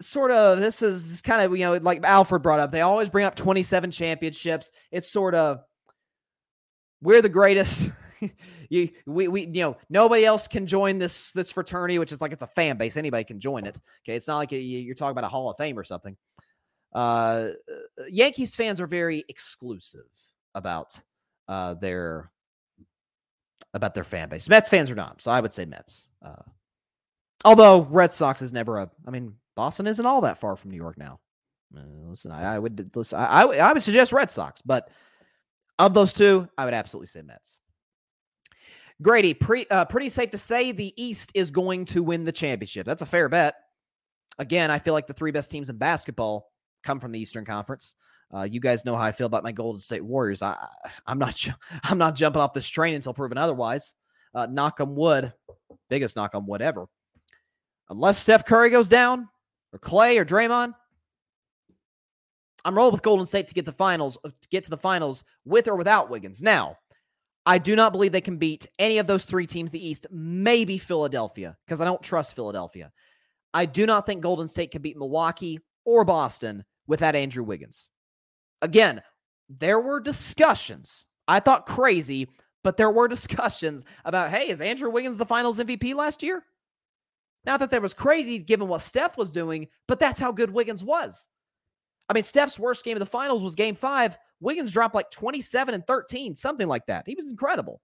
[0.00, 2.70] sort of this is kind of you know like Alfred brought up.
[2.70, 4.70] They always bring up 27 championships.
[4.90, 5.62] It's sort of
[7.00, 7.90] we're the greatest.
[8.68, 12.32] you we we you know nobody else can join this this fraternity, which is like
[12.32, 12.96] it's a fan base.
[12.96, 13.80] Anybody can join it.
[14.04, 16.16] Okay, it's not like you're talking about a Hall of Fame or something.
[16.94, 17.48] Uh,
[18.08, 20.06] Yankees fans are very exclusive
[20.54, 20.98] about
[21.48, 22.30] uh, their
[23.72, 24.48] about their fan base.
[24.48, 26.08] Mets fans are not, so I would say Mets.
[26.24, 26.42] Uh,
[27.44, 28.90] although Red Sox is never a.
[29.06, 31.20] I mean, Boston isn't all that far from New York now.
[31.76, 33.18] Uh, listen, I, I, would listen.
[33.18, 34.90] I, I, I would suggest Red Sox, but
[35.78, 37.58] of those two, I would absolutely say Mets.
[39.02, 42.86] Grady, pre, uh, pretty safe to say the East is going to win the championship.
[42.86, 43.54] That's a fair bet.
[44.38, 46.50] Again, I feel like the three best teams in basketball
[46.82, 47.94] come from the Eastern Conference.
[48.34, 50.42] Uh, you guys know how I feel about my Golden State Warriors.
[50.42, 50.56] I,
[51.06, 51.44] I'm not,
[51.84, 53.94] I'm not jumping off this train until proven otherwise.
[54.34, 55.32] Uh, knock on wood,
[55.88, 56.86] biggest knock on wood ever.
[57.90, 59.28] Unless Steph Curry goes down,
[59.72, 60.74] or Clay, or Draymond,
[62.64, 65.22] I'm rolling with Golden State to get the finals, uh, to get to the finals
[65.44, 66.40] with or without Wiggins.
[66.40, 66.78] Now,
[67.46, 69.70] I do not believe they can beat any of those three teams.
[69.70, 72.90] The East, maybe Philadelphia, because I don't trust Philadelphia.
[73.52, 77.90] I do not think Golden State can beat Milwaukee or Boston without Andrew Wiggins.
[78.62, 79.02] Again,
[79.48, 82.28] there were discussions I thought crazy,
[82.62, 86.44] but there were discussions about, hey, is Andrew Wiggins the finals MVP last year?
[87.46, 90.82] Not that that was crazy given what Steph was doing, but that's how good Wiggins
[90.82, 91.28] was.
[92.08, 94.16] I mean, Steph's worst game of the finals was game five.
[94.44, 97.04] Wiggins dropped like 27 and 13, something like that.
[97.06, 97.80] He was incredible.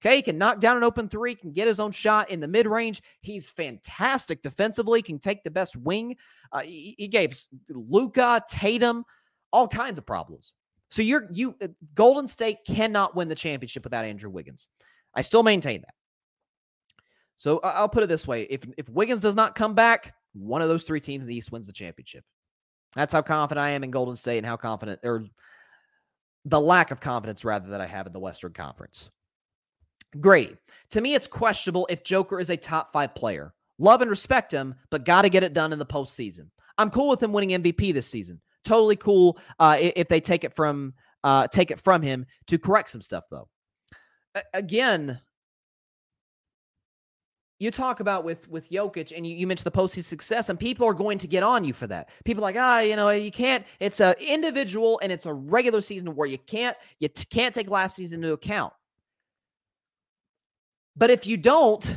[0.00, 2.46] Okay, he can knock down an open three, can get his own shot in the
[2.46, 3.02] mid range.
[3.20, 6.16] He's fantastic defensively, can take the best wing.
[6.52, 7.36] Uh, he, he, gave
[7.68, 9.04] Luka, Tatum,
[9.52, 10.52] all kinds of problems.
[10.90, 11.66] So you're you uh,
[11.96, 14.68] Golden State cannot win the championship without Andrew Wiggins.
[15.16, 15.94] I still maintain that.
[17.36, 20.68] So I'll put it this way: if if Wiggins does not come back, one of
[20.68, 22.24] those three teams in the East wins the championship.
[22.94, 25.24] That's how confident I am in Golden State and how confident or
[26.48, 29.10] the lack of confidence rather that I have in the Western Conference.
[30.20, 30.56] Grady,
[30.90, 33.52] to me, it's questionable if Joker is a top five player.
[33.78, 36.48] Love and respect him, but got to get it done in the postseason.
[36.78, 38.40] I'm cool with him winning MVP this season.
[38.64, 40.94] Totally cool uh, if they take it from
[41.24, 43.48] uh, take it from him to correct some stuff, though.
[44.34, 45.20] A- again,
[47.58, 50.86] you talk about with with Jokic, and you, you mentioned the postseason success, and people
[50.86, 52.08] are going to get on you for that.
[52.24, 53.64] People like, ah, you know, you can't.
[53.80, 57.68] It's a individual, and it's a regular season where you can't you t- can't take
[57.68, 58.72] last season into account.
[60.96, 61.96] But if you don't,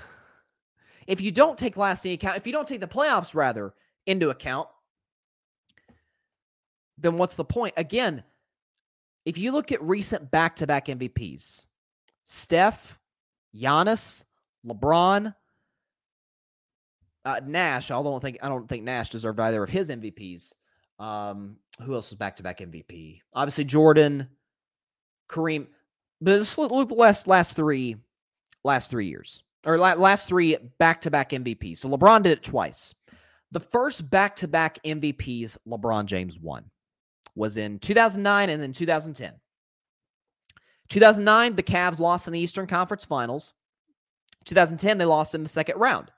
[1.07, 3.73] if you don't take last season account, if you don't take the playoffs rather
[4.07, 4.67] into account,
[6.97, 7.75] then what's the point?
[7.77, 8.23] Again,
[9.25, 11.63] if you look at recent back-to-back MVPs,
[12.23, 12.97] Steph,
[13.55, 14.23] Giannis,
[14.65, 15.35] LeBron,
[17.25, 20.53] uh, Nash, although I don't think I don't think Nash deserved either of his MVPs.
[20.99, 23.21] Um, who else is back to back MVP?
[23.33, 24.27] Obviously Jordan,
[25.29, 25.67] Kareem,
[26.19, 27.95] but let's look the last last three
[28.63, 31.77] last three years or last three back to back MVPs.
[31.77, 32.93] So LeBron did it twice.
[33.51, 36.65] The first back to back MVPs LeBron James won
[37.35, 39.33] was in 2009 and then 2010.
[40.89, 43.53] 2009, the Cavs lost in the Eastern Conference Finals.
[44.45, 46.11] 2010, they lost in the second round.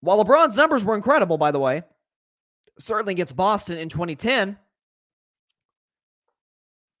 [0.00, 1.82] While LeBron's numbers were incredible, by the way,
[2.78, 4.56] certainly against Boston in 2010,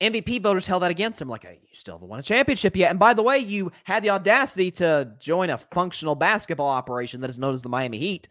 [0.00, 1.28] MVP voters held that against him.
[1.28, 2.90] Like, you still haven't won a championship yet.
[2.90, 7.30] And by the way, you had the audacity to join a functional basketball operation that
[7.30, 8.28] is known as the Miami Heat.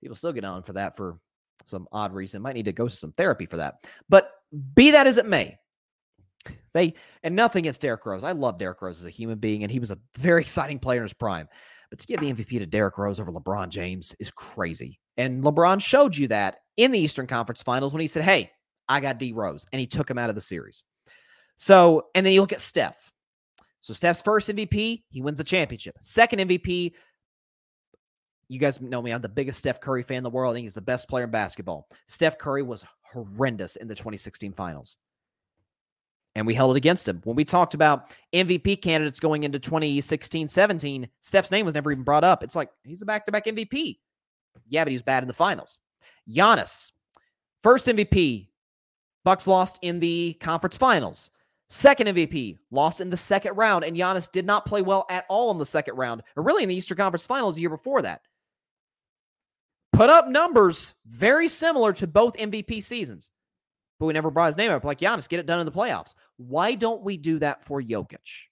[0.00, 1.18] People still get on for that for
[1.64, 2.42] some odd reason.
[2.42, 3.88] Might need to go to some therapy for that.
[4.08, 4.30] But
[4.74, 5.58] be that as it may,
[6.74, 8.24] they and nothing against Derrick Rose.
[8.24, 10.98] I love Derrick Rose as a human being, and he was a very exciting player
[10.98, 11.48] in his prime.
[11.92, 14.98] But to give the MVP to Derrick Rose over LeBron James is crazy.
[15.18, 18.50] And LeBron showed you that in the Eastern Conference Finals when he said, Hey,
[18.88, 20.84] I got D Rose, and he took him out of the series.
[21.56, 23.12] So, and then you look at Steph.
[23.82, 25.98] So, Steph's first MVP, he wins the championship.
[26.00, 26.94] Second MVP,
[28.48, 30.52] you guys know me, I'm the biggest Steph Curry fan in the world.
[30.52, 31.88] I think he's the best player in basketball.
[32.06, 34.96] Steph Curry was horrendous in the 2016 finals
[36.34, 37.20] and we held it against him.
[37.24, 42.04] When we talked about MVP candidates going into 2016 17, Steph's name was never even
[42.04, 42.42] brought up.
[42.42, 43.98] It's like he's a back to back MVP.
[44.68, 45.78] Yeah, but he was bad in the finals.
[46.28, 46.92] Giannis,
[47.62, 48.48] first MVP,
[49.24, 51.30] Bucks lost in the conference finals.
[51.68, 55.50] Second MVP, lost in the second round, and Giannis did not play well at all
[55.50, 58.20] in the second round, or really in the Eastern Conference Finals the year before that.
[59.92, 63.30] Put up numbers very similar to both MVP seasons
[64.02, 64.82] but we never brought his name up.
[64.82, 66.16] Like Giannis, get it done in the playoffs.
[66.36, 68.46] Why don't we do that for Jokic?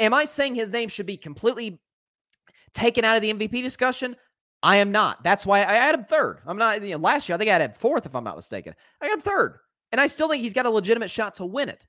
[0.00, 1.78] Am I saying his name should be completely
[2.72, 4.16] taken out of the MVP discussion?
[4.62, 5.22] I am not.
[5.22, 6.38] That's why I had him third.
[6.46, 6.82] I'm not.
[6.82, 8.74] You know, last year, I think I had him fourth, if I'm not mistaken.
[9.02, 9.58] I got him third,
[9.92, 11.86] and I still think he's got a legitimate shot to win it.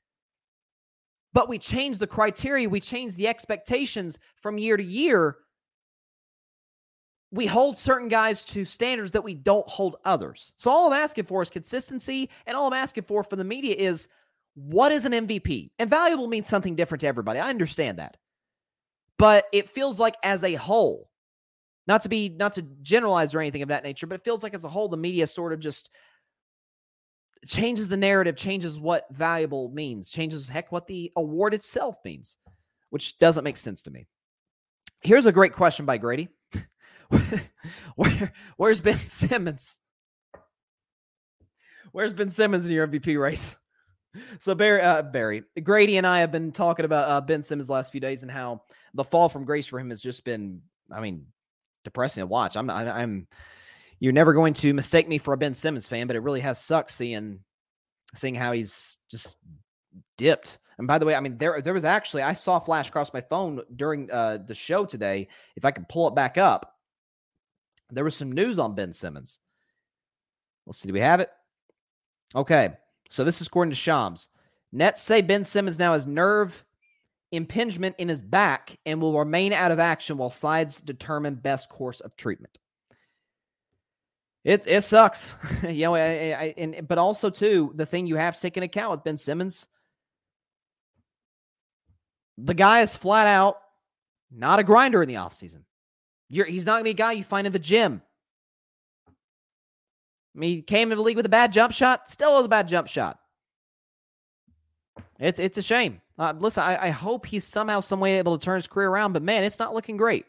[1.32, 5.38] But we change the criteria, we change the expectations from year to year
[7.32, 10.54] we hold certain guys to standards that we don't hold others.
[10.58, 13.76] So all I'm asking for is consistency, and all I'm asking for from the media
[13.76, 14.08] is
[14.56, 15.70] what is an MVP?
[15.78, 17.40] And valuable means something different to everybody.
[17.40, 18.18] I understand that.
[19.18, 21.10] But it feels like as a whole,
[21.86, 24.54] not to be not to generalize or anything of that nature, but it feels like
[24.54, 25.90] as a whole the media sort of just
[27.45, 32.38] changes the narrative, changes what valuable means, changes heck what the award itself means,
[32.90, 34.08] which doesn't make sense to me.
[35.02, 36.30] Here's a great question by Grady.
[37.96, 39.78] Where, where's Ben Simmons?
[41.92, 43.58] Where's Ben Simmons in your MVP race?
[44.40, 47.92] So Barry, uh, Barry, Grady, and I have been talking about uh, Ben Simmons last
[47.92, 48.64] few days and how
[48.94, 50.62] the fall from grace for him has just been,
[50.92, 51.28] I mean,
[51.84, 52.58] depressing to watch.
[52.58, 53.28] I'm, I, I'm,
[54.00, 56.60] you're never going to mistake me for a Ben Simmons fan, but it really has
[56.60, 57.40] sucked seeing,
[58.16, 59.36] seeing how he's just
[60.18, 60.58] dipped.
[60.78, 63.22] And by the way, I mean there, there was actually I saw flash across my
[63.22, 65.28] phone during uh, the show today.
[65.56, 66.77] If I could pull it back up,
[67.89, 69.39] there was some news on Ben Simmons.
[70.65, 70.88] Let's see.
[70.88, 71.30] Do we have it?
[72.35, 72.73] Okay.
[73.09, 74.27] So this is according to Shams.
[74.72, 76.65] Nets say Ben Simmons now has nerve
[77.31, 81.99] impingement in his back and will remain out of action while sides determine best course
[82.01, 82.57] of treatment.
[84.43, 85.95] It it sucks, you know.
[85.95, 89.03] I, I, and but also too, the thing you have to take into account with
[89.03, 89.68] Ben Simmons,
[92.38, 93.57] the guy is flat out
[94.31, 95.64] not a grinder in the offseason.
[96.30, 98.02] You're, he's not gonna be a guy you find in the gym.
[99.08, 102.49] I mean, he came into the league with a bad jump shot, still has a
[102.49, 103.20] bad jump shot.
[105.20, 106.02] It's it's a shame.
[106.20, 109.14] Uh, listen, I, I hope he's somehow, some way able to turn his career around,
[109.14, 110.26] but man, it's not looking great.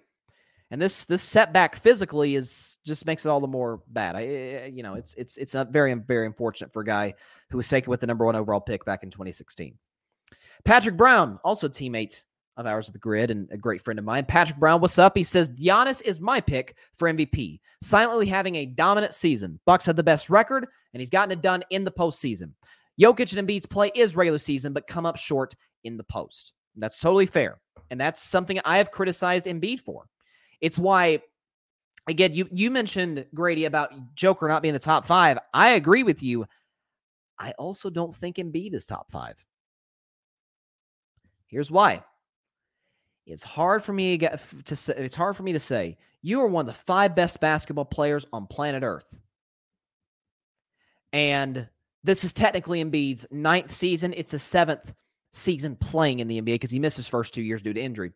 [0.71, 4.17] And this this setback physically is just makes it all the more bad.
[4.17, 7.15] I you know it's it's it's a very very unfortunate for a guy
[7.51, 9.79] who was taken with the number one overall pick back in 2016.
[10.65, 12.25] Patrick Brown, also teammate
[12.59, 14.25] of ours at the Gryd and a great friend of mine.
[14.27, 15.17] Patrick Brown, what's up?
[15.17, 17.61] He says Giannis is my pick for MVP.
[17.81, 19.61] Silently having a dominant season.
[19.65, 22.53] Bucks had the best record, and he's gotten it done in the postseason.
[23.01, 25.55] Jokic and Embiid's play is regular season, but come up short
[25.85, 26.53] in the post.
[26.77, 27.59] That's totally fair.
[27.91, 30.07] And that's something I have criticized Embiid for.
[30.61, 31.21] It's why,
[32.09, 35.39] again, you, you mentioned, Grady, about Joker not being the top five.
[35.55, 36.47] I agree with you.
[37.39, 39.45] I also don't think Embiid is top five.
[41.47, 42.03] Here's why.
[43.29, 46.41] It's hard for me to get to say, it's hard for me to say you
[46.41, 49.19] are one of the five best basketball players on planet Earth.
[51.13, 51.69] And
[52.05, 54.15] this is technically Embiid's ninth season.
[54.17, 54.95] It's a seventh
[55.33, 58.13] season playing in the NBA because he missed his first two years due to injury.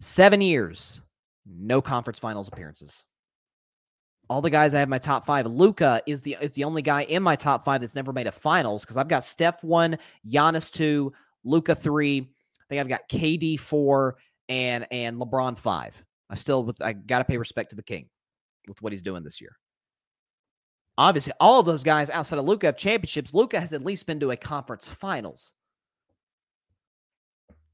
[0.00, 1.00] Seven years,
[1.46, 3.04] no conference finals appearances.
[4.28, 5.46] All the guys I have my top five.
[5.46, 8.32] Luka is the is the only guy in my top five that's never made a
[8.32, 9.98] finals because I've got Steph one,
[10.28, 11.12] Giannis two,
[11.44, 12.28] Luka three.
[12.66, 14.16] I think I've got KD four
[14.48, 16.02] and and LeBron five.
[16.28, 18.08] I still with I got to pay respect to the king
[18.66, 19.56] with what he's doing this year.
[20.98, 23.34] Obviously, all of those guys outside of Luka have championships.
[23.34, 25.52] Luka has at least been to a conference finals.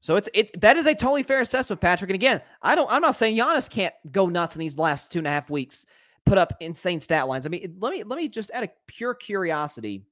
[0.01, 2.11] So it's it that is a totally fair assessment, Patrick.
[2.11, 5.19] And again, I don't I'm not saying Giannis can't go nuts in these last two
[5.19, 5.85] and a half weeks,
[6.25, 7.45] put up insane stat lines.
[7.45, 10.03] I mean, let me let me just out of pure curiosity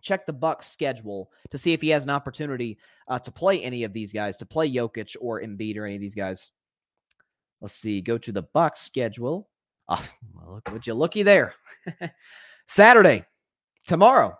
[0.00, 2.78] check the Bucks schedule to see if he has an opportunity
[3.08, 6.00] uh, to play any of these guys, to play Jokic or Embiid or any of
[6.00, 6.50] these guys.
[7.60, 8.00] Let's see.
[8.00, 9.48] Go to the Bucks schedule.
[9.92, 11.52] Oh, well, would you looky there?
[12.68, 13.24] Saturday,
[13.88, 14.38] tomorrow,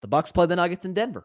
[0.00, 1.24] the Bucks play the Nuggets in Denver.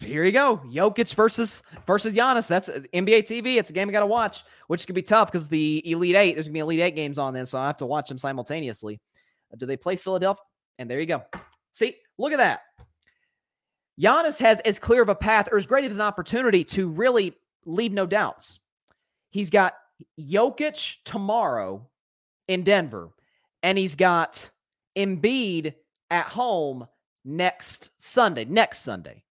[0.00, 2.48] Here you go, Jokic versus versus Giannis.
[2.48, 3.56] That's uh, NBA TV.
[3.56, 6.34] It's a game I got to watch, which could be tough because the Elite Eight.
[6.34, 9.00] There's gonna be Elite Eight games on then, so I have to watch them simultaneously.
[9.50, 10.42] Uh, do they play Philadelphia?
[10.78, 11.22] And there you go.
[11.76, 12.62] See, look at that.
[14.00, 17.34] Giannis has as clear of a path or as great of an opportunity to really
[17.66, 18.60] leave no doubts.
[19.28, 19.74] He's got
[20.18, 21.86] Jokic tomorrow
[22.48, 23.10] in Denver,
[23.62, 24.50] and he's got
[24.96, 25.74] Embiid
[26.10, 26.88] at home
[27.26, 28.46] next Sunday.
[28.46, 29.22] Next Sunday.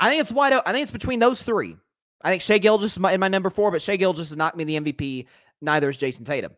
[0.00, 0.70] I think it's wide open.
[0.70, 1.76] I think it's between those three.
[2.22, 4.56] I think Shai Gilgeous is my, in my number four, but Shai Gilgeous has knocked
[4.56, 5.26] me the MVP.
[5.60, 6.52] Neither is Jayson Tatum.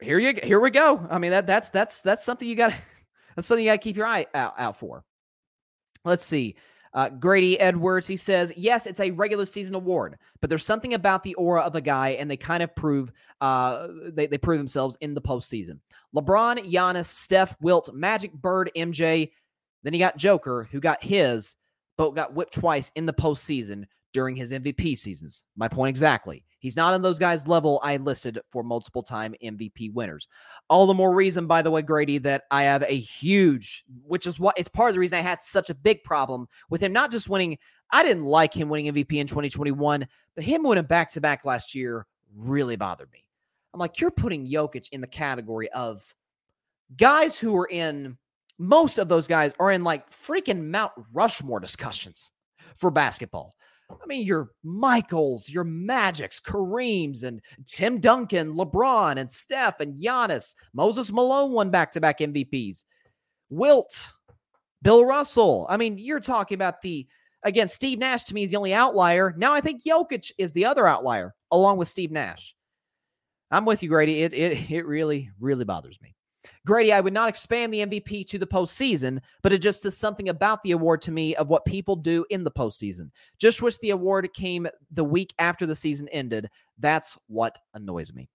[0.00, 1.06] Here you here we go.
[1.10, 2.72] I mean that that's that's that's something you got.
[3.36, 5.04] That's something you got to keep your eye out, out for.
[6.04, 6.54] Let's see.
[6.92, 11.24] Uh, Grady Edwards, he says, yes, it's a regular season award, but there's something about
[11.24, 13.10] the aura of a guy, and they kind of prove
[13.40, 15.80] uh, they, they prove themselves in the postseason.
[16.14, 19.32] LeBron, Giannis, Steph, Wilt, Magic, Bird, MJ.
[19.82, 21.56] Then he got Joker, who got his,
[21.98, 25.42] but got whipped twice in the postseason during his MVP seasons.
[25.56, 26.44] My point exactly.
[26.64, 30.28] He's not on those guys' level I listed for multiple time MVP winners.
[30.70, 34.40] All the more reason, by the way, Grady, that I have a huge, which is
[34.40, 37.10] what it's part of the reason I had such a big problem with him not
[37.10, 37.58] just winning.
[37.92, 41.74] I didn't like him winning MVP in 2021, but him winning back to back last
[41.74, 43.26] year really bothered me.
[43.74, 46.14] I'm like, you're putting Jokic in the category of
[46.96, 48.16] guys who are in
[48.58, 52.32] most of those guys are in like freaking Mount Rushmore discussions
[52.74, 53.54] for basketball.
[53.90, 60.54] I mean, your Michaels, your Magics, Kareems, and Tim Duncan, LeBron, and Steph, and Giannis.
[60.72, 62.84] Moses Malone won back to back MVPs.
[63.50, 64.12] Wilt,
[64.82, 65.66] Bill Russell.
[65.68, 67.06] I mean, you're talking about the,
[67.42, 69.34] again, Steve Nash to me is the only outlier.
[69.36, 72.54] Now I think Jokic is the other outlier, along with Steve Nash.
[73.50, 74.22] I'm with you, Grady.
[74.22, 76.14] It, it, it really, really bothers me.
[76.66, 80.28] Grady, I would not expand the MVP to the postseason, but it just says something
[80.28, 83.10] about the award to me of what people do in the postseason.
[83.38, 86.48] Just wish the award came the week after the season ended.
[86.78, 88.28] That's what annoys me.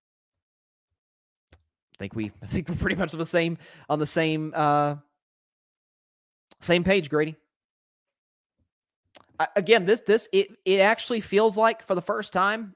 [1.54, 3.58] I think we I think we're pretty much on the same
[3.90, 4.96] on the same uh
[6.62, 7.36] same page, Grady.
[9.40, 12.76] I, again, this this it it actually feels like for the first time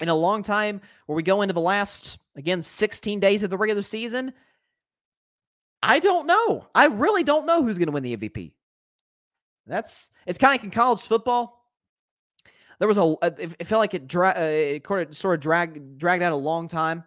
[0.00, 3.58] in a long time where we go into the last again 16 days of the
[3.58, 4.32] regular season
[5.82, 6.66] I don't know.
[6.74, 8.52] I really don't know who's going to win the MVP.
[9.66, 11.56] That's it's kind of like in college football.
[12.78, 16.32] There was a it felt like it, dra- uh, it sort of dragged dragged out
[16.32, 17.04] a long time,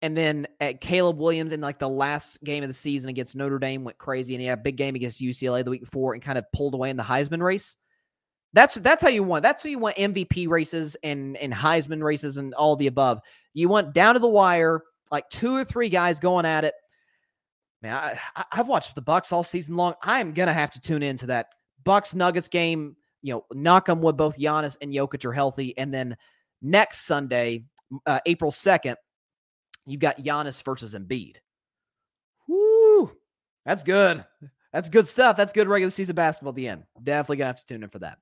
[0.00, 3.58] and then at Caleb Williams in like the last game of the season against Notre
[3.58, 6.22] Dame went crazy, and he had a big game against UCLA the week before and
[6.22, 7.76] kind of pulled away in the Heisman race.
[8.52, 9.42] That's that's how you want.
[9.42, 13.20] That's how you want MVP races and and Heisman races and all the above.
[13.54, 16.74] You want down to the wire, like two or three guys going at it.
[17.84, 19.92] Man, I, I've watched the Bucks all season long.
[20.02, 21.48] I am gonna have to tune into that
[21.84, 22.96] Bucks Nuggets game.
[23.20, 26.16] You know, knock on wood, both Giannis and Jokic are healthy, and then
[26.62, 27.66] next Sunday,
[28.06, 28.96] uh, April second,
[29.84, 31.36] you got Giannis versus Embiid.
[32.48, 33.12] Woo,
[33.66, 34.24] that's good.
[34.72, 35.36] That's good stuff.
[35.36, 36.84] That's good regular season basketball at the end.
[37.02, 38.16] Definitely gonna have to tune in for that.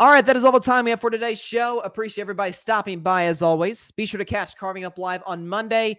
[0.00, 1.80] All right, that is all the time we have for today's show.
[1.80, 3.90] Appreciate everybody stopping by as always.
[3.92, 5.98] Be sure to catch Carving Up Live on Monday.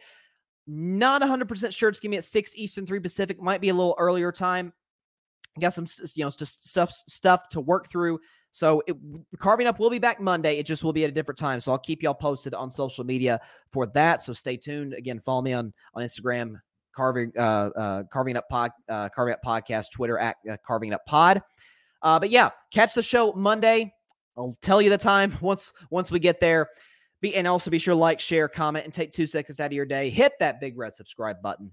[0.65, 3.41] Not 100% sure it's going to be at 6 Eastern, 3 Pacific.
[3.41, 4.73] Might be a little earlier time.
[5.59, 5.85] Got some,
[6.15, 8.19] you know, just stuff stuff to work through.
[8.51, 8.95] So it,
[9.37, 10.57] carving up will be back Monday.
[10.57, 11.59] It just will be at a different time.
[11.59, 14.21] So I'll keep y'all posted on social media for that.
[14.21, 14.93] So stay tuned.
[14.93, 16.55] Again, follow me on on Instagram,
[16.95, 21.05] carving uh, uh carving up pod uh, carving up podcast, Twitter at uh, carving up
[21.05, 21.41] pod.
[22.03, 23.93] Uh, but yeah, catch the show Monday.
[24.37, 26.69] I'll tell you the time once once we get there.
[27.23, 29.71] Be and also be sure to like, share, comment, and take two seconds out of
[29.71, 30.09] your day.
[30.09, 31.71] Hit that big red subscribe button.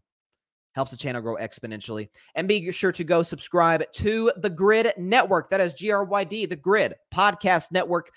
[0.77, 2.09] Helps the channel grow exponentially.
[2.37, 5.51] And be sure to go subscribe to the Gryd Network.
[5.51, 8.13] That is G R Y D, the Gryd Podcast Network,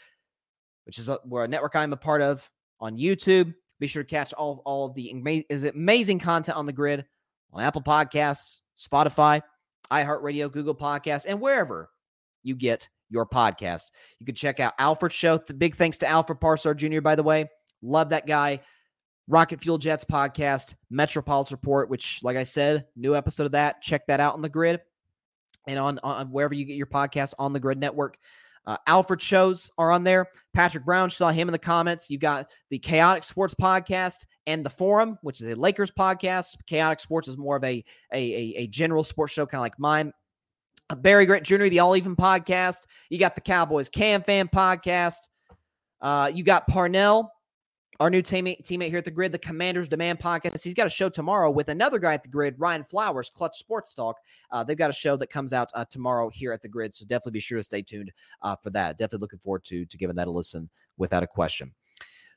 [0.85, 2.47] which is a, where a network I'm a part of
[2.79, 3.55] on YouTube.
[3.79, 7.03] Be sure to catch all, all of the amazing, amazing content on the Gryd
[7.51, 9.41] on Apple Podcasts, Spotify,
[9.91, 11.89] iHeartRadio, Google Podcasts, and wherever
[12.43, 13.91] you get your podcast.
[14.19, 15.37] You can check out Alfred's show.
[15.57, 17.49] Big thanks to Alfred Parsard Jr., by the way.
[17.81, 18.61] Love that guy.
[19.27, 23.81] Rocket Fuel Jets podcast, Metropolitan Report, which, like I said, new episode of that.
[23.81, 24.79] Check that out on the Gryd
[25.65, 28.17] and on, on wherever you get your podcast on the Gryd network.
[28.65, 30.27] Uh, Alfred shows are on there.
[30.53, 32.09] Patrick Brown saw him in the comments.
[32.09, 36.55] You got the Chaotic Sports podcast and the Forum, which is a Lakers podcast.
[36.65, 37.83] Chaotic Sports is more of a
[38.13, 40.13] a, a, a general sports show, kind of like mine.
[40.97, 42.85] Barry Grant Jr., the All Even podcast.
[43.09, 45.29] You got the Cowboys Cam Fan podcast.
[46.01, 47.31] Uh, you got Parnell,
[47.99, 50.61] our new teammate, teammate here at the Gryd, the Commanders Demand podcast.
[50.61, 53.93] He's got a show tomorrow with another guy at the Gryd, Ryan Flowers, Clutch Sports
[53.93, 54.17] Talk.
[54.51, 57.05] Uh, they've got a show that comes out uh, tomorrow here at the Gryd, so
[57.05, 58.11] definitely be sure to stay tuned
[58.41, 58.97] uh, for that.
[58.97, 61.73] Definitely looking forward to to giving that a listen without a question.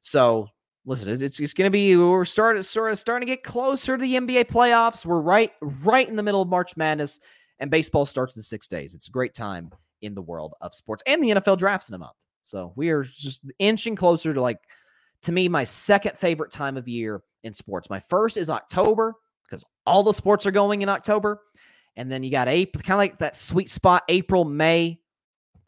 [0.01, 0.48] So
[0.85, 4.01] listen, it's, it's going to be we're starting sort of starting to get closer to
[4.01, 5.05] the NBA playoffs.
[5.05, 7.18] We're right right in the middle of March Madness
[7.59, 8.95] and baseball starts in six days.
[8.95, 9.70] It's a great time
[10.03, 12.16] in the world of sports, and the NFL drafts in a month.
[12.43, 14.59] So we are just inching closer to like,
[15.23, 17.91] to me, my second favorite time of year in sports.
[17.91, 19.15] My first is October
[19.45, 21.41] because all the sports are going in October,
[21.97, 25.01] and then you got April, kind of like that sweet spot, April, May.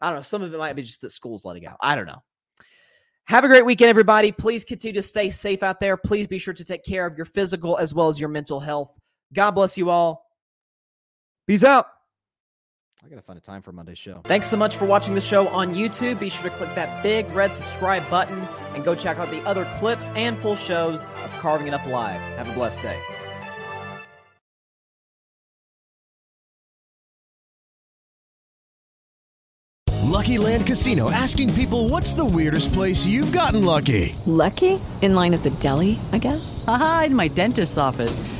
[0.01, 0.21] I don't know.
[0.23, 1.77] Some of it might be just that school's letting out.
[1.81, 2.23] I don't know.
[3.25, 4.31] Have a great weekend, everybody.
[4.31, 5.97] Please continue to stay safe out there.
[5.97, 8.91] Please be sure to take care of your physical as well as your mental health.
[9.33, 10.28] God bless you all.
[11.49, 11.87] Peace out.
[13.03, 14.21] I gotta find a time for Monday's show.
[14.23, 16.19] Thanks so much for watching the show on YouTube.
[16.19, 18.37] Be sure to click that big red subscribe button
[18.75, 22.21] and go check out the other clips and full shows of Carving It Up Live.
[22.37, 22.99] Have a blessed day.
[30.03, 34.15] Lucky Land Casino asking people what's the weirdest place you've gotten lucky?
[34.27, 34.79] Lucky?
[35.01, 36.63] In line at the deli, I guess?
[36.67, 38.19] Aha, in my dentist's office.